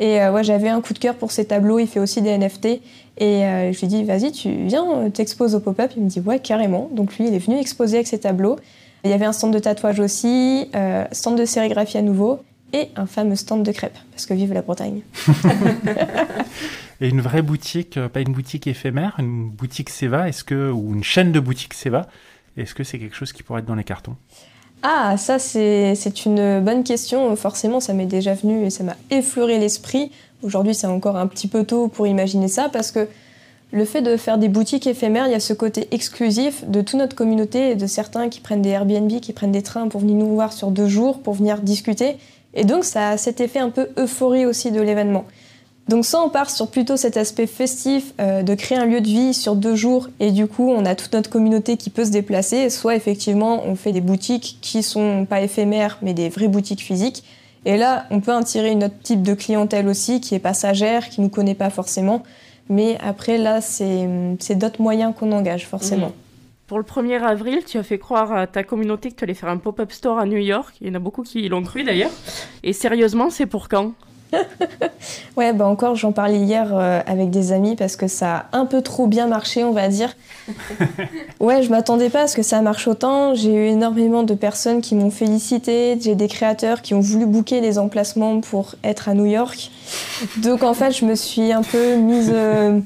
Et 0.00 0.20
euh, 0.20 0.32
ouais, 0.32 0.42
j'avais 0.42 0.68
un 0.68 0.80
coup 0.80 0.94
de 0.94 0.98
cœur 0.98 1.14
pour 1.14 1.30
ses 1.30 1.44
tableaux, 1.44 1.78
il 1.78 1.86
fait 1.86 2.00
aussi 2.00 2.22
des 2.22 2.36
NFT. 2.36 2.66
Et 2.66 3.44
euh, 3.44 3.72
je 3.72 3.78
lui 3.78 3.86
ai 3.86 3.88
dit, 3.88 4.04
vas-y, 4.04 4.32
tu 4.32 4.50
viens, 4.64 5.10
t'exposes 5.10 5.54
au 5.54 5.60
pop-up. 5.60 5.92
Il 5.96 6.02
me 6.02 6.08
dit, 6.08 6.20
ouais, 6.20 6.40
carrément. 6.40 6.90
Donc 6.92 7.16
lui, 7.16 7.28
il 7.28 7.34
est 7.34 7.38
venu 7.38 7.58
exposer 7.58 7.98
avec 7.98 8.06
ses 8.06 8.18
tableaux. 8.18 8.56
Il 9.04 9.10
y 9.10 9.14
avait 9.14 9.24
un 9.24 9.32
stand 9.32 9.52
de 9.52 9.58
tatouage 9.58 10.00
aussi, 10.00 10.68
euh, 10.74 11.04
stand 11.12 11.38
de 11.38 11.44
sérigraphie 11.44 11.98
à 11.98 12.02
nouveau 12.02 12.40
et 12.72 12.88
un 12.96 13.06
fameux 13.06 13.34
stand 13.34 13.64
de 13.64 13.72
crêpes, 13.72 13.98
parce 14.10 14.26
que 14.26 14.34
vive 14.34 14.52
la 14.52 14.62
Bretagne. 14.62 15.00
et 17.00 17.08
une 17.08 17.20
vraie 17.20 17.42
boutique, 17.42 17.96
euh, 17.96 18.08
pas 18.08 18.20
une 18.20 18.32
boutique 18.32 18.66
éphémère, 18.66 19.16
une 19.18 19.50
boutique 19.50 19.90
Seva, 19.90 20.28
est-ce 20.28 20.44
que, 20.44 20.70
ou 20.70 20.94
une 20.94 21.02
chaîne 21.02 21.32
de 21.32 21.40
boutiques 21.40 21.74
Seva, 21.74 22.08
est-ce 22.56 22.74
que 22.74 22.84
c'est 22.84 22.98
quelque 22.98 23.16
chose 23.16 23.32
qui 23.32 23.42
pourrait 23.42 23.60
être 23.60 23.66
dans 23.66 23.74
les 23.74 23.84
cartons? 23.84 24.16
Ah, 24.82 25.16
ça 25.18 25.38
c'est 25.38 26.24
une 26.24 26.60
bonne 26.60 26.84
question. 26.84 27.36
Forcément, 27.36 27.80
ça 27.80 27.92
m'est 27.92 28.06
déjà 28.06 28.34
venu 28.34 28.64
et 28.64 28.70
ça 28.70 28.82
m'a 28.82 28.96
effleuré 29.10 29.58
l'esprit. 29.58 30.10
Aujourd'hui, 30.42 30.74
c'est 30.74 30.86
encore 30.86 31.16
un 31.16 31.26
petit 31.26 31.48
peu 31.48 31.64
tôt 31.64 31.88
pour 31.88 32.06
imaginer 32.06 32.48
ça, 32.48 32.70
parce 32.72 32.90
que 32.90 33.06
le 33.72 33.84
fait 33.84 34.00
de 34.00 34.16
faire 34.16 34.38
des 34.38 34.48
boutiques 34.48 34.86
éphémères, 34.86 35.26
il 35.26 35.32
y 35.32 35.34
a 35.34 35.40
ce 35.40 35.52
côté 35.52 35.86
exclusif 35.90 36.64
de 36.66 36.80
toute 36.80 36.98
notre 36.98 37.14
communauté 37.14 37.70
et 37.70 37.74
de 37.76 37.86
certains 37.86 38.30
qui 38.30 38.40
prennent 38.40 38.62
des 38.62 38.70
Airbnb, 38.70 39.20
qui 39.20 39.32
prennent 39.32 39.52
des 39.52 39.62
trains 39.62 39.88
pour 39.88 40.00
venir 40.00 40.16
nous 40.16 40.34
voir 40.34 40.52
sur 40.52 40.70
deux 40.70 40.88
jours, 40.88 41.20
pour 41.20 41.34
venir 41.34 41.60
discuter. 41.60 42.16
Et 42.54 42.64
donc 42.64 42.84
ça 42.84 43.10
a 43.10 43.16
cet 43.16 43.40
effet 43.40 43.60
un 43.60 43.70
peu 43.70 43.90
euphorie 43.98 44.46
aussi 44.46 44.72
de 44.72 44.80
l'événement. 44.80 45.24
Donc 45.90 46.06
soit 46.06 46.24
on 46.24 46.28
part 46.28 46.50
sur 46.50 46.68
plutôt 46.68 46.96
cet 46.96 47.16
aspect 47.16 47.48
festif 47.48 48.14
euh, 48.20 48.44
de 48.44 48.54
créer 48.54 48.78
un 48.78 48.86
lieu 48.86 49.00
de 49.00 49.08
vie 49.08 49.34
sur 49.34 49.56
deux 49.56 49.74
jours 49.74 50.08
et 50.20 50.30
du 50.30 50.46
coup 50.46 50.70
on 50.70 50.84
a 50.84 50.94
toute 50.94 51.12
notre 51.14 51.28
communauté 51.28 51.76
qui 51.76 51.90
peut 51.90 52.04
se 52.04 52.12
déplacer, 52.12 52.70
soit 52.70 52.94
effectivement 52.94 53.64
on 53.66 53.74
fait 53.74 53.90
des 53.90 54.00
boutiques 54.00 54.58
qui 54.60 54.84
sont 54.84 55.26
pas 55.28 55.40
éphémères 55.40 55.98
mais 56.00 56.14
des 56.14 56.28
vraies 56.28 56.46
boutiques 56.46 56.80
physiques. 56.80 57.24
Et 57.64 57.76
là 57.76 58.06
on 58.12 58.20
peut 58.20 58.32
en 58.32 58.44
tirer 58.44 58.70
une 58.70 58.84
autre 58.84 59.00
type 59.02 59.22
de 59.22 59.34
clientèle 59.34 59.88
aussi 59.88 60.20
qui 60.20 60.36
est 60.36 60.38
passagère, 60.38 61.08
qui 61.08 61.20
nous 61.22 61.28
connaît 61.28 61.56
pas 61.56 61.70
forcément. 61.70 62.22
Mais 62.68 62.96
après, 63.00 63.36
là, 63.36 63.60
c'est 63.60 64.54
d'autres 64.54 64.80
moyens 64.80 65.12
qu'on 65.18 65.32
engage, 65.32 65.66
forcément. 65.66 66.10
Mmh. 66.10 66.68
Pour 66.68 66.78
le 66.78 66.84
1er 66.84 67.20
avril, 67.20 67.64
tu 67.66 67.78
as 67.78 67.82
fait 67.82 67.98
croire 67.98 68.32
à 68.32 68.46
ta 68.46 68.62
communauté 68.62 69.10
que 69.10 69.16
tu 69.16 69.24
allais 69.24 69.34
faire 69.34 69.48
un 69.48 69.56
pop-up 69.56 69.90
store 69.90 70.20
à 70.20 70.24
New 70.24 70.38
York. 70.38 70.76
Il 70.80 70.86
y 70.86 70.90
en 70.92 70.94
a 70.94 71.00
beaucoup 71.00 71.24
qui 71.24 71.48
l'ont 71.48 71.64
cru 71.64 71.82
d'ailleurs. 71.82 72.12
Et 72.62 72.72
sérieusement, 72.72 73.28
c'est 73.28 73.46
pour 73.46 73.68
quand? 73.68 73.92
ouais, 75.36 75.52
bah 75.52 75.66
encore, 75.66 75.96
j'en 75.96 76.12
parlais 76.12 76.38
hier 76.38 76.70
euh, 76.72 77.00
avec 77.06 77.30
des 77.30 77.52
amis 77.52 77.76
parce 77.76 77.96
que 77.96 78.08
ça 78.08 78.46
a 78.52 78.58
un 78.58 78.66
peu 78.66 78.82
trop 78.82 79.06
bien 79.06 79.26
marché, 79.26 79.64
on 79.64 79.72
va 79.72 79.88
dire. 79.88 80.16
ouais, 81.40 81.62
je 81.62 81.70
m'attendais 81.70 82.10
pas 82.10 82.22
à 82.22 82.26
ce 82.26 82.36
que 82.36 82.42
ça 82.42 82.60
marche 82.62 82.88
autant. 82.88 83.34
J'ai 83.34 83.52
eu 83.54 83.66
énormément 83.68 84.22
de 84.22 84.34
personnes 84.34 84.80
qui 84.80 84.94
m'ont 84.94 85.10
félicité. 85.10 85.98
J'ai 86.00 86.14
des 86.14 86.28
créateurs 86.28 86.82
qui 86.82 86.94
ont 86.94 87.00
voulu 87.00 87.26
booker 87.26 87.60
des 87.60 87.78
emplacements 87.78 88.40
pour 88.40 88.74
être 88.84 89.08
à 89.08 89.14
New 89.14 89.26
York. 89.26 89.70
Donc 90.38 90.62
en 90.62 90.74
fait, 90.74 90.92
je 90.92 91.04
me 91.04 91.14
suis 91.14 91.52
un 91.52 91.62
peu 91.62 91.96
mise. 91.96 92.30
Euh, 92.34 92.80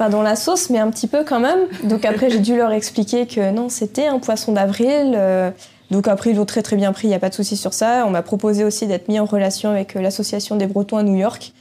pas 0.00 0.08
dans 0.08 0.22
la 0.22 0.34
sauce, 0.34 0.70
mais 0.70 0.78
un 0.78 0.90
petit 0.90 1.06
peu 1.06 1.24
quand 1.24 1.40
même. 1.40 1.58
Donc 1.84 2.06
après, 2.06 2.30
j'ai 2.30 2.38
dû 2.38 2.56
leur 2.56 2.72
expliquer 2.72 3.26
que 3.26 3.50
non, 3.50 3.68
c'était 3.68 4.06
un 4.06 4.18
poisson 4.18 4.52
d'avril. 4.52 5.14
Euh, 5.14 5.50
donc 5.90 6.06
après, 6.06 6.30
ils 6.30 6.36
l'ont 6.36 6.46
très 6.46 6.62
très 6.62 6.76
bien 6.76 6.92
pris, 6.92 7.08
il 7.08 7.10
n'y 7.10 7.16
a 7.16 7.18
pas 7.18 7.30
de 7.30 7.34
souci 7.34 7.56
sur 7.56 7.74
ça. 7.74 8.04
On 8.06 8.10
m'a 8.10 8.22
proposé 8.22 8.64
aussi 8.64 8.86
d'être 8.86 9.08
mis 9.08 9.18
en 9.18 9.24
relation 9.24 9.70
avec 9.70 9.96
euh, 9.96 10.00
l'association 10.00 10.56
des 10.56 10.66
Bretons 10.66 10.96
à 10.96 11.02
New 11.02 11.16
York. 11.16 11.52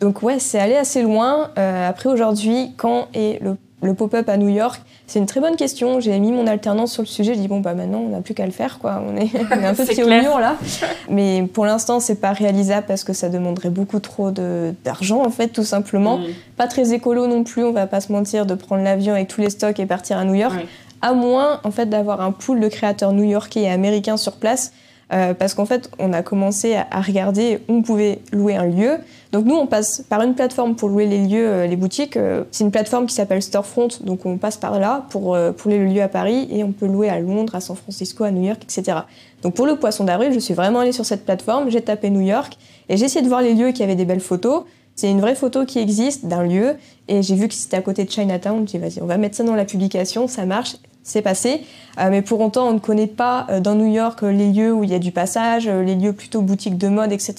Donc 0.00 0.22
ouais, 0.22 0.38
c'est 0.38 0.58
allé 0.58 0.76
assez 0.76 1.02
loin. 1.02 1.50
Euh, 1.58 1.88
après 1.88 2.08
aujourd'hui, 2.08 2.72
quand 2.76 3.08
est 3.14 3.40
le, 3.42 3.94
pop-up 3.94 4.28
à 4.28 4.36
New 4.36 4.48
York? 4.48 4.82
C'est 5.06 5.18
une 5.18 5.26
très 5.26 5.40
bonne 5.40 5.56
question. 5.56 5.98
J'ai 5.98 6.18
mis 6.20 6.30
mon 6.30 6.46
alternance 6.46 6.92
sur 6.92 7.02
le 7.02 7.08
sujet. 7.08 7.34
Je 7.34 7.40
dis 7.40 7.48
bon 7.48 7.60
bah 7.60 7.74
maintenant 7.74 7.98
on 7.98 8.10
n'a 8.10 8.20
plus 8.20 8.32
qu'à 8.32 8.46
le 8.46 8.52
faire 8.52 8.78
quoi. 8.78 9.02
On 9.04 9.16
est, 9.16 9.34
un 9.34 9.74
peu 9.74 9.84
petit 9.84 10.02
mur 10.04 10.38
là. 10.38 10.56
Mais 11.10 11.42
pour 11.52 11.66
l'instant 11.66 11.98
c'est 11.98 12.14
pas 12.20 12.32
réalisable 12.32 12.86
parce 12.86 13.02
que 13.02 13.12
ça 13.12 13.28
demanderait 13.28 13.70
beaucoup 13.70 13.98
trop 13.98 14.30
d'argent 14.30 15.24
en 15.24 15.30
fait 15.30 15.48
tout 15.48 15.64
simplement. 15.64 16.18
Mm. 16.18 16.26
Pas 16.56 16.68
très 16.68 16.92
écolo 16.92 17.26
non 17.26 17.42
plus. 17.42 17.64
On 17.64 17.72
va 17.72 17.86
pas 17.86 18.00
se 18.00 18.12
mentir 18.12 18.46
de 18.46 18.54
prendre 18.54 18.84
l'avion 18.84 19.14
avec 19.14 19.26
tous 19.26 19.40
les 19.40 19.50
stocks 19.50 19.80
et 19.80 19.86
partir 19.86 20.18
à 20.18 20.24
New 20.24 20.34
York 20.34 20.60
à 21.02 21.12
moins 21.12 21.60
en 21.64 21.70
fait 21.70 21.86
d'avoir 21.86 22.20
un 22.20 22.32
pool 22.32 22.60
de 22.60 22.68
créateurs 22.68 23.12
new-yorkais 23.12 23.62
et 23.62 23.70
américains 23.70 24.16
sur 24.16 24.36
place. 24.36 24.72
Euh, 25.12 25.34
parce 25.34 25.54
qu'en 25.54 25.66
fait, 25.66 25.90
on 25.98 26.12
a 26.12 26.22
commencé 26.22 26.76
à, 26.76 27.00
regarder 27.00 27.58
où 27.68 27.74
on 27.74 27.82
pouvait 27.82 28.20
louer 28.32 28.56
un 28.56 28.66
lieu. 28.66 28.98
Donc 29.32 29.44
nous, 29.44 29.56
on 29.56 29.66
passe 29.66 30.04
par 30.08 30.22
une 30.22 30.34
plateforme 30.34 30.76
pour 30.76 30.88
louer 30.88 31.06
les 31.06 31.26
lieux, 31.26 31.48
euh, 31.48 31.66
les 31.66 31.74
boutiques. 31.74 32.16
Euh, 32.16 32.44
c'est 32.52 32.62
une 32.62 32.70
plateforme 32.70 33.06
qui 33.06 33.14
s'appelle 33.14 33.42
Storefront, 33.42 33.88
donc 34.02 34.24
on 34.24 34.38
passe 34.38 34.56
par 34.56 34.78
là 34.78 35.06
pour, 35.10 35.36
pour 35.56 35.70
louer 35.70 35.78
le 35.78 35.86
lieu 35.86 36.02
à 36.02 36.08
Paris 36.08 36.46
et 36.52 36.62
on 36.62 36.70
peut 36.70 36.86
louer 36.86 37.08
à 37.08 37.18
Londres, 37.18 37.56
à 37.56 37.60
San 37.60 37.74
Francisco, 37.74 38.22
à 38.22 38.30
New 38.30 38.44
York, 38.44 38.62
etc. 38.62 38.98
Donc 39.42 39.54
pour 39.54 39.66
le 39.66 39.76
poisson 39.76 40.04
d'avril, 40.04 40.32
je 40.32 40.38
suis 40.38 40.54
vraiment 40.54 40.80
allée 40.80 40.92
sur 40.92 41.04
cette 41.04 41.24
plateforme, 41.24 41.70
j'ai 41.70 41.80
tapé 41.80 42.10
New 42.10 42.20
York 42.20 42.56
et 42.88 42.96
j'ai 42.96 43.06
essayé 43.06 43.22
de 43.22 43.28
voir 43.28 43.42
les 43.42 43.54
lieux 43.54 43.72
qui 43.72 43.82
avaient 43.82 43.96
des 43.96 44.04
belles 44.04 44.20
photos. 44.20 44.64
C'est 44.94 45.10
une 45.10 45.20
vraie 45.20 45.34
photo 45.34 45.64
qui 45.64 45.78
existe 45.78 46.26
d'un 46.26 46.44
lieu 46.44 46.76
et 47.08 47.22
j'ai 47.22 47.34
vu 47.34 47.48
que 47.48 47.54
c'était 47.54 47.78
à 47.78 47.82
côté 47.82 48.04
de 48.04 48.10
Chinatown. 48.10 48.68
J'ai 48.68 48.78
dit 48.78 48.84
vas-y, 48.84 49.02
on 49.02 49.06
va 49.06 49.16
mettre 49.16 49.36
ça 49.36 49.44
dans 49.44 49.54
la 49.54 49.64
publication, 49.64 50.28
ça 50.28 50.44
marche 50.44 50.76
c'est 51.02 51.22
passé. 51.22 51.62
Euh, 51.98 52.08
mais 52.10 52.22
pour 52.22 52.40
autant, 52.40 52.68
on 52.68 52.74
ne 52.74 52.78
connaît 52.78 53.06
pas 53.06 53.46
euh, 53.50 53.60
dans 53.60 53.74
New 53.74 53.92
York 53.92 54.22
euh, 54.22 54.32
les 54.32 54.52
lieux 54.52 54.72
où 54.72 54.84
il 54.84 54.90
y 54.90 54.94
a 54.94 54.98
du 54.98 55.12
passage, 55.12 55.68
les 55.68 55.94
lieux 55.94 56.12
plutôt 56.12 56.42
boutiques 56.42 56.78
de 56.78 56.88
mode, 56.88 57.12
etc. 57.12 57.34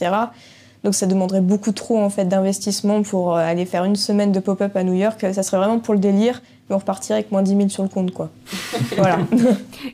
Donc 0.84 0.96
ça 0.96 1.06
demanderait 1.06 1.42
beaucoup 1.42 1.72
trop 1.72 2.00
en 2.00 2.10
fait 2.10 2.26
d'investissement 2.26 3.04
pour 3.04 3.38
aller 3.38 3.66
faire 3.66 3.84
une 3.84 3.96
semaine 3.96 4.32
de 4.32 4.40
pop-up 4.40 4.76
à 4.76 4.84
New 4.84 4.96
York. 4.96 5.20
Ça 5.32 5.44
serait 5.44 5.58
vraiment 5.58 5.80
pour 5.80 5.94
le 5.94 6.00
délire, 6.00 6.42
mais 6.70 6.76
on 6.76 6.80
repartirait 6.80 7.20
avec 7.20 7.32
moins 7.32 7.44
10 7.44 7.56
000 7.56 7.70
sur 7.70 7.84
le 7.84 7.90
compte, 7.90 8.12
quoi. 8.12 8.30
voilà. 8.98 9.20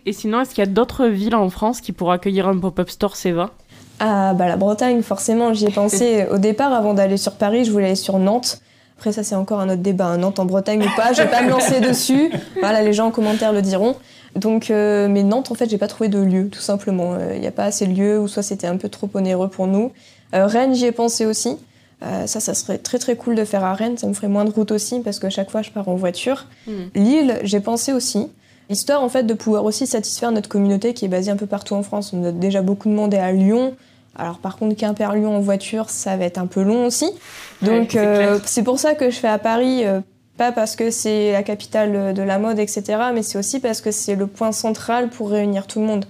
Et 0.05 0.13
sinon, 0.13 0.39
est-ce 0.39 0.51
qu'il 0.51 0.63
y 0.63 0.67
a 0.67 0.71
d'autres 0.71 1.07
villes 1.07 1.35
en 1.35 1.49
France 1.49 1.81
qui 1.81 1.91
pourraient 1.91 2.15
accueillir 2.15 2.47
un 2.47 2.57
pop-up 2.57 2.89
store 2.89 3.17
Seva 3.17 3.49
Ah 3.99 4.33
bah 4.33 4.47
la 4.47 4.55
Bretagne, 4.55 5.01
forcément. 5.01 5.53
J'y 5.53 5.65
ai 5.65 5.71
pensé 5.73 6.25
au 6.31 6.37
départ 6.37 6.71
avant 6.71 6.93
d'aller 6.93 7.17
sur 7.17 7.33
Paris. 7.33 7.65
Je 7.65 7.71
voulais 7.71 7.87
aller 7.87 7.95
sur 7.95 8.17
Nantes. 8.17 8.61
Après, 8.97 9.11
ça, 9.11 9.23
c'est 9.23 9.35
encore 9.35 9.59
un 9.59 9.69
autre 9.69 9.83
débat. 9.83 10.17
Nantes 10.17 10.39
en 10.39 10.45
Bretagne 10.45 10.81
ou 10.81 10.95
pas, 10.95 11.13
je 11.13 11.21
vais 11.21 11.29
pas 11.29 11.43
me 11.43 11.51
lancer 11.51 11.79
dessus. 11.81 12.31
Voilà, 12.59 12.81
les 12.81 12.93
gens 12.93 13.07
en 13.07 13.11
commentaire 13.11 13.53
le 13.53 13.61
diront. 13.61 13.95
Donc, 14.35 14.71
euh, 14.71 15.07
mais 15.07 15.21
Nantes, 15.21 15.51
en 15.51 15.55
fait, 15.55 15.69
j'ai 15.69 15.77
pas 15.77 15.87
trouvé 15.87 16.09
de 16.09 16.19
lieu, 16.19 16.49
tout 16.49 16.61
simplement. 16.61 17.15
Il 17.15 17.21
euh, 17.21 17.37
n'y 17.37 17.45
a 17.45 17.51
pas 17.51 17.65
assez 17.65 17.85
de 17.85 17.93
lieux, 17.93 18.19
ou 18.19 18.27
soit 18.27 18.41
c'était 18.41 18.65
un 18.65 18.77
peu 18.77 18.89
trop 18.89 19.07
onéreux 19.13 19.49
pour 19.49 19.67
nous. 19.67 19.91
Euh, 20.33 20.47
Rennes, 20.47 20.73
j'y 20.73 20.85
ai 20.85 20.91
pensé 20.91 21.27
aussi. 21.27 21.57
ça, 22.01 22.39
ça 22.39 22.53
serait 22.55 22.79
très 22.79 22.97
très 22.97 23.15
cool 23.15 23.35
de 23.35 23.45
faire 23.45 23.63
à 23.63 23.75
Rennes. 23.75 23.99
Ça 23.99 24.07
me 24.07 24.13
ferait 24.13 24.27
moins 24.27 24.45
de 24.45 24.51
route 24.51 24.71
aussi, 24.71 24.99
parce 25.01 25.19
que 25.19 25.29
chaque 25.29 25.51
fois, 25.51 25.61
je 25.61 25.69
pars 25.69 25.87
en 25.87 25.95
voiture. 25.95 26.47
Hmm. 26.65 26.85
Lille, 26.95 27.39
j'ai 27.43 27.59
pensé 27.59 27.93
aussi. 27.93 28.29
Histoire, 28.69 29.03
en 29.03 29.09
fait, 29.09 29.23
de 29.23 29.33
pouvoir 29.35 29.63
aussi 29.63 29.85
satisfaire 29.85 30.31
notre 30.31 30.49
communauté 30.49 30.95
qui 30.95 31.05
est 31.05 31.09
basée 31.09 31.29
un 31.29 31.37
peu 31.37 31.45
partout 31.47 31.75
en 31.75 31.83
France. 31.83 32.13
On 32.13 32.23
a 32.23 32.31
déjà 32.31 32.63
beaucoup 32.63 32.89
demandé 32.89 33.17
à 33.17 33.31
Lyon. 33.31 33.75
Alors 34.17 34.39
par 34.39 34.57
contre, 34.57 34.75
Quimper-Lyon 34.75 35.37
en 35.37 35.39
voiture, 35.39 35.89
ça 35.89 36.17
va 36.17 36.25
être 36.25 36.39
un 36.39 36.47
peu 36.47 36.63
long 36.63 36.85
aussi. 36.85 37.09
Donc 37.61 37.95
euh, 37.95 38.39
c'est 38.45 38.63
pour 38.63 38.79
ça 38.79 38.95
que 38.95 39.09
je 39.09 39.15
fais 39.15 39.27
à 39.27 39.37
Paris, 39.37 39.85
euh, 39.85 40.01
pas 40.37 40.51
parce 40.51 40.75
que 40.75 40.89
c'est 40.89 41.31
la 41.31 41.43
capitale 41.43 42.13
de 42.13 42.21
la 42.23 42.39
mode, 42.39 42.59
etc., 42.59 42.83
mais 43.13 43.21
c'est 43.21 43.37
aussi 43.37 43.59
parce 43.59 43.81
que 43.81 43.91
c'est 43.91 44.15
le 44.15 44.27
point 44.27 44.51
central 44.51 45.09
pour 45.09 45.29
réunir 45.29 45.67
tout 45.67 45.79
le 45.79 45.85
monde. 45.85 46.05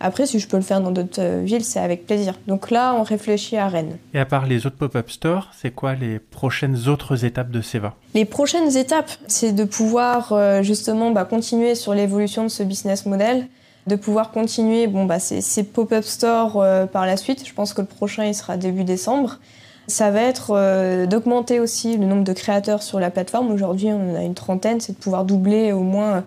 Après, 0.00 0.26
si 0.26 0.40
je 0.40 0.48
peux 0.48 0.56
le 0.56 0.64
faire 0.64 0.80
dans 0.80 0.90
d'autres 0.90 1.20
euh, 1.20 1.42
villes, 1.44 1.64
c'est 1.64 1.78
avec 1.78 2.04
plaisir. 2.04 2.34
Donc 2.48 2.72
là, 2.72 2.94
on 2.94 3.04
réfléchit 3.04 3.56
à 3.56 3.68
Rennes. 3.68 3.96
Et 4.12 4.18
à 4.18 4.26
part 4.26 4.46
les 4.46 4.66
autres 4.66 4.76
pop-up 4.76 5.08
stores, 5.08 5.50
c'est 5.56 5.70
quoi 5.70 5.94
les 5.94 6.18
prochaines 6.18 6.88
autres 6.88 7.24
étapes 7.24 7.50
de 7.52 7.62
Seva? 7.62 7.94
Les 8.14 8.24
prochaines 8.24 8.76
étapes, 8.76 9.12
c'est 9.28 9.52
de 9.52 9.64
pouvoir 9.64 10.34
justement 10.62 11.12
bah, 11.12 11.24
continuer 11.24 11.76
sur 11.76 11.94
l'évolution 11.94 12.42
de 12.42 12.48
ce 12.48 12.64
business 12.64 13.06
model, 13.06 13.46
de 13.86 13.96
pouvoir 13.96 14.30
continuer 14.30 14.86
bon, 14.86 15.04
bah, 15.04 15.18
ces, 15.18 15.62
pop-up 15.62 16.04
stores 16.04 16.60
euh, 16.60 16.86
par 16.86 17.06
la 17.06 17.16
suite. 17.16 17.46
Je 17.46 17.52
pense 17.52 17.74
que 17.74 17.82
le 17.82 17.86
prochain, 17.86 18.24
il 18.24 18.34
sera 18.34 18.56
début 18.56 18.84
décembre. 18.84 19.38
Ça 19.86 20.10
va 20.10 20.22
être 20.22 20.52
euh, 20.52 21.06
d'augmenter 21.06 21.60
aussi 21.60 21.98
le 21.98 22.06
nombre 22.06 22.24
de 22.24 22.32
créateurs 22.32 22.82
sur 22.82 22.98
la 22.98 23.10
plateforme. 23.10 23.52
Aujourd'hui, 23.52 23.88
on 23.88 24.14
a 24.14 24.22
une 24.22 24.34
trentaine, 24.34 24.80
c'est 24.80 24.92
de 24.92 24.98
pouvoir 24.98 25.24
doubler 25.24 25.72
au 25.72 25.82
moins 25.82 26.12
euh, 26.14 26.20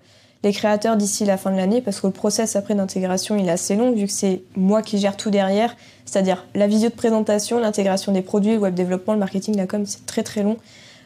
les 0.44 0.52
créateurs 0.52 0.96
d'ici 0.96 1.24
la 1.24 1.36
fin 1.36 1.50
de 1.50 1.56
l'année 1.56 1.80
parce 1.80 2.00
que 2.00 2.06
le 2.06 2.12
process 2.12 2.54
après 2.54 2.76
d'intégration 2.76 3.34
il 3.36 3.48
est 3.48 3.50
assez 3.50 3.74
long 3.74 3.90
vu 3.90 4.06
que 4.06 4.12
c'est 4.12 4.42
moi 4.54 4.82
qui 4.82 4.98
gère 4.98 5.16
tout 5.16 5.30
derrière, 5.30 5.74
c'est-à-dire 6.04 6.46
la 6.54 6.68
visio 6.68 6.90
de 6.90 6.94
présentation, 6.94 7.58
l'intégration 7.58 8.12
des 8.12 8.22
produits, 8.22 8.52
le 8.52 8.58
web 8.58 8.72
développement, 8.72 9.14
le 9.14 9.18
marketing, 9.18 9.56
la 9.56 9.66
com, 9.66 9.84
c'est 9.84 10.06
très 10.06 10.22
très 10.22 10.44
long. 10.44 10.56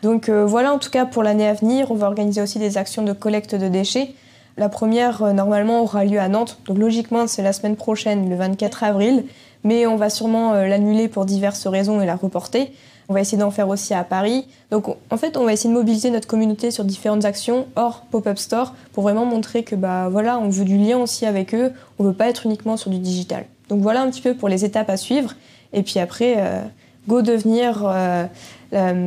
Donc 0.02 0.28
voilà 0.28 0.74
en 0.74 0.78
tout 0.78 0.90
cas 0.90 1.06
pour 1.06 1.22
l'année 1.22 1.48
à 1.48 1.54
venir, 1.54 1.90
on 1.90 1.94
va 1.94 2.08
organiser 2.08 2.42
aussi 2.42 2.58
des 2.58 2.76
actions 2.76 3.02
de 3.02 3.14
collecte 3.14 3.54
de 3.54 3.68
déchets 3.68 4.10
la 4.56 4.68
première, 4.68 5.22
euh, 5.22 5.32
normalement, 5.32 5.82
aura 5.82 6.04
lieu 6.04 6.18
à 6.18 6.28
Nantes. 6.28 6.58
Donc, 6.66 6.78
logiquement, 6.78 7.26
c'est 7.26 7.42
la 7.42 7.52
semaine 7.52 7.76
prochaine, 7.76 8.28
le 8.28 8.36
24 8.36 8.84
avril. 8.84 9.24
Mais 9.64 9.86
on 9.86 9.96
va 9.96 10.10
sûrement 10.10 10.54
euh, 10.54 10.66
l'annuler 10.66 11.08
pour 11.08 11.24
diverses 11.24 11.66
raisons 11.66 12.00
et 12.00 12.06
la 12.06 12.16
reporter. 12.16 12.72
On 13.08 13.14
va 13.14 13.20
essayer 13.20 13.38
d'en 13.38 13.50
faire 13.50 13.68
aussi 13.68 13.94
à 13.94 14.04
Paris. 14.04 14.46
Donc, 14.70 14.88
en 14.88 15.16
fait, 15.16 15.36
on 15.36 15.44
va 15.44 15.52
essayer 15.52 15.70
de 15.70 15.78
mobiliser 15.78 16.10
notre 16.10 16.26
communauté 16.26 16.70
sur 16.70 16.84
différentes 16.84 17.24
actions 17.24 17.66
hors 17.76 18.02
pop-up 18.10 18.38
store 18.38 18.74
pour 18.92 19.02
vraiment 19.04 19.24
montrer 19.24 19.62
que, 19.64 19.74
bah, 19.74 20.08
voilà, 20.10 20.38
on 20.38 20.48
veut 20.48 20.64
du 20.64 20.76
lien 20.76 20.98
aussi 20.98 21.26
avec 21.26 21.54
eux. 21.54 21.72
On 21.98 22.04
veut 22.04 22.12
pas 22.12 22.28
être 22.28 22.46
uniquement 22.46 22.76
sur 22.76 22.90
du 22.90 22.98
digital. 22.98 23.46
Donc, 23.68 23.80
voilà 23.80 24.02
un 24.02 24.10
petit 24.10 24.22
peu 24.22 24.34
pour 24.34 24.48
les 24.48 24.64
étapes 24.64 24.90
à 24.90 24.96
suivre. 24.96 25.34
Et 25.72 25.82
puis 25.82 25.98
après, 25.98 26.34
euh, 26.36 26.60
go 27.08 27.22
devenir, 27.22 27.90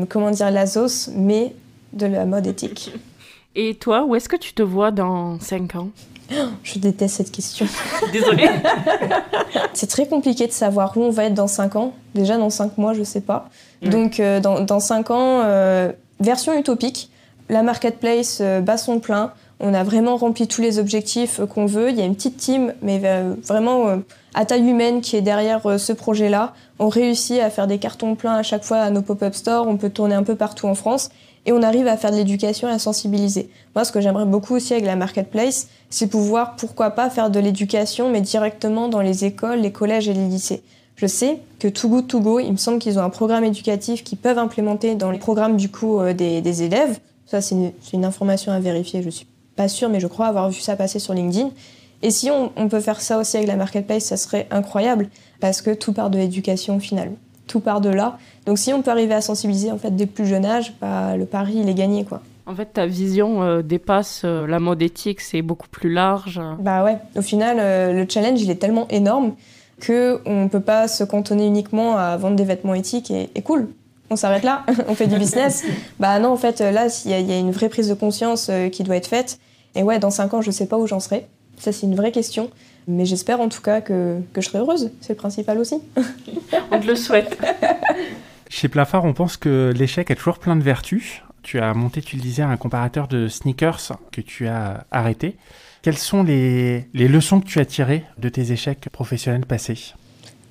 comment 0.10 0.32
dire, 0.32 0.52
mais 1.16 1.54
de 1.94 2.06
la 2.08 2.26
mode 2.26 2.48
éthique. 2.48 2.92
Et 3.56 3.76
toi, 3.76 4.04
où 4.04 4.16
est-ce 4.16 4.28
que 4.28 4.36
tu 4.36 4.54
te 4.54 4.62
vois 4.62 4.92
dans 4.92 5.40
5 5.40 5.76
ans? 5.76 5.90
Je 6.64 6.80
déteste 6.80 7.16
cette 7.16 7.32
question. 7.32 7.68
Désolée. 8.12 8.50
c'est 9.74 9.88
très 9.88 10.08
compliqué 10.08 10.48
de 10.48 10.52
savoir 10.52 10.98
où 10.98 11.02
on 11.02 11.10
va 11.10 11.26
être 11.26 11.34
dans 11.34 11.48
5 11.48 11.76
ans. 11.78 11.94
Déjà, 12.16 12.38
dans 12.38 12.50
5 12.50 12.78
mois, 12.78 12.94
je 12.94 13.04
sais 13.04 13.22
pas. 13.22 13.50
Donc, 13.82 14.20
euh, 14.20 14.40
dans, 14.42 14.60
dans, 14.60 14.80
5 14.80 15.12
ans, 15.12 15.42
euh, 15.46 15.92
version 16.20 16.58
utopique, 16.58 17.10
la 17.50 17.62
marketplace 17.62 18.40
euh, 18.42 18.60
bat 18.60 18.78
son 18.78 19.00
plein. 19.00 19.32
On 19.62 19.74
a 19.74 19.84
vraiment 19.84 20.18
rempli 20.18 20.48
tous 20.48 20.62
les 20.62 20.80
objectifs 20.80 21.40
qu'on 21.54 21.66
veut. 21.66 21.90
Il 21.90 21.96
y 21.96 22.02
a 22.02 22.06
une 22.06 22.16
petite 22.16 22.36
team, 22.36 22.74
mais 22.82 23.02
vraiment 23.48 24.02
à 24.34 24.44
taille 24.44 24.68
humaine, 24.70 25.00
qui 25.00 25.16
est 25.16 25.22
derrière 25.22 25.62
ce 25.80 25.94
projet-là. 25.94 26.54
On 26.78 26.90
réussit 26.90 27.40
à 27.40 27.50
faire 27.50 27.66
des 27.66 27.78
cartons 27.78 28.16
pleins 28.16 28.36
à 28.36 28.44
chaque 28.44 28.66
fois 28.66 28.80
à 28.80 28.90
nos 28.90 29.02
pop-up 29.02 29.34
stores. 29.34 29.66
On 29.66 29.78
peut 29.78 29.90
tourner 29.90 30.14
un 30.14 30.24
peu 30.24 30.36
partout 30.36 30.68
en 30.68 30.76
France 30.76 31.10
et 31.46 31.52
on 31.52 31.62
arrive 31.62 31.88
à 31.88 31.98
faire 31.98 32.12
de 32.12 32.18
l'éducation 32.18 32.68
et 32.68 32.72
à 32.72 32.80
sensibiliser. 32.80 33.50
Moi, 33.76 33.86
ce 33.86 33.92
que 33.92 34.02
j'aimerais 34.02 34.26
beaucoup 34.26 34.56
aussi 34.56 34.74
avec 34.74 34.86
la 34.86 34.96
marketplace, 34.96 35.68
c'est 35.90 36.08
pouvoir, 36.08 36.56
pourquoi 36.56 36.92
pas, 36.92 37.10
faire 37.10 37.30
de 37.30 37.40
l'éducation, 37.40 38.10
mais 38.10 38.22
directement 38.22 38.88
dans 38.88 39.02
les 39.02 39.26
écoles, 39.26 39.60
les 39.60 39.72
collèges 39.72 40.10
et 40.10 40.14
les 40.14 40.28
lycées. 40.28 40.64
Je 40.96 41.08
sais 41.08 41.40
que 41.60 41.68
Too 41.68 41.90
Good 41.90 42.08
To 42.08 42.20
Go, 42.20 42.40
il 42.40 42.52
me 42.52 42.58
semble 42.58 42.80
qu'ils 42.80 42.98
ont 42.98 43.04
un 43.04 43.10
programme 43.10 43.44
éducatif 43.44 44.04
qu'ils 44.04 44.18
peuvent 44.18 44.40
implémenter 44.40 44.96
dans 44.96 45.12
les 45.12 45.20
programmes 45.20 45.58
du 45.58 45.70
coup 45.70 46.00
euh, 46.00 46.14
des, 46.14 46.64
élèves. 46.64 47.00
Ça, 47.26 47.42
c'est 47.42 47.56
une, 47.94 48.06
information 48.06 48.52
à 48.52 48.60
vérifier. 48.60 49.04
Je 49.04 49.10
suis 49.10 49.28
pas 49.56 49.68
sûre, 49.68 49.90
mais 49.90 50.00
je 50.00 50.08
crois 50.08 50.28
avoir 50.28 50.50
vu 50.50 50.62
ça 50.62 50.76
passer 50.76 51.00
sur 51.00 51.14
LinkedIn. 51.14 51.50
Et 52.02 52.12
si 52.12 52.32
on, 52.32 52.52
on 52.56 52.70
peut 52.70 52.80
faire 52.80 53.02
ça 53.02 53.18
aussi 53.18 53.36
avec 53.36 53.48
la 53.48 53.56
marketplace, 53.56 54.06
ça 54.06 54.18
serait 54.18 54.48
incroyable 54.52 55.10
parce 55.42 55.62
que 55.62 55.72
tout 55.72 55.92
part 55.92 56.10
de 56.10 56.18
l'éducation 56.18 56.80
finalement 56.80 57.18
tout 57.48 57.60
part 57.60 57.82
de 57.82 57.90
là. 57.90 58.18
Donc 58.46 58.60
si 58.60 58.74
on 58.74 58.82
peut 58.82 58.92
arriver 58.92 59.14
à 59.14 59.22
sensibiliser 59.22 59.72
en 59.72 59.78
fait 59.78 59.96
dès 59.96 60.06
le 60.06 60.12
plus 60.12 60.26
jeune 60.26 60.46
âge, 60.46 60.74
bah, 60.80 61.18
le 61.18 61.26
pari 61.26 61.56
il 61.58 61.70
est 61.70 61.74
gagné 61.74 62.06
quoi. 62.06 62.22
En 62.48 62.54
fait, 62.54 62.66
ta 62.74 62.86
vision 62.86 63.42
euh, 63.42 63.62
dépasse 63.64 64.22
euh, 64.24 64.46
la 64.46 64.60
mode 64.60 64.82
éthique, 64.82 65.20
c'est 65.20 65.42
beaucoup 65.42 65.68
plus 65.68 65.92
large. 65.92 66.40
Bah 66.60 66.84
ouais, 66.84 66.98
au 67.16 67.22
final, 67.22 67.58
euh, 67.60 67.92
le 67.92 68.06
challenge, 68.08 68.40
il 68.40 68.52
est 68.52 68.56
tellement 68.56 68.88
énorme 68.90 69.34
que 69.80 70.22
on 70.26 70.48
peut 70.48 70.60
pas 70.60 70.88
se 70.88 71.04
cantonner 71.04 71.48
uniquement 71.48 71.98
à 71.98 72.16
vendre 72.18 72.36
des 72.36 72.44
vêtements 72.44 72.76
éthiques 72.76 73.12
et, 73.12 73.42
cool. 73.42 73.70
On 74.12 74.16
s'arrête 74.16 74.44
là, 74.44 74.64
on 74.88 74.94
fait 74.94 75.08
du 75.08 75.18
business. 75.18 75.64
bah 76.00 76.20
non, 76.20 76.30
en 76.30 76.38
fait, 76.38 76.60
là, 76.60 76.88
il 77.06 77.12
y, 77.12 77.34
a 77.34 77.40
une 77.40 77.52
vraie 77.52 77.70
prise 77.70 77.90
de 77.90 77.96
conscience 77.96 78.52
qui 78.72 78.84
doit 78.84 78.96
être 78.96 79.08
faite. 79.08 79.40
Et 79.74 79.82
ouais, 79.82 79.98
dans 79.98 80.12
5 80.12 80.36
ans, 80.36 80.42
je 80.42 80.52
sais 80.52 80.68
pas 80.68 80.78
où 80.78 80.86
j'en 80.86 81.00
serai. 81.00 81.26
Ça, 81.58 81.72
c'est 81.72 81.88
une 81.88 81.96
vraie 81.96 82.12
question. 82.12 82.52
Mais 82.88 83.06
j'espère 83.06 83.42
en 83.42 83.50
tout 83.50 83.64
cas 83.64 83.82
que, 83.82 84.20
que 84.32 84.42
je 84.42 84.48
serai 84.48 84.60
heureuse. 84.60 84.92
C'est 85.02 85.14
le 85.14 85.18
principal 85.18 85.58
aussi. 85.58 85.82
on 86.72 86.80
te 86.80 86.86
le 86.86 86.96
souhaite. 86.96 87.36
Chez 88.58 88.70
Plafard, 88.70 89.04
on 89.04 89.12
pense 89.12 89.36
que 89.36 89.74
l'échec 89.76 90.10
a 90.10 90.16
toujours 90.16 90.40
plein 90.40 90.56
de 90.56 90.64
vertus. 90.64 91.22
Tu 91.44 91.60
as 91.60 91.74
monté, 91.74 92.02
tu 92.02 92.16
le 92.16 92.22
disais, 92.22 92.42
un 92.42 92.56
comparateur 92.56 93.10
de 93.10 93.28
sneakers 93.28 94.00
que 94.14 94.22
tu 94.22 94.48
as 94.48 94.86
arrêté. 94.92 95.36
Quelles 95.82 95.98
sont 95.98 96.24
les, 96.24 96.88
les 96.94 97.10
leçons 97.10 97.42
que 97.42 97.46
tu 97.48 97.60
as 97.60 97.66
tirées 97.66 98.06
de 98.18 98.30
tes 98.30 98.54
échecs 98.54 98.88
professionnels 98.94 99.46
passés? 99.46 99.94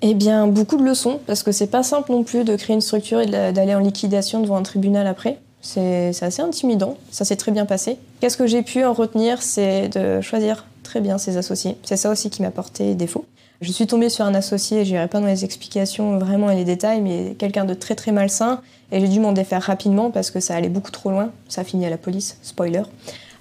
Eh 0.02 0.12
bien, 0.12 0.46
beaucoup 0.46 0.76
de 0.76 0.84
leçons, 0.84 1.18
parce 1.26 1.42
que 1.42 1.50
c'est 1.50 1.68
pas 1.68 1.82
simple 1.82 2.12
non 2.12 2.24
plus 2.24 2.44
de 2.44 2.56
créer 2.56 2.74
une 2.74 2.82
structure 2.82 3.22
et 3.22 3.26
d'aller 3.26 3.74
en 3.74 3.80
liquidation 3.80 4.42
devant 4.42 4.56
un 4.56 4.62
tribunal 4.64 5.06
après. 5.06 5.38
C'est 5.62 6.10
assez 6.20 6.42
intimidant, 6.42 6.98
ça 7.10 7.24
s'est 7.24 7.36
très 7.36 7.52
bien 7.52 7.64
passé. 7.64 7.96
Qu'est-ce 8.20 8.36
que 8.36 8.46
j'ai 8.46 8.62
pu 8.62 8.84
en 8.84 8.92
retenir? 8.92 9.40
C'est 9.40 9.88
de 9.88 10.20
choisir 10.20 10.66
très 10.82 11.00
bien 11.00 11.16
ses 11.16 11.38
associés. 11.38 11.78
C'est 11.84 11.96
ça 11.96 12.10
aussi 12.10 12.28
qui 12.28 12.42
m'a 12.42 12.50
porté 12.50 12.94
défaut. 12.94 13.24
Je 13.64 13.72
suis 13.72 13.86
tombée 13.86 14.10
sur 14.10 14.26
un 14.26 14.34
associé, 14.34 14.84
je 14.84 14.92
n'irai 14.92 15.08
pas 15.08 15.20
dans 15.20 15.26
les 15.26 15.42
explications 15.42 16.18
vraiment 16.18 16.50
et 16.50 16.54
les 16.54 16.64
détails, 16.64 17.00
mais 17.00 17.34
quelqu'un 17.38 17.64
de 17.64 17.72
très 17.72 17.94
très 17.94 18.12
malsain, 18.12 18.60
et 18.92 19.00
j'ai 19.00 19.08
dû 19.08 19.20
m'en 19.20 19.32
défaire 19.32 19.62
rapidement 19.62 20.10
parce 20.10 20.30
que 20.30 20.38
ça 20.38 20.54
allait 20.54 20.68
beaucoup 20.68 20.90
trop 20.90 21.10
loin. 21.10 21.30
Ça 21.48 21.62
a 21.62 21.64
fini 21.64 21.86
à 21.86 21.90
la 21.90 21.96
police, 21.96 22.38
spoiler. 22.42 22.82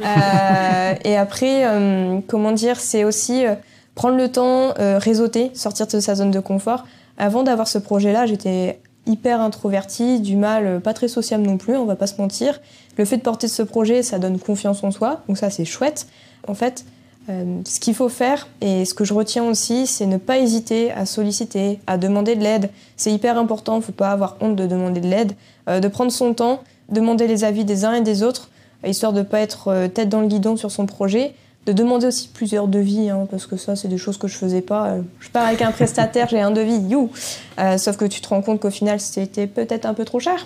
Euh, 0.01 0.95
et 1.05 1.15
après, 1.15 1.67
euh, 1.67 2.19
comment 2.27 2.51
dire, 2.51 2.79
c'est 2.79 3.03
aussi 3.03 3.45
euh, 3.45 3.53
prendre 3.93 4.17
le 4.17 4.27
temps, 4.27 4.73
réseauter, 4.75 5.51
sortir 5.53 5.85
de 5.85 5.99
sa 5.99 6.15
zone 6.15 6.31
de 6.31 6.39
confort. 6.39 6.83
Avant 7.19 7.43
d'avoir 7.43 7.67
ce 7.67 7.77
projet-là, 7.77 8.25
j'étais 8.25 8.79
hyper 9.05 9.39
introvertie, 9.39 10.19
du 10.19 10.35
mal, 10.35 10.81
pas 10.81 10.93
très 10.93 11.07
sociable 11.07 11.43
non 11.43 11.57
plus, 11.57 11.77
on 11.77 11.85
va 11.85 11.95
pas 11.95 12.07
se 12.07 12.19
mentir. 12.19 12.59
Le 12.97 13.05
fait 13.05 13.17
de 13.17 13.21
porter 13.21 13.47
ce 13.47 13.61
projet, 13.61 14.01
ça 14.01 14.17
donne 14.17 14.39
confiance 14.39 14.83
en 14.83 14.89
soi, 14.89 15.21
donc 15.27 15.37
ça 15.37 15.51
c'est 15.51 15.63
chouette. 15.63 16.07
En 16.47 16.55
fait, 16.55 16.85
ce 17.27 17.79
qu'il 17.79 17.95
faut 17.95 18.09
faire, 18.09 18.47
et 18.59 18.83
ce 18.85 18.93
que 18.93 19.05
je 19.05 19.13
retiens 19.13 19.45
aussi, 19.45 19.87
c'est 19.87 20.05
ne 20.05 20.17
pas 20.17 20.39
hésiter 20.39 20.91
à 20.91 21.05
solliciter, 21.05 21.79
à 21.87 21.97
demander 21.97 22.35
de 22.35 22.43
l'aide. 22.43 22.69
C'est 22.97 23.11
hyper 23.11 23.37
important, 23.37 23.77
il 23.77 23.81
faut 23.83 23.91
pas 23.93 24.11
avoir 24.11 24.35
honte 24.41 24.55
de 24.55 24.67
demander 24.67 24.99
de 24.99 25.07
l'aide, 25.07 25.33
de 25.67 25.87
prendre 25.87 26.11
son 26.11 26.33
temps, 26.33 26.61
demander 26.89 27.27
les 27.27 27.43
avis 27.43 27.65
des 27.65 27.85
uns 27.85 27.93
et 27.93 28.01
des 28.01 28.23
autres, 28.23 28.49
histoire 28.89 29.13
de 29.13 29.19
ne 29.19 29.23
pas 29.23 29.39
être 29.39 29.69
euh, 29.69 29.87
tête 29.87 30.09
dans 30.09 30.21
le 30.21 30.27
guidon 30.27 30.57
sur 30.57 30.71
son 30.71 30.85
projet. 30.85 31.33
De 31.65 31.71
demander 31.71 32.07
aussi 32.07 32.27
plusieurs 32.27 32.67
devis, 32.67 33.09
hein, 33.09 33.25
parce 33.31 33.47
que 33.47 33.55
ça, 33.55 33.77
c'est 33.77 33.87
des 33.87 33.97
choses 33.97 34.17
que 34.17 34.27
je 34.27 34.35
faisais 34.35 34.61
pas. 34.61 34.87
Euh, 34.87 35.01
je 35.21 35.29
pars 35.29 35.47
avec 35.47 35.61
un 35.61 35.71
prestataire, 35.71 36.27
j'ai 36.27 36.41
un 36.41 36.51
devis, 36.51 36.77
you 36.89 37.09
euh, 37.57 37.77
Sauf 37.77 37.95
que 37.95 38.03
tu 38.03 38.19
te 38.19 38.27
rends 38.27 38.41
compte 38.41 38.59
qu'au 38.59 38.69
final, 38.69 38.99
c'était 38.99 39.47
peut-être 39.47 39.85
un 39.85 39.93
peu 39.93 40.03
trop 40.03 40.19
cher. 40.19 40.45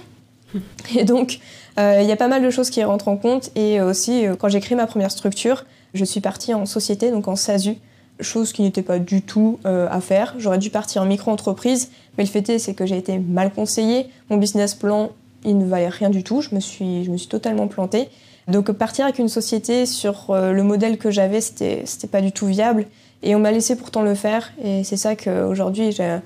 Et 0.95 1.03
donc, 1.03 1.39
il 1.79 2.05
y 2.05 2.11
a 2.11 2.15
pas 2.15 2.27
mal 2.27 2.41
de 2.41 2.49
choses 2.49 2.69
qui 2.69 2.83
rentrent 2.83 3.07
en 3.07 3.17
compte. 3.17 3.51
Et 3.55 3.81
aussi, 3.81 4.25
quand 4.39 4.49
j'ai 4.49 4.59
créé 4.59 4.75
ma 4.75 4.87
première 4.87 5.11
structure, 5.11 5.65
je 5.93 6.05
suis 6.05 6.21
partie 6.21 6.53
en 6.53 6.65
société, 6.65 7.11
donc 7.11 7.27
en 7.27 7.35
SASU, 7.35 7.75
chose 8.19 8.51
qui 8.51 8.61
n'était 8.63 8.81
pas 8.81 8.99
du 8.99 9.21
tout 9.21 9.59
à 9.63 10.01
faire. 10.01 10.33
J'aurais 10.37 10.57
dû 10.57 10.69
partir 10.69 11.03
en 11.03 11.05
micro-entreprise, 11.05 11.91
mais 12.17 12.23
le 12.23 12.29
fait 12.29 12.49
est, 12.49 12.59
c'est 12.59 12.73
que 12.73 12.85
j'ai 12.85 12.97
été 12.97 13.19
mal 13.19 13.53
conseillée. 13.53 14.07
Mon 14.29 14.37
business 14.37 14.73
plan, 14.73 15.11
il 15.45 15.57
ne 15.57 15.65
valait 15.65 15.89
rien 15.89 16.09
du 16.09 16.23
tout. 16.23 16.41
Je 16.41 16.53
me 16.55 16.59
suis, 16.59 17.03
je 17.03 17.11
me 17.11 17.17
suis 17.17 17.27
totalement 17.27 17.67
plantée. 17.67 18.09
Donc 18.47 18.71
partir 18.71 19.05
avec 19.05 19.19
une 19.19 19.27
société 19.27 19.85
sur 19.85 20.31
euh, 20.31 20.51
le 20.53 20.63
modèle 20.63 20.97
que 20.97 21.11
j'avais, 21.11 21.41
c'était, 21.41 21.83
c'était 21.85 22.07
pas 22.07 22.21
du 22.21 22.31
tout 22.31 22.45
viable. 22.45 22.85
Et 23.23 23.35
on 23.35 23.39
m'a 23.39 23.51
laissé 23.51 23.75
pourtant 23.75 24.03
le 24.03 24.15
faire. 24.15 24.53
Et 24.63 24.83
c'est 24.83 24.95
ça 24.95 25.15
qu'aujourd'hui, 25.15 25.91
j'ai, 25.91 26.19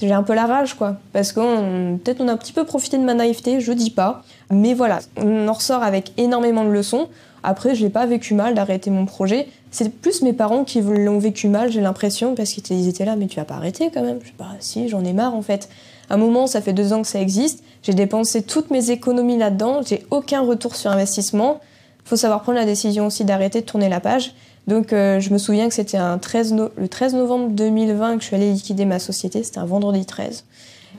j'ai 0.00 0.12
un 0.12 0.22
peu 0.22 0.34
la 0.34 0.46
rage, 0.46 0.74
quoi. 0.74 0.96
Parce 1.12 1.32
que 1.32 1.96
peut-être 1.96 2.20
on 2.20 2.28
a 2.28 2.32
un 2.32 2.36
petit 2.36 2.52
peu 2.52 2.64
profité 2.64 2.96
de 2.96 3.02
ma 3.02 3.14
naïveté, 3.14 3.60
je 3.60 3.72
dis 3.72 3.90
pas. 3.90 4.22
Mais 4.50 4.72
voilà, 4.74 5.00
on 5.16 5.48
en 5.48 5.52
ressort 5.52 5.82
avec 5.82 6.12
énormément 6.16 6.64
de 6.64 6.70
leçons. 6.70 7.08
Après, 7.42 7.74
je 7.74 7.84
n'ai 7.84 7.90
pas 7.90 8.06
vécu 8.06 8.34
mal 8.34 8.54
d'arrêter 8.54 8.90
mon 8.90 9.06
projet. 9.06 9.48
C'est 9.70 9.92
plus 9.92 10.22
mes 10.22 10.32
parents 10.32 10.64
qui 10.64 10.80
l'ont 10.80 11.18
vécu 11.18 11.48
mal, 11.48 11.70
j'ai 11.70 11.80
l'impression, 11.80 12.34
parce 12.34 12.52
qu'ils 12.52 12.88
étaient 12.88 13.04
là, 13.04 13.16
mais 13.16 13.26
tu 13.26 13.36
vas 13.36 13.44
pas 13.44 13.54
arrêter 13.54 13.90
quand 13.92 14.02
même. 14.02 14.18
Je 14.22 14.28
sais 14.28 14.34
pas, 14.36 14.50
si, 14.60 14.88
j'en 14.88 15.04
ai 15.04 15.12
marre 15.12 15.34
en 15.34 15.42
fait. 15.42 15.68
À 16.08 16.14
un 16.14 16.16
moment, 16.16 16.46
ça 16.46 16.60
fait 16.60 16.72
deux 16.72 16.92
ans 16.92 17.02
que 17.02 17.08
ça 17.08 17.20
existe. 17.20 17.62
J'ai 17.82 17.94
dépensé 17.94 18.42
toutes 18.42 18.70
mes 18.70 18.90
économies 18.90 19.38
là-dedans. 19.38 19.80
J'ai 19.86 20.04
aucun 20.10 20.40
retour 20.40 20.74
sur 20.76 20.90
investissement. 20.90 21.60
Faut 22.04 22.16
savoir 22.16 22.42
prendre 22.42 22.58
la 22.58 22.66
décision 22.66 23.06
aussi 23.06 23.24
d'arrêter 23.24 23.60
de 23.60 23.66
tourner 23.66 23.88
la 23.88 24.00
page. 24.00 24.34
Donc, 24.66 24.92
euh, 24.92 25.20
je 25.20 25.32
me 25.32 25.38
souviens 25.38 25.68
que 25.68 25.74
c'était 25.74 25.98
le 25.98 26.88
13 26.88 27.14
novembre 27.14 27.50
2020 27.50 28.16
que 28.16 28.22
je 28.22 28.26
suis 28.26 28.36
allée 28.36 28.52
liquider 28.52 28.84
ma 28.84 28.98
société. 28.98 29.42
C'était 29.42 29.58
un 29.58 29.64
vendredi 29.64 30.04
13. 30.04 30.44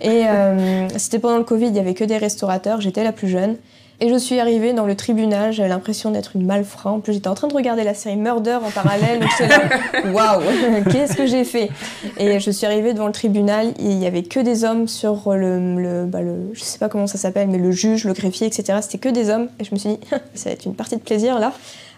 Et 0.01 0.25
euh, 0.25 0.87
c'était 0.97 1.19
pendant 1.19 1.37
le 1.37 1.43
Covid, 1.43 1.67
il 1.67 1.73
n'y 1.73 1.79
avait 1.79 1.93
que 1.93 2.03
des 2.03 2.17
restaurateurs. 2.17 2.81
J'étais 2.81 3.03
la 3.03 3.11
plus 3.11 3.27
jeune. 3.27 3.57
Et 4.03 4.09
je 4.09 4.15
suis 4.15 4.39
arrivée 4.39 4.73
dans 4.73 4.87
le 4.87 4.95
tribunal, 4.95 5.53
j'avais 5.53 5.69
l'impression 5.69 6.09
d'être 6.09 6.35
une 6.35 6.43
malfrat. 6.43 6.89
En 6.89 7.01
plus, 7.01 7.13
j'étais 7.13 7.27
en 7.27 7.35
train 7.35 7.47
de 7.47 7.53
regarder 7.53 7.83
la 7.83 7.93
série 7.93 8.15
Murder 8.15 8.57
en 8.65 8.71
parallèle. 8.71 9.19
Donc 9.19 9.39
là, 9.39 10.11
waouh, 10.11 10.41
qu'est-ce 10.91 11.15
que 11.15 11.27
j'ai 11.27 11.43
fait? 11.43 11.69
Et 12.17 12.39
je 12.39 12.49
suis 12.49 12.65
arrivée 12.65 12.93
devant 12.93 13.05
le 13.05 13.13
tribunal, 13.13 13.75
il 13.77 13.99
y 13.99 14.07
avait 14.07 14.23
que 14.23 14.39
des 14.39 14.63
hommes 14.63 14.87
sur 14.87 15.31
le, 15.35 15.79
le, 15.79 16.05
bah 16.07 16.17
je 16.51 16.63
sais 16.63 16.79
pas 16.79 16.89
comment 16.89 17.05
ça 17.05 17.19
s'appelle, 17.19 17.47
mais 17.49 17.59
le 17.59 17.69
juge, 17.69 18.05
le 18.05 18.13
greffier, 18.13 18.47
etc. 18.47 18.79
C'était 18.81 18.97
que 18.97 19.09
des 19.09 19.29
hommes. 19.29 19.49
Et 19.59 19.65
je 19.65 19.69
me 19.71 19.77
suis 19.77 19.89
dit, 19.89 19.99
ça 20.33 20.49
va 20.49 20.53
être 20.53 20.65
une 20.65 20.73
partie 20.73 20.95
de 20.95 21.01
plaisir 21.01 21.37
là. 21.37 21.53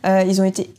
Euh, 0.06 0.26
ils 0.28 0.42
ont 0.42 0.46
été 0.46 0.70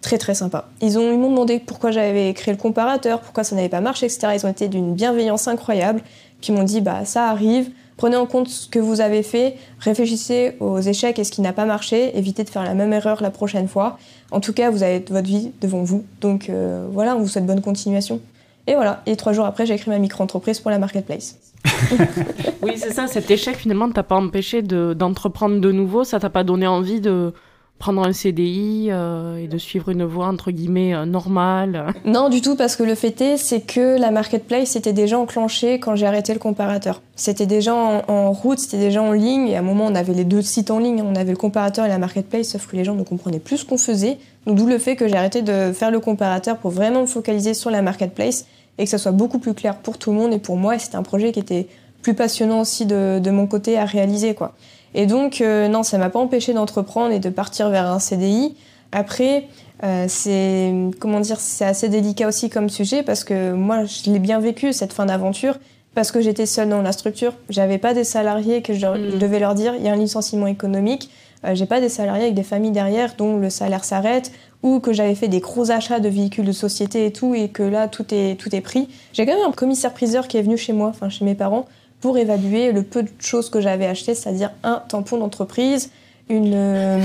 très 0.00 0.16
très 0.16 0.34
sympas. 0.34 0.68
Ils 0.80 0.96
ont 0.96 1.10
ils 1.10 1.18
m'ont 1.18 1.30
demandé 1.30 1.58
pourquoi 1.58 1.90
j'avais 1.90 2.32
créé 2.34 2.54
le 2.54 2.60
comparateur, 2.60 3.20
pourquoi 3.20 3.42
ça 3.42 3.56
n'avait 3.56 3.68
pas 3.68 3.80
marché, 3.80 4.06
etc. 4.06 4.28
Ils 4.36 4.46
ont 4.46 4.50
été 4.50 4.68
d'une 4.68 4.94
bienveillance 4.94 5.48
incroyable. 5.48 6.02
Puis 6.40 6.52
ils 6.52 6.56
m'ont 6.56 6.62
dit, 6.62 6.80
bah 6.80 7.04
ça 7.04 7.30
arrive 7.30 7.68
Prenez 7.98 8.16
en 8.16 8.26
compte 8.26 8.48
ce 8.48 8.68
que 8.68 8.78
vous 8.78 9.00
avez 9.00 9.24
fait, 9.24 9.56
réfléchissez 9.80 10.54
aux 10.60 10.78
échecs 10.78 11.18
et 11.18 11.24
ce 11.24 11.32
qui 11.32 11.40
n'a 11.42 11.52
pas 11.52 11.66
marché, 11.66 12.16
évitez 12.16 12.44
de 12.44 12.48
faire 12.48 12.62
la 12.62 12.74
même 12.74 12.92
erreur 12.92 13.20
la 13.20 13.30
prochaine 13.30 13.66
fois. 13.66 13.98
En 14.30 14.40
tout 14.40 14.52
cas, 14.52 14.70
vous 14.70 14.84
avez 14.84 15.04
votre 15.10 15.26
vie 15.26 15.50
devant 15.60 15.82
vous. 15.82 16.04
Donc 16.20 16.48
euh, 16.48 16.86
voilà, 16.92 17.16
on 17.16 17.18
vous 17.18 17.28
souhaite 17.28 17.44
bonne 17.44 17.60
continuation. 17.60 18.20
Et 18.68 18.74
voilà, 18.74 19.02
et 19.06 19.16
trois 19.16 19.32
jours 19.32 19.46
après, 19.46 19.66
j'ai 19.66 19.74
écrit 19.74 19.90
ma 19.90 19.98
micro-entreprise 19.98 20.60
pour 20.60 20.70
la 20.70 20.78
marketplace. 20.78 21.38
oui, 22.62 22.74
c'est 22.76 22.92
ça, 22.92 23.08
cet 23.08 23.30
échec 23.32 23.56
finalement 23.56 23.88
ne 23.88 23.92
t'a 23.92 24.04
pas 24.04 24.16
empêché 24.16 24.62
d'entreprendre 24.62 25.60
de 25.60 25.72
nouveau, 25.72 26.04
ça 26.04 26.20
t'a 26.20 26.30
pas 26.30 26.44
donné 26.44 26.68
envie 26.68 27.00
de, 27.00 27.32
prendre 27.78 28.04
un 28.04 28.12
CDI 28.12 28.88
euh, 28.90 29.36
et 29.36 29.46
de 29.46 29.58
suivre 29.58 29.90
une 29.90 30.04
voie 30.04 30.26
entre 30.26 30.50
guillemets 30.50 30.94
euh, 30.94 31.04
normale 31.04 31.94
Non, 32.04 32.28
du 32.28 32.40
tout, 32.40 32.56
parce 32.56 32.76
que 32.76 32.82
le 32.82 32.94
fait 32.94 33.20
est, 33.20 33.36
c'est 33.36 33.60
que 33.60 33.98
la 33.98 34.10
marketplace 34.10 34.74
était 34.76 34.92
déjà 34.92 35.18
enclenchée 35.18 35.78
quand 35.78 35.94
j'ai 35.94 36.06
arrêté 36.06 36.32
le 36.32 36.40
comparateur. 36.40 37.00
C'était 37.14 37.46
déjà 37.46 37.74
en, 37.74 38.32
route, 38.32 38.58
c'était 38.58 38.78
déjà 38.78 39.02
en 39.02 39.12
ligne, 39.12 39.48
et 39.48 39.56
à 39.56 39.60
un 39.60 39.62
moment, 39.62 39.86
on 39.86 39.94
avait 39.94 40.14
les 40.14 40.24
deux 40.24 40.42
sites 40.42 40.70
en 40.70 40.78
ligne, 40.78 41.02
on 41.02 41.14
avait 41.14 41.30
le 41.30 41.36
comparateur 41.36 41.84
et 41.84 41.88
la 41.88 41.98
marketplace, 41.98 42.48
sauf 42.48 42.66
que 42.66 42.76
les 42.76 42.84
gens 42.84 42.94
ne 42.94 43.02
comprenaient 43.02 43.38
plus 43.38 43.58
ce 43.58 43.64
qu'on 43.64 43.78
faisait. 43.78 44.18
Donc, 44.46 44.56
d'où 44.56 44.66
le 44.66 44.78
fait 44.78 44.96
que 44.96 45.08
j'ai 45.08 45.16
arrêté 45.16 45.42
de 45.42 45.72
faire 45.72 45.90
le 45.90 46.00
comparateur 46.00 46.58
pour 46.58 46.70
vraiment 46.70 47.02
me 47.02 47.06
focaliser 47.06 47.54
sur 47.54 47.70
la 47.70 47.82
marketplace 47.82 48.46
et 48.78 48.84
que 48.84 48.90
ça 48.90 48.98
soit 48.98 49.12
beaucoup 49.12 49.38
plus 49.38 49.54
clair 49.54 49.76
pour 49.76 49.98
tout 49.98 50.10
le 50.10 50.16
monde 50.16 50.32
et 50.32 50.38
pour 50.38 50.56
moi. 50.56 50.78
C'était 50.78 50.96
un 50.96 51.02
projet 51.02 51.32
qui 51.32 51.40
était 51.40 51.66
plus 52.02 52.14
passionnant 52.14 52.60
aussi 52.60 52.86
de, 52.86 53.18
de 53.18 53.30
mon 53.30 53.46
côté 53.46 53.76
à 53.76 53.84
réaliser, 53.84 54.34
quoi. 54.34 54.54
Et 54.94 55.06
donc, 55.06 55.40
euh, 55.40 55.68
non, 55.68 55.82
ça 55.82 55.98
m'a 55.98 56.10
pas 56.10 56.18
empêché 56.18 56.52
d'entreprendre 56.52 57.12
et 57.12 57.18
de 57.18 57.30
partir 57.30 57.68
vers 57.70 57.86
un 57.86 57.98
CDI. 57.98 58.56
Après, 58.92 59.46
euh, 59.84 60.06
c'est 60.08 60.72
comment 60.98 61.20
dire, 61.20 61.38
c'est 61.40 61.64
assez 61.64 61.88
délicat 61.88 62.28
aussi 62.28 62.50
comme 62.50 62.68
sujet 62.68 63.02
parce 63.02 63.24
que 63.24 63.52
moi, 63.52 63.84
je 63.84 64.10
l'ai 64.10 64.18
bien 64.18 64.40
vécu 64.40 64.72
cette 64.72 64.92
fin 64.92 65.06
d'aventure 65.06 65.58
parce 65.94 66.12
que 66.12 66.20
j'étais 66.20 66.46
seule 66.46 66.68
dans 66.68 66.82
la 66.82 66.92
structure. 66.92 67.34
J'avais 67.48 67.78
pas 67.78 67.94
des 67.94 68.04
salariés 68.04 68.62
que 68.62 68.72
je, 68.72 68.86
mm. 68.86 69.18
devais 69.18 69.38
leur 69.38 69.54
dire 69.54 69.74
il 69.76 69.84
y 69.84 69.88
a 69.88 69.92
un 69.92 69.96
licenciement 69.96 70.46
économique. 70.46 71.10
Euh, 71.44 71.54
j'ai 71.54 71.66
pas 71.66 71.80
des 71.80 71.88
salariés 71.88 72.24
avec 72.24 72.34
des 72.34 72.42
familles 72.42 72.72
derrière 72.72 73.14
dont 73.16 73.36
le 73.36 73.50
salaire 73.50 73.84
s'arrête 73.84 74.32
ou 74.62 74.80
que 74.80 74.92
j'avais 74.92 75.14
fait 75.14 75.28
des 75.28 75.38
gros 75.38 75.70
achats 75.70 76.00
de 76.00 76.08
véhicules 76.08 76.44
de 76.44 76.52
société 76.52 77.06
et 77.06 77.12
tout 77.12 77.34
et 77.34 77.48
que 77.48 77.62
là 77.62 77.86
tout 77.86 78.06
est 78.12 78.38
tout 78.38 78.54
est 78.54 78.60
pris. 78.60 78.88
J'ai 79.12 79.24
quand 79.24 79.34
même 79.34 79.48
un 79.48 79.52
commissaire 79.52 79.92
priseur 79.92 80.26
qui 80.26 80.36
est 80.36 80.42
venu 80.42 80.56
chez 80.56 80.72
moi, 80.72 80.88
enfin 80.88 81.08
chez 81.08 81.24
mes 81.24 81.36
parents, 81.36 81.66
pour 82.00 82.18
évaluer 82.18 82.72
le 82.72 82.82
peu 82.82 83.02
de 83.02 83.10
choses 83.18 83.50
que 83.50 83.60
j'avais 83.60 83.86
achetées, 83.86 84.14
c'est-à-dire 84.14 84.50
un 84.62 84.82
tampon 84.88 85.18
d'entreprise, 85.18 85.90
une, 86.28 86.52
euh, 86.54 87.00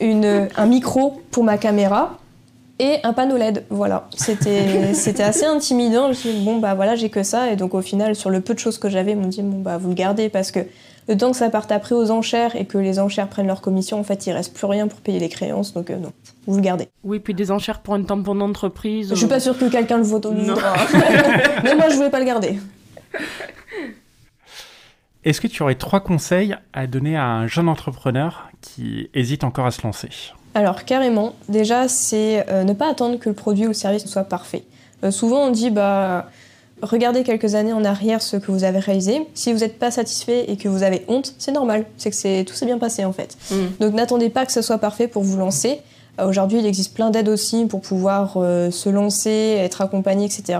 une, 0.00 0.48
un 0.56 0.66
micro 0.66 1.20
pour 1.30 1.44
ma 1.44 1.58
caméra 1.58 2.18
et 2.78 2.98
un 3.04 3.12
panneau 3.12 3.36
LED. 3.36 3.64
Voilà, 3.70 4.08
c'était, 4.16 4.92
c'était 4.94 5.22
assez 5.22 5.44
intimidant. 5.44 6.04
Je 6.04 6.08
me 6.08 6.14
suis 6.14 6.32
dit, 6.32 6.44
bon, 6.44 6.58
bah 6.58 6.74
voilà, 6.74 6.96
j'ai 6.96 7.10
que 7.10 7.22
ça. 7.22 7.52
Et 7.52 7.56
donc, 7.56 7.74
au 7.74 7.82
final, 7.82 8.14
sur 8.14 8.30
le 8.30 8.40
peu 8.40 8.54
de 8.54 8.58
choses 8.58 8.78
que 8.78 8.88
j'avais, 8.88 9.12
ils 9.12 9.18
m'ont 9.18 9.28
dit, 9.28 9.42
bon, 9.42 9.60
bah 9.60 9.78
vous 9.78 9.88
le 9.88 9.94
gardez 9.94 10.28
parce 10.28 10.50
que 10.50 10.60
le 11.08 11.16
temps 11.16 11.30
que 11.30 11.36
ça 11.36 11.48
parte 11.48 11.72
après 11.72 11.94
aux 11.94 12.10
enchères 12.10 12.54
et 12.54 12.66
que 12.66 12.76
les 12.76 12.98
enchères 12.98 13.28
prennent 13.28 13.46
leur 13.46 13.62
commission, 13.62 13.98
en 13.98 14.04
fait, 14.04 14.26
il 14.26 14.32
reste 14.32 14.54
plus 14.54 14.66
rien 14.66 14.88
pour 14.88 15.00
payer 15.00 15.18
les 15.18 15.28
créances. 15.30 15.72
Donc, 15.72 15.90
euh, 15.90 15.96
non, 15.96 16.12
vous 16.46 16.56
le 16.56 16.62
gardez. 16.62 16.88
Oui, 17.02 17.18
puis 17.18 17.34
des 17.34 17.50
enchères 17.50 17.80
pour 17.80 17.94
un 17.94 18.02
tampon 18.02 18.34
d'entreprise. 18.34 19.08
Je 19.10 19.14
suis 19.14 19.26
pas 19.26 19.40
sûre 19.40 19.56
que 19.58 19.64
quelqu'un 19.66 19.96
le 19.96 20.02
vote 20.02 20.26
au 20.26 20.32
Mais 20.32 21.74
moi, 21.74 21.88
je 21.88 21.94
voulais 21.94 22.10
pas 22.10 22.18
le 22.20 22.26
garder. 22.26 22.58
Est-ce 25.24 25.40
que 25.40 25.48
tu 25.48 25.62
aurais 25.62 25.74
trois 25.74 26.00
conseils 26.00 26.56
à 26.72 26.86
donner 26.86 27.16
à 27.16 27.26
un 27.26 27.46
jeune 27.46 27.68
entrepreneur 27.68 28.48
qui 28.60 29.10
hésite 29.14 29.42
encore 29.42 29.66
à 29.66 29.70
se 29.70 29.82
lancer? 29.82 30.08
Alors 30.54 30.84
carrément, 30.84 31.34
déjà 31.48 31.88
c'est 31.88 32.48
euh, 32.48 32.64
ne 32.64 32.72
pas 32.72 32.90
attendre 32.90 33.18
que 33.18 33.28
le 33.28 33.34
produit 33.34 33.64
ou 33.64 33.68
le 33.68 33.74
service 33.74 34.06
soit 34.06 34.24
parfait. 34.24 34.64
Euh, 35.04 35.10
souvent 35.10 35.46
on 35.46 35.50
dit 35.50 35.70
bah 35.70 36.30
regardez 36.82 37.24
quelques 37.24 37.56
années 37.56 37.72
en 37.72 37.84
arrière 37.84 38.22
ce 38.22 38.36
que 38.36 38.52
vous 38.52 38.62
avez 38.62 38.78
réalisé. 38.78 39.20
Si 39.34 39.52
vous 39.52 39.58
n'êtes 39.58 39.78
pas 39.78 39.90
satisfait 39.90 40.50
et 40.50 40.56
que 40.56 40.68
vous 40.68 40.84
avez 40.84 41.04
honte, 41.08 41.34
c'est 41.38 41.52
normal. 41.52 41.84
C'est 41.96 42.10
que 42.10 42.16
c'est 42.16 42.44
tout 42.46 42.54
s'est 42.54 42.66
bien 42.66 42.78
passé 42.78 43.04
en 43.04 43.12
fait. 43.12 43.36
Mm. 43.50 43.54
Donc 43.80 43.94
n'attendez 43.94 44.30
pas 44.30 44.46
que 44.46 44.52
ce 44.52 44.62
soit 44.62 44.78
parfait 44.78 45.08
pour 45.08 45.24
vous 45.24 45.36
lancer. 45.36 45.80
Aujourd'hui, 46.24 46.58
il 46.58 46.66
existe 46.66 46.94
plein 46.94 47.10
d'aides 47.10 47.28
aussi 47.28 47.66
pour 47.66 47.80
pouvoir 47.80 48.32
se 48.32 48.88
lancer, 48.88 49.30
être 49.30 49.82
accompagné, 49.82 50.24
etc. 50.24 50.58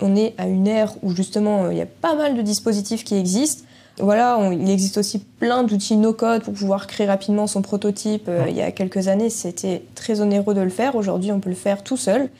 On 0.00 0.14
est 0.14 0.32
à 0.38 0.46
une 0.46 0.68
ère 0.68 0.92
où 1.02 1.10
justement 1.10 1.70
il 1.70 1.76
y 1.76 1.80
a 1.80 1.86
pas 1.86 2.14
mal 2.14 2.36
de 2.36 2.42
dispositifs 2.42 3.02
qui 3.02 3.16
existent. 3.16 3.64
Voilà, 3.98 4.50
il 4.52 4.70
existe 4.70 4.96
aussi 4.98 5.18
plein 5.18 5.64
d'outils 5.64 5.96
no-code 5.96 6.42
pour 6.42 6.54
pouvoir 6.54 6.86
créer 6.86 7.06
rapidement 7.06 7.46
son 7.46 7.62
prototype. 7.62 8.30
il 8.48 8.56
y 8.56 8.62
a 8.62 8.72
quelques 8.72 9.08
années, 9.08 9.30
c'était 9.30 9.82
très 9.94 10.20
onéreux 10.20 10.54
de 10.54 10.62
le 10.62 10.70
faire. 10.70 10.96
Aujourd'hui, 10.96 11.30
on 11.30 11.40
peut 11.40 11.50
le 11.50 11.56
faire 11.56 11.84
tout 11.84 11.98
seul. 11.98 12.30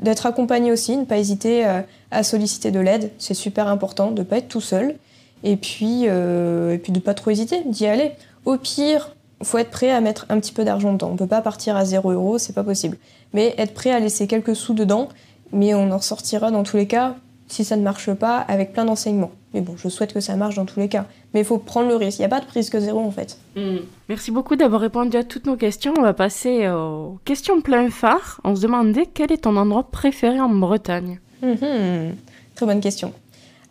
D'être 0.00 0.26
accompagné 0.26 0.72
aussi, 0.72 0.96
ne 0.96 1.04
pas 1.04 1.18
hésiter 1.18 1.66
à 2.10 2.22
solliciter 2.22 2.70
de 2.70 2.80
l'aide. 2.80 3.10
C'est 3.18 3.34
super 3.34 3.68
important 3.68 4.10
de 4.10 4.20
ne 4.20 4.26
pas 4.26 4.38
être 4.38 4.48
tout 4.48 4.60
seul. 4.62 4.96
Et 5.44 5.56
puis, 5.56 6.04
euh, 6.08 6.74
et 6.74 6.78
puis 6.78 6.92
de 6.92 6.98
ne 6.98 7.02
pas 7.02 7.14
trop 7.14 7.30
hésiter, 7.30 7.62
d'y 7.66 7.86
aller. 7.86 8.12
Au 8.44 8.56
pire, 8.56 9.14
faut 9.42 9.58
être 9.58 9.70
prêt 9.70 9.90
à 9.90 10.00
mettre 10.00 10.26
un 10.28 10.40
petit 10.40 10.52
peu 10.52 10.64
d'argent 10.64 10.92
dedans. 10.92 11.08
On 11.08 11.12
ne 11.12 11.18
peut 11.18 11.26
pas 11.26 11.42
partir 11.42 11.76
à 11.76 11.84
0 11.84 12.10
euros, 12.10 12.38
c'est 12.38 12.54
pas 12.54 12.64
possible. 12.64 12.96
Mais 13.32 13.54
être 13.58 13.74
prêt 13.74 13.90
à 13.90 14.00
laisser 14.00 14.26
quelques 14.26 14.56
sous 14.56 14.74
dedans, 14.74 15.08
mais 15.52 15.74
on 15.74 15.90
en 15.90 16.00
sortira 16.00 16.50
dans 16.50 16.62
tous 16.62 16.76
les 16.76 16.86
cas, 16.86 17.16
si 17.48 17.64
ça 17.64 17.76
ne 17.76 17.82
marche 17.82 18.12
pas, 18.12 18.38
avec 18.38 18.72
plein 18.72 18.84
d'enseignements. 18.84 19.30
Mais 19.54 19.60
bon, 19.60 19.74
je 19.76 19.88
souhaite 19.88 20.12
que 20.12 20.20
ça 20.20 20.36
marche 20.36 20.56
dans 20.56 20.64
tous 20.64 20.80
les 20.80 20.88
cas. 20.88 21.06
Mais 21.32 21.40
il 21.40 21.46
faut 21.46 21.58
prendre 21.58 21.88
le 21.88 21.96
risque. 21.96 22.18
Il 22.18 22.22
n'y 22.22 22.26
a 22.26 22.28
pas 22.28 22.40
de 22.40 22.50
risque 22.50 22.78
zéro 22.78 23.00
en 23.00 23.10
fait. 23.10 23.38
Hmm. 23.54 23.78
Merci 24.08 24.30
beaucoup 24.30 24.56
d'avoir 24.56 24.80
répondu 24.80 25.16
à 25.16 25.24
toutes 25.24 25.46
nos 25.46 25.56
questions. 25.56 25.94
On 25.98 26.02
va 26.02 26.12
passer 26.12 26.68
aux 26.68 27.18
questions 27.24 27.60
plein 27.60 27.88
phare. 27.90 28.40
On 28.44 28.56
se 28.56 28.62
demandait 28.62 29.06
quel 29.06 29.32
est 29.32 29.38
ton 29.44 29.56
endroit 29.56 29.90
préféré 29.90 30.40
en 30.40 30.48
Bretagne 30.48 31.20
Mhm. 31.42 32.14
Très 32.54 32.66
bonne 32.66 32.80
question. 32.80 33.12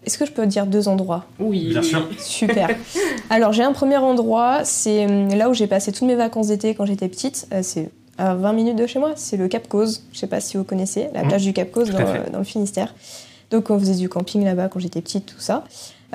Est-ce 0.06 0.20
que 0.20 0.26
je 0.26 0.32
peux 0.32 0.46
dire 0.46 0.68
deux 0.68 0.88
endroits? 0.88 1.26
Oui. 1.40 1.70
Bien 1.70 1.82
sûr. 1.82 2.08
Super. 2.20 2.70
Alors 3.30 3.54
j'ai 3.54 3.64
un 3.64 3.74
premier 3.74 3.98
endroit, 3.98 4.64
c'est 4.64 5.06
hum, 5.06 5.30
là 5.30 5.50
où 5.50 5.54
j'ai 5.54 5.68
passé 5.68 5.92
toutes 5.92 6.08
mes 6.08 6.16
vacances 6.16 6.48
d'été 6.48 6.76
quand 6.76 6.86
j'étais 6.86 7.08
petite. 7.08 7.48
Euh, 7.54 7.62
c'est 7.64 7.90
à 8.18 8.36
20 8.36 8.54
minutes 8.54 8.76
de 8.76 8.86
chez 8.86 9.00
moi. 9.00 9.14
C'est 9.16 9.38
le 9.38 9.48
Cap 9.48 9.68
Cause. 9.68 10.04
Je 10.12 10.18
ne 10.18 10.20
sais 10.20 10.28
pas 10.28 10.40
si 10.40 10.58
vous 10.58 10.64
connaissez, 10.64 11.10
la 11.14 11.24
mmh. 11.24 11.28
plage 11.28 11.44
du 11.44 11.54
Cap 11.54 11.72
Cause 11.72 11.90
dans, 11.90 12.38
le 12.38 12.44
Finistère. 12.44 12.94
Donc 13.52 13.70
on 13.70 13.80
faisait 13.80 13.96
du 13.96 14.10
camping 14.10 14.44
là-bas 14.44 14.70
quand 14.70 14.80
j'étais 14.80 15.02
petite, 15.02 15.26
tout 15.26 15.40
ça. 15.40 15.64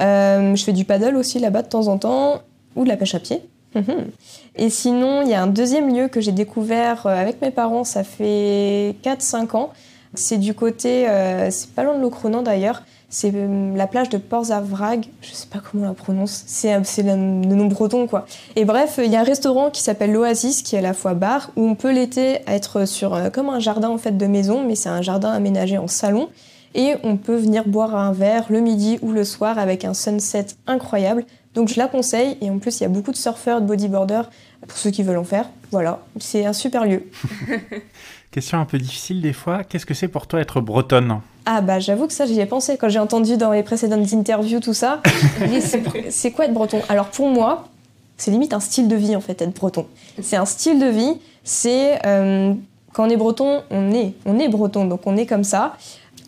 Euh, 0.01 0.55
je 0.55 0.65
fais 0.65 0.73
du 0.73 0.85
paddle 0.85 1.17
aussi 1.17 1.39
là-bas 1.39 1.63
de 1.63 1.69
temps 1.69 1.89
en 1.89 1.99
temps, 1.99 2.43
ou 2.77 2.85
de 2.85 2.89
la 2.89 2.97
pêche 2.97 3.15
à 3.15 3.21
pied. 3.21 3.43
Mhm. 3.75 4.11
Et 4.57 4.71
sinon, 4.71 5.23
il 5.23 5.29
y 5.29 5.35
a 5.35 5.43
un 5.43 5.47
deuxième 5.47 5.95
lieu 5.95 6.09
que 6.09 6.21
j'ai 6.21 6.33
découvert 6.33 7.07
euh, 7.07 7.15
avec 7.15 7.41
mes 7.41 7.51
parents, 7.51 7.85
ça 7.85 8.03
fait 8.03 8.97
4-5 9.03 9.57
ans. 9.57 9.71
C'est 10.15 10.39
du 10.39 10.55
côté, 10.55 11.09
euh, 11.09 11.51
c'est 11.51 11.71
pas 11.71 11.85
loin 11.85 11.97
de 11.97 12.03
Locronan 12.03 12.43
d'ailleurs, 12.43 12.83
c'est 13.09 13.33
la 13.33 13.87
plage 13.87 14.09
de 14.09 14.19
Port-Zavrag, 14.19 15.07
je 15.21 15.33
sais 15.33 15.47
pas 15.47 15.61
comment 15.61 15.85
on 15.85 15.89
la 15.89 15.95
prononce, 15.95 16.43
c'est 16.47 16.77
le, 17.03 17.15
nom 17.15 17.67
breton 17.67 18.09
quoi. 18.09 18.27
Et 18.57 18.65
bref, 18.65 18.99
il 19.03 19.11
y 19.11 19.17
a 19.17 19.21
un 19.21 19.25
restaurant 19.25 19.71
qui 19.71 19.83
s'appelle 19.83 20.13
l'Oasis 20.13 20.63
qui 20.63 20.75
est 20.75 20.79
à 20.79 20.83
la 20.83 20.95
fois 20.95 21.15
bar 21.15 21.51
où 21.55 21.65
on 21.65 21.77
peut 21.77 21.93
l'été 21.93 22.41
être 22.49 22.87
sur 22.87 23.31
comme 23.33 23.51
un 23.51 23.61
jardin 23.61 23.89
en 23.89 23.99
fait 23.99 24.17
de 24.17 24.27
maison, 24.27 24.65
mais 24.65 24.75
c'est 24.75 24.89
un 24.89 25.03
jardin 25.03 25.31
aménagé 25.31 25.79
en 25.79 25.89
salon 25.89 26.29
et 26.75 26.95
on 27.03 27.17
peut 27.17 27.37
venir 27.37 27.67
boire 27.67 27.95
un 27.97 28.13
verre 28.13 28.47
le 28.49 28.61
midi 28.61 28.99
ou 29.03 29.13
le 29.13 29.25
soir 29.25 29.59
avec 29.59 29.85
un 29.85 29.95
sunset 29.95 30.47
incroyable. 30.67 31.25
Donc 31.55 31.69
je 31.69 31.79
la 31.79 31.89
conseille 31.89 32.37
et 32.41 32.51
en 32.51 32.59
plus 32.59 32.79
il 32.79 32.85
y 32.85 32.87
a 32.87 32.89
beaucoup 32.89 33.11
de 33.11 33.17
surfeurs, 33.17 33.61
de 33.61 33.67
bodyboarders 33.67 34.31
pour 34.67 34.79
ceux 34.79 34.91
qui 34.91 35.03
veulent 35.03 35.19
en 35.19 35.25
faire. 35.25 35.47
Voilà, 35.73 36.01
c'est 36.19 36.47
un 36.47 36.53
super 36.53 36.85
lieu. 36.85 37.05
Question 38.31 38.61
un 38.61 38.65
peu 38.65 38.79
difficile 38.79 39.21
des 39.21 39.33
fois. 39.33 39.65
Qu'est-ce 39.65 39.87
que 39.87 39.95
c'est 39.95 40.09
pour 40.09 40.29
toi 40.29 40.41
être 40.41 40.61
bretonne? 40.61 41.21
Ah 41.47 41.61
bah 41.61 41.81
j'avoue 41.81 42.07
que 42.07 42.13
ça 42.13 42.27
j'y 42.27 42.39
ai 42.39 42.47
pensé 42.47 42.77
quand 42.77 42.89
j'ai 42.89 43.01
entendu 43.01 43.37
dans 43.37 43.51
les 43.51 43.65
précédentes 43.65 44.13
interviews 44.13 44.61
tout 44.61 44.75
ça. 44.75 45.03
c'est 46.11 46.31
quoi 46.31 46.45
être 46.45 46.55
breton? 46.55 46.81
Alors 46.89 47.07
pour 47.07 47.29
moi, 47.29 47.69
c'est 48.17 48.31
limite 48.31 48.53
un 48.53 48.61
style 48.61 48.87
de 48.87 48.97
vie 48.97 49.17
en 49.17 49.21
fait 49.21 49.41
être 49.43 49.55
breton. 49.55 49.87
C'est 50.23 50.37
un 50.37 50.45
style 50.45 50.79
de 50.79 50.87
vie. 50.87 51.15
C'est 51.43 51.99
euh, 52.07 52.55
quand 52.93 53.07
on 53.07 53.11
est 53.11 53.17
breton, 53.17 53.63
on 53.71 53.93
est, 53.93 54.15
on 54.27 54.39
est 54.39 54.49
breton, 54.49 54.85
donc 54.85 55.07
on 55.07 55.17
est 55.17 55.27
comme 55.27 55.45
ça. 55.45 55.77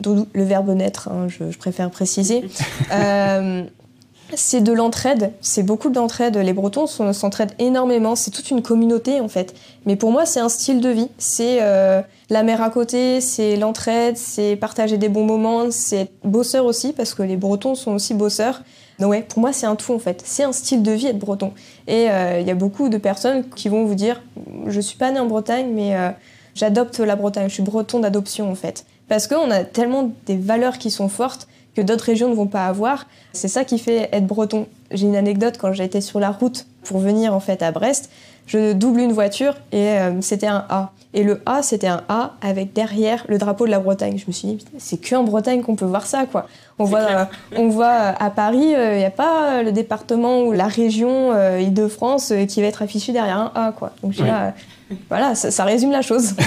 Le 0.07 0.44
verbe 0.44 0.70
naître, 0.70 1.09
hein, 1.09 1.26
je, 1.28 1.57
préfère 1.57 1.90
préciser. 1.90 2.44
Euh, 2.92 3.64
c'est 4.34 4.62
de 4.62 4.72
l'entraide, 4.72 5.32
c'est 5.40 5.62
beaucoup 5.62 5.90
d'entraide. 5.90 6.36
Les 6.36 6.53
Bretons 6.53 6.86
s'entraident 6.86 7.53
énormément, 7.59 8.16
c'est 8.16 8.30
toute 8.30 8.50
une 8.50 8.62
communauté 8.62 9.20
en 9.20 9.28
fait. 9.28 9.55
Mais 9.86 9.96
pour 9.96 10.11
moi, 10.11 10.26
c'est 10.26 10.40
un 10.40 10.48
style 10.48 10.80
de 10.80 10.88
vie. 10.88 11.09
C'est 11.18 11.59
euh, 11.61 12.00
la 12.30 12.42
mer 12.42 12.62
à 12.62 12.70
côté, 12.70 13.20
c'est 13.20 13.57
l'entraide, 13.57 14.16
c'est 14.16 14.57
partager 14.57 14.96
des 14.96 15.09
bons 15.09 15.24
moments, 15.24 15.70
c'est 15.70 16.11
bosseur 16.24 16.64
aussi, 16.64 16.92
parce 16.92 17.14
que 17.14 17.22
les 17.22 17.36
Bretons 17.36 17.74
sont 17.74 17.92
aussi 17.92 18.14
bosseurs. 18.14 18.62
Donc 18.98 19.11
ouais, 19.11 19.22
pour 19.22 19.40
moi, 19.40 19.53
c'est 19.53 19.66
un 19.66 19.76
tout 19.76 19.92
en 19.92 19.98
fait. 19.98 20.22
C'est 20.24 20.44
un 20.44 20.53
style 20.53 20.82
de 20.82 20.92
vie 20.92 21.07
être 21.07 21.18
breton. 21.18 21.53
Et 21.86 22.11
euh, 22.11 22.40
il 22.40 22.46
y 22.46 22.50
a 22.50 22.55
beaucoup 22.55 22.88
de 22.88 22.98
personnes 22.98 23.48
qui 23.50 23.68
vont 23.68 23.84
vous 23.84 23.94
dire, 23.94 24.22
je 24.66 24.80
suis 24.80 24.96
pas 24.96 25.11
né 25.11 25.18
en 25.18 25.26
Bretagne, 25.26 25.70
mais 25.74 25.96
euh, 25.96 26.11
j'adopte 26.55 27.00
la 27.00 27.16
Bretagne, 27.16 27.48
je 27.48 27.55
suis 27.55 27.62
breton 27.62 28.00
d'adoption 28.00 28.50
en 28.50 28.55
fait. 28.55 28.84
Parce 29.09 29.26
qu'on 29.26 29.50
a 29.50 29.64
tellement 29.64 30.12
des 30.26 30.36
valeurs 30.36 30.78
qui 30.78 30.90
sont 30.90 31.09
fortes 31.09 31.48
que 31.74 31.82
d'autres 31.82 32.05
régions 32.05 32.28
ne 32.28 32.34
vont 32.34 32.46
pas 32.46 32.66
avoir. 32.66 33.07
C'est 33.32 33.48
ça 33.48 33.64
qui 33.64 33.78
fait 33.78 34.09
être 34.12 34.26
breton. 34.26 34.66
J'ai 34.90 35.07
une 35.07 35.16
anecdote 35.16 35.57
quand 35.59 35.72
j'étais 35.72 36.00
sur 36.00 36.20
la 36.20 36.30
route 36.30 36.66
pour 36.84 36.98
venir 36.98 37.34
en 37.34 37.40
fait 37.40 37.62
à 37.62 37.70
Brest, 37.70 38.11
je 38.46 38.72
double 38.72 39.00
une 39.00 39.12
voiture 39.12 39.55
et 39.70 39.98
euh, 39.98 40.20
c'était 40.20 40.46
un 40.46 40.64
A. 40.68 40.90
Et 41.14 41.24
le 41.24 41.42
A, 41.46 41.62
c'était 41.62 41.86
un 41.86 42.03
A 42.09 42.32
avec 42.40 42.72
derrière 42.72 43.24
le 43.28 43.38
drapeau 43.38 43.66
de 43.66 43.70
la 43.70 43.78
Bretagne. 43.78 44.16
Je 44.18 44.24
me 44.26 44.32
suis 44.32 44.48
dit, 44.48 44.64
c'est 44.78 44.96
que 44.96 45.14
en 45.14 45.24
Bretagne 45.24 45.62
qu'on 45.62 45.76
peut 45.76 45.84
voir 45.84 46.07
ça, 46.07 46.24
quoi. 46.26 46.46
On 46.78 46.84
voit, 46.84 47.00
euh, 47.00 47.24
on 47.57 47.68
voit 47.68 47.86
euh, 47.86 48.12
à 48.18 48.30
Paris, 48.30 48.72
il 48.72 48.96
n'y 48.96 49.05
a 49.05 49.11
pas 49.11 49.62
le 49.62 49.72
département 49.72 50.42
ou 50.42 50.53
la 50.53 50.66
région 50.66 51.32
Île-de-France 51.59 52.32
qui 52.48 52.62
va 52.62 52.66
être 52.66 52.82
affiché 52.82 53.12
derrière 53.12 53.38
un 53.38 53.53
A, 53.55 53.72
quoi. 53.72 53.92
Donc 54.03 54.14
voilà, 55.09 55.34
ça 55.34 55.64
résume 55.64 55.90
la 55.90 56.03
chose. 56.03 56.34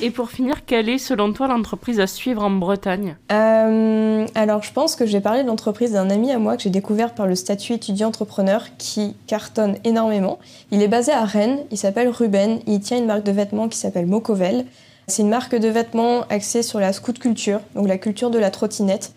Et 0.00 0.10
pour 0.10 0.30
finir, 0.30 0.64
quelle 0.64 0.88
est 0.88 0.98
selon 0.98 1.32
toi 1.32 1.48
l'entreprise 1.48 1.98
à 1.98 2.06
suivre 2.06 2.44
en 2.44 2.50
Bretagne? 2.50 3.16
Euh, 3.32 4.26
Alors 4.34 4.62
je 4.62 4.72
pense 4.72 4.94
que 4.94 5.06
je 5.06 5.12
vais 5.12 5.20
parler 5.20 5.42
de 5.42 5.48
l'entreprise 5.48 5.92
d'un 5.92 6.08
ami 6.10 6.30
à 6.30 6.38
moi 6.38 6.56
que 6.56 6.62
j'ai 6.62 6.70
découvert 6.70 7.14
par 7.14 7.26
le 7.26 7.34
statut 7.34 7.72
étudiant-entrepreneur 7.72 8.64
qui 8.78 9.16
cartonne 9.26 9.76
énormément. 9.84 10.38
Il 10.70 10.82
est 10.82 10.88
basé 10.88 11.12
à 11.12 11.24
Rennes, 11.24 11.58
il 11.72 11.78
s'appelle 11.78 12.08
Ruben, 12.08 12.60
il 12.66 12.80
tient 12.80 12.98
une 12.98 13.06
marque 13.06 13.24
de 13.24 13.32
vêtements 13.32 13.68
qui 13.68 13.76
s'appelle 13.76 14.06
Mocovel. 14.06 14.66
C'est 15.08 15.22
une 15.22 15.30
marque 15.30 15.56
de 15.56 15.68
vêtements 15.68 16.20
axée 16.30 16.62
sur 16.62 16.78
la 16.78 16.92
scoot 16.92 17.18
culture, 17.18 17.60
donc 17.74 17.88
la 17.88 17.98
culture 17.98 18.30
de 18.30 18.38
la 18.38 18.50
trottinette. 18.50 19.14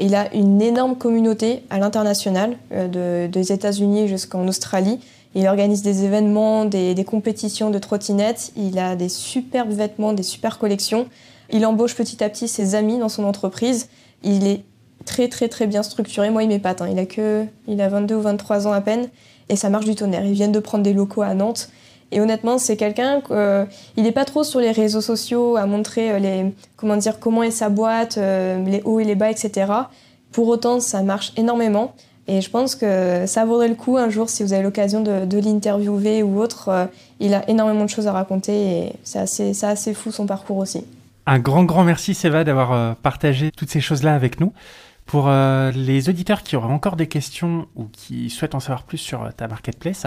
Il 0.00 0.14
a 0.14 0.34
une 0.34 0.62
énorme 0.62 0.96
communauté 0.96 1.62
à 1.70 1.78
l'international, 1.78 2.56
euh, 2.72 3.28
des 3.28 3.52
États-Unis 3.52 4.08
jusqu'en 4.08 4.46
Australie. 4.48 5.00
Il 5.34 5.46
organise 5.48 5.82
des 5.82 6.04
événements, 6.04 6.64
des, 6.64 7.04
compétitions 7.04 7.70
de 7.70 7.78
trottinettes. 7.78 8.52
Il 8.56 8.78
a 8.78 8.96
des 8.96 9.08
superbes 9.08 9.72
vêtements, 9.72 10.12
des 10.12 10.22
super 10.22 10.58
collections. 10.58 11.06
Il 11.50 11.66
embauche 11.66 11.94
petit 11.94 12.22
à 12.22 12.28
petit 12.28 12.48
ses 12.48 12.74
amis 12.74 12.98
dans 12.98 13.08
son 13.08 13.24
entreprise. 13.24 13.88
Il 14.22 14.46
est 14.46 14.62
très 15.04 15.28
très 15.28 15.48
très 15.48 15.66
bien 15.66 15.82
structuré. 15.82 16.30
Moi, 16.30 16.44
il 16.44 16.48
m'épate. 16.48 16.82
Hein. 16.82 16.88
Il 16.90 16.98
a 16.98 17.06
que, 17.06 17.44
il 17.66 17.80
a 17.80 17.88
22 17.88 18.14
ou 18.14 18.20
23 18.20 18.66
ans 18.66 18.72
à 18.72 18.80
peine 18.80 19.08
et 19.48 19.56
ça 19.56 19.68
marche 19.70 19.84
du 19.84 19.94
tonnerre. 19.94 20.24
Ils 20.24 20.32
viennent 20.32 20.52
de 20.52 20.60
prendre 20.60 20.84
des 20.84 20.92
locaux 20.92 21.22
à 21.22 21.34
Nantes. 21.34 21.68
Et 22.12 22.20
honnêtement, 22.20 22.58
c'est 22.58 22.76
quelqu'un 22.76 23.22
euh, 23.30 23.64
il 23.96 24.04
n'est 24.04 24.12
pas 24.12 24.24
trop 24.24 24.44
sur 24.44 24.60
les 24.60 24.70
réseaux 24.70 25.00
sociaux 25.00 25.56
à 25.56 25.66
montrer 25.66 26.12
euh, 26.12 26.18
les, 26.18 26.54
comment 26.76 26.96
dire, 26.96 27.18
comment 27.18 27.42
est 27.42 27.50
sa 27.50 27.68
boîte, 27.68 28.18
euh, 28.18 28.64
les 28.64 28.82
hauts 28.84 29.00
et 29.00 29.04
les 29.04 29.16
bas, 29.16 29.30
etc. 29.30 29.72
Pour 30.30 30.48
autant, 30.48 30.80
ça 30.80 31.02
marche 31.02 31.32
énormément. 31.36 31.94
Et 32.26 32.40
je 32.40 32.48
pense 32.48 32.74
que 32.74 33.26
ça 33.26 33.44
vaudrait 33.44 33.68
le 33.68 33.74
coup 33.74 33.98
un 33.98 34.08
jour 34.08 34.30
si 34.30 34.42
vous 34.42 34.54
avez 34.54 34.62
l'occasion 34.62 35.02
de, 35.02 35.38
l'interviewer 35.38 36.22
ou 36.22 36.40
autre. 36.40 36.68
Euh, 36.68 36.86
il 37.20 37.34
a 37.34 37.48
énormément 37.50 37.84
de 37.84 37.90
choses 37.90 38.06
à 38.06 38.12
raconter 38.12 38.52
et 38.52 38.92
c'est 39.02 39.18
assez, 39.18 39.64
assez 39.64 39.92
fou 39.94 40.10
son 40.10 40.26
parcours 40.26 40.56
aussi. 40.56 40.84
Un 41.26 41.38
grand, 41.38 41.64
grand 41.64 41.84
merci 41.84 42.14
Seva 42.14 42.44
d'avoir 42.44 42.72
euh, 42.72 42.92
partagé 43.02 43.50
toutes 43.50 43.70
ces 43.70 43.80
choses-là 43.80 44.14
avec 44.14 44.40
nous. 44.40 44.52
Pour 45.06 45.28
euh, 45.28 45.70
les 45.72 46.08
auditeurs 46.08 46.42
qui 46.42 46.56
auraient 46.56 46.72
encore 46.72 46.96
des 46.96 47.08
questions 47.08 47.66
ou 47.76 47.88
qui 47.92 48.30
souhaitent 48.30 48.54
en 48.54 48.60
savoir 48.60 48.84
plus 48.84 48.96
sur 48.96 49.30
ta 49.34 49.46
marketplace, 49.46 50.06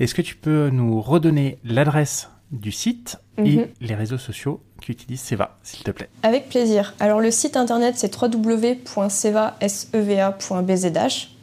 est-ce 0.00 0.16
que 0.16 0.22
tu 0.22 0.34
peux 0.34 0.68
nous 0.70 1.00
redonner 1.00 1.58
l'adresse 1.64 2.28
du 2.50 2.72
site 2.72 3.18
et 3.38 3.58
mhm. 3.58 3.68
les 3.80 3.94
réseaux 3.94 4.18
sociaux 4.18 4.60
qu'utilise 4.80 5.20
Seva, 5.20 5.58
s'il 5.62 5.84
te 5.84 5.92
plaît? 5.92 6.08
Avec 6.24 6.48
plaisir. 6.48 6.94
Alors 6.98 7.20
le 7.20 7.30
site 7.30 7.56
internet 7.56 7.94
c'est 7.96 8.12
www.seva.bzh 8.20 8.82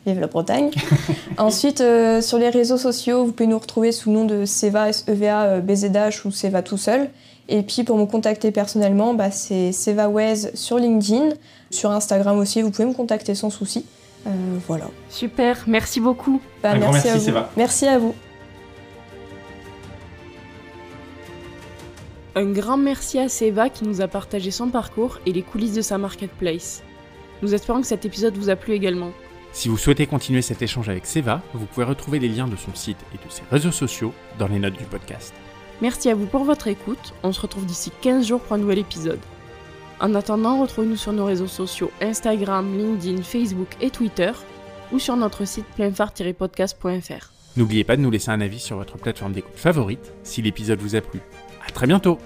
vive 0.06 0.20
la 0.20 0.28
Bretagne. 0.28 0.72
Ensuite, 1.38 1.82
euh, 1.82 2.22
sur 2.22 2.38
les 2.38 2.50
réseaux 2.50 2.78
sociaux, 2.78 3.26
vous 3.26 3.32
pouvez 3.32 3.48
nous 3.48 3.60
retrouver 3.60 3.92
sous 3.92 4.10
le 4.10 4.16
nom 4.16 4.26
de 4.26 4.46
Seva, 4.46 4.92
SEVA, 4.94 5.44
euh, 5.44 5.62
BZH 5.62 6.26
ou 6.26 6.32
Seva 6.32 6.62
tout 6.62 6.78
seul. 6.78 7.10
Et 7.48 7.64
puis 7.64 7.84
pour 7.84 7.98
me 7.98 8.06
contacter 8.06 8.52
personnellement, 8.52 9.16
bah, 9.16 9.32
c'est 9.32 9.72
SevaWez 9.72 10.56
sur 10.56 10.78
LinkedIn. 10.78 11.30
Sur 11.72 11.92
Instagram 11.92 12.38
aussi, 12.38 12.62
vous 12.62 12.70
pouvez 12.70 12.88
me 12.88 12.94
contacter 12.94 13.34
sans 13.36 13.50
souci. 13.50 13.86
Euh, 14.28 14.30
voilà. 14.68 14.90
Super, 15.10 15.64
merci 15.66 16.00
beaucoup. 16.00 16.42
Bah, 16.62 16.76
merci, 16.76 17.10
à 17.10 17.18
vous. 17.18 17.32
Merci 17.58 17.88
à 17.88 17.98
vous. 17.98 18.14
Un 22.36 22.52
grand 22.52 22.78
merci 22.78 23.18
à 23.18 23.28
Seva 23.28 23.70
qui 23.70 23.86
nous 23.86 24.02
a 24.02 24.08
partagé 24.08 24.52
son 24.52 24.70
parcours 24.70 25.20
et 25.26 25.34
les 25.34 25.42
coulisses 25.42 25.74
de 25.74 25.82
sa 25.82 25.98
marketplace. 25.98 26.84
Nous 27.42 27.56
espérons 27.56 27.82
que 27.82 27.88
cet 27.88 28.06
épisode 28.06 28.38
vous 28.38 28.50
a 28.50 28.56
plu 28.56 28.74
également. 28.74 29.10
Si 29.60 29.68
vous 29.68 29.78
souhaitez 29.78 30.08
continuer 30.08 30.42
cet 30.42 30.62
échange 30.62 30.88
avec 30.88 31.06
Seva, 31.06 31.42
vous 31.54 31.66
pouvez 31.66 31.86
retrouver 31.86 32.18
les 32.20 32.30
liens 32.30 32.48
de 32.48 32.56
son 32.56 32.74
site 32.74 33.00
et 33.14 33.18
de 33.18 33.30
ses 33.30 33.42
réseaux 33.52 33.74
sociaux 33.74 34.14
dans 34.38 34.48
les 34.48 34.58
notes 34.58 34.78
du 34.78 34.86
podcast. 34.86 35.34
Merci 35.82 36.10
à 36.10 36.16
vous 36.16 36.28
pour 36.28 36.46
votre 36.46 36.70
écoute. 36.70 37.14
On 37.24 37.34
se 37.34 37.42
retrouve 37.42 37.66
d'ici 37.66 37.92
15 38.02 38.26
jours 38.26 38.40
pour 38.40 38.54
un 38.54 38.60
nouvel 38.60 38.78
épisode. 38.78 39.20
En 40.00 40.16
attendant, 40.16 40.62
retrouvez-nous 40.62 40.96
sur 40.96 41.12
nos 41.12 41.26
réseaux 41.26 41.50
sociaux 41.50 41.92
Instagram, 42.00 42.74
LinkedIn, 42.78 43.22
Facebook 43.22 43.68
et 43.82 43.90
Twitter 43.90 44.32
ou 44.94 45.00
sur 45.00 45.18
notre 45.18 45.44
site 45.44 45.66
pleinphare-podcast.fr. 45.76 47.34
N'oubliez 47.58 47.84
pas 47.84 47.98
de 47.98 48.02
nous 48.02 48.12
laisser 48.12 48.32
un 48.32 48.40
avis 48.40 48.60
sur 48.60 48.78
votre 48.78 48.96
plateforme 48.96 49.34
d'écoute 49.34 49.58
favorite 49.58 50.14
si 50.24 50.42
l'épisode 50.42 50.80
vous 50.80 50.96
a 50.96 51.02
plu. 51.02 51.20
À 51.68 51.70
très 51.72 51.86
bientôt 51.86 52.18